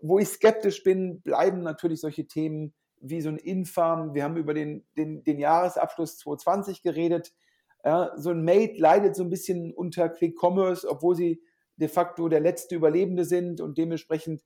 Wo 0.02 0.18
ich 0.18 0.28
skeptisch 0.28 0.82
bin, 0.82 1.22
bleiben 1.22 1.62
natürlich 1.62 2.02
solche 2.02 2.26
Themen 2.26 2.74
wie 3.00 3.22
so 3.22 3.30
ein 3.30 3.38
Infam. 3.38 4.12
Wir 4.12 4.24
haben 4.24 4.36
über 4.36 4.52
den, 4.52 4.84
den, 4.98 5.24
den 5.24 5.38
Jahresabschluss 5.38 6.18
2020 6.18 6.82
geredet. 6.82 7.32
Ja, 7.86 8.12
so 8.16 8.30
ein 8.30 8.44
Mate 8.44 8.74
leidet 8.76 9.16
so 9.16 9.22
ein 9.22 9.30
bisschen 9.30 9.72
unter 9.72 10.10
Quick 10.10 10.36
Commerce, 10.38 10.86
obwohl 10.86 11.16
sie 11.16 11.42
de 11.76 11.88
facto 11.88 12.28
der 12.28 12.40
letzte 12.40 12.74
Überlebende 12.74 13.24
sind 13.24 13.62
und 13.62 13.78
dementsprechend 13.78 14.42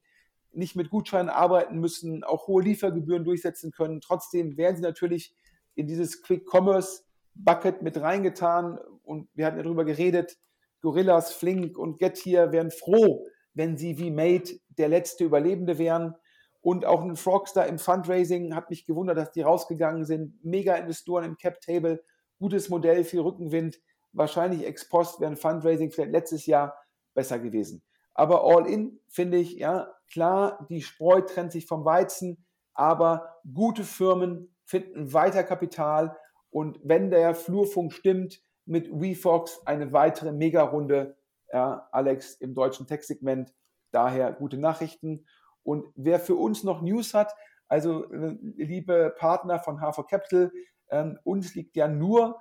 nicht 0.53 0.77
mit 0.77 0.91
Gutscheinen 0.91 1.29
arbeiten 1.29 1.79
müssen, 1.79 2.25
auch 2.25 2.47
hohe 2.47 2.63
Liefergebühren 2.63 3.25
durchsetzen 3.25 3.71
können. 3.71 4.01
Trotzdem 4.01 4.57
werden 4.57 4.77
sie 4.77 4.83
natürlich 4.83 5.35
in 5.75 5.87
dieses 5.87 6.23
Quick 6.23 6.47
Commerce 6.53 7.03
Bucket 7.35 7.83
mit 7.83 8.01
reingetan 8.01 8.79
und 9.05 9.29
wir 9.35 9.47
hatten 9.47 9.59
ja 9.59 9.63
darüber 9.63 9.85
geredet, 9.85 10.37
Gorillas, 10.81 11.33
Flink 11.33 11.79
und 11.79 11.99
Getir 11.99 12.53
wären 12.53 12.71
froh, 12.71 13.27
wenn 13.55 13.77
sie 13.77 13.99
wie 13.99 14.11
Mate 14.11 14.61
der 14.69 14.89
letzte 14.89 15.25
Überlebende 15.25 15.79
wären. 15.79 16.15
Und 16.61 16.85
auch 16.85 17.03
ein 17.03 17.17
Frogstar 17.17 17.67
im 17.67 17.79
Fundraising 17.79 18.55
hat 18.55 18.71
mich 18.71 18.85
gewundert, 18.85 19.17
dass 19.17 19.33
die 19.33 19.43
rausgegangen 19.43 20.05
sind. 20.05 20.45
Mega-Investoren 20.45 21.25
im 21.25 21.37
Cap-Table, 21.37 22.03
gutes 22.39 22.69
Modell, 22.69 23.05
viel 23.05 23.21
Rückenwind. 23.21 23.79
Wahrscheinlich 24.13 24.67
ex 24.67 24.89
post 24.89 25.21
wäre 25.21 25.31
ein 25.31 25.37
Fundraising 25.37 25.91
vielleicht 25.91 26.13
letztes 26.13 26.47
Jahr 26.47 26.77
besser 27.15 27.39
gewesen. 27.39 27.83
Aber 28.19 28.43
all 28.43 28.67
in 28.67 28.99
finde 29.09 29.39
ich, 29.39 29.53
ja, 29.59 29.95
klar, 30.11 30.67
die 30.69 30.83
Spreu 30.83 31.21
trennt 31.21 31.53
sich 31.53 31.67
vom 31.67 31.85
Weizen, 31.85 32.45
aber 32.75 33.37
gute 33.55 33.85
Firmen 33.85 34.53
finden 34.65 35.13
weiter 35.13 35.45
Kapital 35.45 36.19
und 36.51 36.81
wenn 36.83 37.13
der 37.13 37.37
Flurfunk 37.37 37.93
stimmt, 37.93 38.43
mit 38.65 38.91
WeFox 38.91 39.65
eine 39.67 39.93
weitere 39.93 40.33
Mega-Runde, 40.33 41.17
ja, 41.53 41.89
Alex, 41.93 42.35
im 42.35 42.57
deutschen 42.57 42.89
Tech-Segment. 42.89 43.55
Daher 43.93 44.33
gute 44.33 44.59
Nachrichten. 44.59 45.25
Und 45.63 45.87
wer 45.95 46.19
für 46.19 46.35
uns 46.35 46.65
noch 46.65 46.83
News 46.83 47.15
hat, 47.15 47.33
also 47.69 48.11
äh, 48.13 48.37
liebe 48.57 49.15
Partner 49.17 49.61
von 49.61 49.79
HV 49.79 50.09
Capital, 50.09 50.51
ähm, 50.91 51.21
uns 51.23 51.55
liegt 51.55 51.77
ja 51.77 51.87
nur 51.87 52.41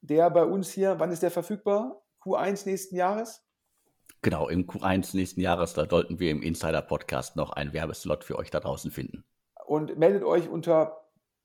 der 0.00 0.30
bei 0.30 0.44
uns 0.44 0.70
hier, 0.70 1.00
wann 1.00 1.10
ist 1.10 1.24
der 1.24 1.32
verfügbar? 1.32 2.02
Q1 2.22 2.66
nächsten 2.66 2.94
Jahres? 2.94 3.44
Genau, 4.22 4.48
im 4.48 4.66
Q1 4.66 5.16
nächsten 5.16 5.40
Jahres, 5.40 5.74
da 5.74 5.86
sollten 5.88 6.20
wir 6.20 6.30
im 6.30 6.42
Insider-Podcast 6.42 7.36
noch 7.36 7.50
einen 7.50 7.72
Werbeslot 7.72 8.22
für 8.22 8.38
euch 8.38 8.50
da 8.50 8.60
draußen 8.60 8.90
finden. 8.90 9.24
Und 9.66 9.98
meldet 9.98 10.22
euch 10.22 10.48
unter 10.48 11.04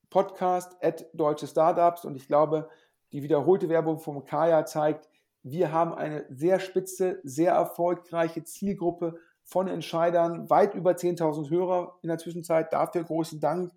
podcast 0.09 0.75
at 0.83 1.07
deutsche 1.13 1.47
Startups 1.47 2.05
und 2.05 2.15
ich 2.15 2.27
glaube, 2.27 2.69
die 3.11 3.23
wiederholte 3.23 3.69
Werbung 3.69 3.99
vom 3.99 4.23
Kaya 4.23 4.65
zeigt, 4.65 5.09
wir 5.51 5.71
haben 5.71 5.93
eine 5.93 6.25
sehr 6.29 6.59
spitze, 6.59 7.19
sehr 7.23 7.53
erfolgreiche 7.53 8.43
Zielgruppe 8.43 9.19
von 9.43 9.67
Entscheidern, 9.67 10.49
weit 10.49 10.75
über 10.75 10.91
10.000 10.91 11.49
Hörer 11.49 11.97
in 12.03 12.09
der 12.09 12.17
Zwischenzeit. 12.17 12.71
Dafür 12.71 13.03
großen 13.03 13.39
Dank. 13.39 13.71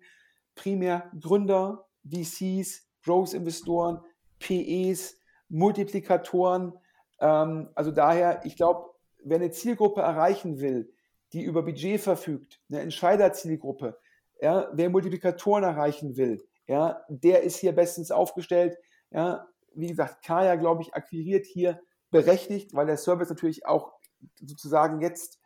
Primär 0.55 1.11
Gründer, 1.19 1.87
VCs, 2.05 2.87
Growth-Investoren, 3.03 4.01
PEs, 4.39 5.17
Multiplikatoren. 5.49 6.73
Ähm, 7.19 7.69
also 7.73 7.91
daher, 7.91 8.41
ich 8.45 8.55
glaube, 8.55 8.91
wer 9.23 9.37
eine 9.37 9.51
Zielgruppe 9.51 10.01
erreichen 10.01 10.59
will, 10.59 10.93
die 11.33 11.43
über 11.43 11.63
Budget 11.63 11.99
verfügt, 11.99 12.61
eine 12.69 12.81
Entscheiderzielgruppe, 12.81 13.97
ja, 14.41 14.69
wer 14.73 14.89
Multiplikatoren 14.89 15.63
erreichen 15.63 16.17
will, 16.17 16.45
ja, 16.67 17.03
der 17.09 17.43
ist 17.43 17.57
hier 17.57 17.73
bestens 17.73 18.11
aufgestellt. 18.11 18.77
Ja, 19.11 19.47
wie 19.75 19.87
gesagt, 19.87 20.23
Kaya, 20.23 20.55
glaube 20.55 20.81
ich, 20.81 20.93
akquiriert 20.93 21.45
hier 21.45 21.81
berechtigt, 22.11 22.73
weil 22.73 22.85
der 22.85 22.97
Service 22.97 23.29
natürlich 23.29 23.65
auch 23.65 23.93
sozusagen 24.39 25.01
jetzt, 25.01 25.39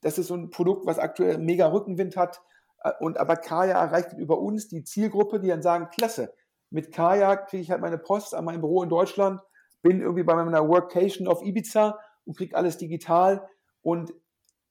das 0.00 0.18
ist 0.18 0.28
so 0.28 0.34
ein 0.34 0.50
Produkt, 0.50 0.86
was 0.86 0.98
aktuell 0.98 1.38
mega 1.38 1.66
Rückenwind 1.68 2.16
hat. 2.16 2.40
Äh, 2.82 2.92
und 3.00 3.18
aber 3.18 3.36
Kaya 3.36 3.78
erreicht 3.78 4.12
über 4.14 4.38
uns 4.38 4.68
die 4.68 4.84
Zielgruppe, 4.84 5.40
die 5.40 5.48
dann 5.48 5.62
sagen, 5.62 5.88
klasse, 5.90 6.34
mit 6.70 6.92
Kaya 6.92 7.36
kriege 7.36 7.62
ich 7.62 7.70
halt 7.70 7.80
meine 7.80 7.98
Post 7.98 8.34
an 8.34 8.44
mein 8.44 8.60
Büro 8.60 8.82
in 8.82 8.88
Deutschland, 8.88 9.40
bin 9.82 10.00
irgendwie 10.00 10.24
bei 10.24 10.34
meiner 10.34 10.68
Workation 10.68 11.28
auf 11.28 11.42
Ibiza 11.42 11.98
und 12.24 12.36
kriege 12.36 12.56
alles 12.56 12.76
digital. 12.76 13.48
Und 13.82 14.12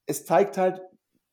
es 0.05 0.25
zeigt 0.25 0.57
halt, 0.57 0.81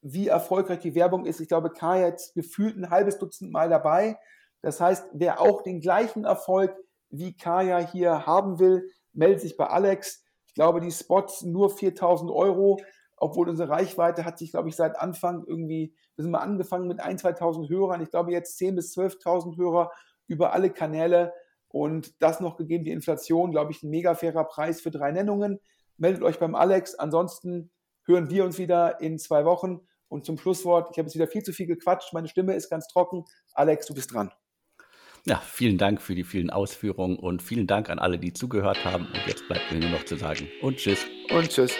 wie 0.02 0.28
erfolgreich 0.28 0.80
die 0.80 0.94
Werbung 0.94 1.26
ist. 1.26 1.40
Ich 1.40 1.48
glaube, 1.48 1.70
Kaya 1.70 2.06
jetzt 2.06 2.34
gefühlt 2.34 2.76
ein 2.76 2.90
halbes 2.90 3.18
Dutzend 3.18 3.50
Mal 3.50 3.68
dabei. 3.68 4.18
Das 4.60 4.80
heißt, 4.80 5.10
wer 5.12 5.40
auch 5.40 5.62
den 5.62 5.80
gleichen 5.80 6.24
Erfolg 6.24 6.76
wie 7.12 7.36
Kaya 7.36 7.78
hier 7.78 8.26
haben 8.26 8.58
will, 8.58 8.90
meldet 9.12 9.40
sich 9.40 9.56
bei 9.56 9.66
Alex. 9.66 10.24
Ich 10.46 10.54
glaube, 10.54 10.80
die 10.80 10.90
Spots 10.90 11.42
nur 11.42 11.70
4000 11.70 12.30
Euro, 12.30 12.80
obwohl 13.16 13.48
unsere 13.48 13.68
Reichweite 13.68 14.24
hat 14.24 14.38
sich, 14.38 14.50
glaube 14.50 14.68
ich, 14.68 14.76
seit 14.76 14.98
Anfang 14.98 15.44
irgendwie, 15.46 15.94
wir 16.16 16.22
sind 16.22 16.32
mal 16.32 16.40
angefangen 16.40 16.88
mit 16.88 17.00
1.000, 17.00 17.38
2.000 17.38 17.68
Hörern. 17.68 18.02
Ich 18.02 18.10
glaube, 18.10 18.32
jetzt 18.32 18.60
10.000 18.60 18.74
bis 18.74 18.96
12.000 18.96 19.56
Hörer 19.56 19.92
über 20.26 20.52
alle 20.52 20.70
Kanäle. 20.70 21.32
Und 21.68 22.20
das 22.20 22.40
noch 22.40 22.56
gegeben, 22.56 22.84
die 22.84 22.90
Inflation, 22.90 23.52
glaube 23.52 23.72
ich, 23.72 23.82
ein 23.82 23.90
mega 23.90 24.14
fairer 24.14 24.44
Preis 24.44 24.80
für 24.80 24.90
drei 24.90 25.12
Nennungen. 25.12 25.60
Meldet 25.96 26.22
euch 26.22 26.38
beim 26.38 26.54
Alex. 26.54 26.94
Ansonsten 26.94 27.70
hören 28.04 28.28
wir 28.28 28.44
uns 28.44 28.58
wieder 28.58 29.00
in 29.00 29.18
zwei 29.18 29.44
Wochen. 29.44 29.80
Und 30.08 30.26
zum 30.26 30.36
Schlusswort, 30.36 30.90
ich 30.90 30.98
habe 30.98 31.06
jetzt 31.06 31.14
wieder 31.14 31.26
viel 31.26 31.42
zu 31.42 31.52
viel 31.52 31.66
gequatscht, 31.66 32.12
meine 32.12 32.28
Stimme 32.28 32.54
ist 32.54 32.68
ganz 32.68 32.86
trocken. 32.88 33.24
Alex, 33.54 33.86
du 33.86 33.94
bist 33.94 34.12
dran. 34.12 34.30
Ja, 35.24 35.36
vielen 35.38 35.78
Dank 35.78 36.02
für 36.02 36.16
die 36.16 36.24
vielen 36.24 36.50
Ausführungen 36.50 37.16
und 37.16 37.42
vielen 37.42 37.68
Dank 37.68 37.90
an 37.90 38.00
alle, 38.00 38.18
die 38.18 38.32
zugehört 38.32 38.84
haben. 38.84 39.06
Und 39.06 39.20
jetzt 39.26 39.46
bleibt 39.46 39.70
mir 39.70 39.78
nur 39.78 39.90
noch 39.90 40.04
zu 40.04 40.16
sagen 40.16 40.48
und 40.60 40.78
tschüss. 40.78 41.06
Und 41.30 41.48
tschüss. 41.48 41.76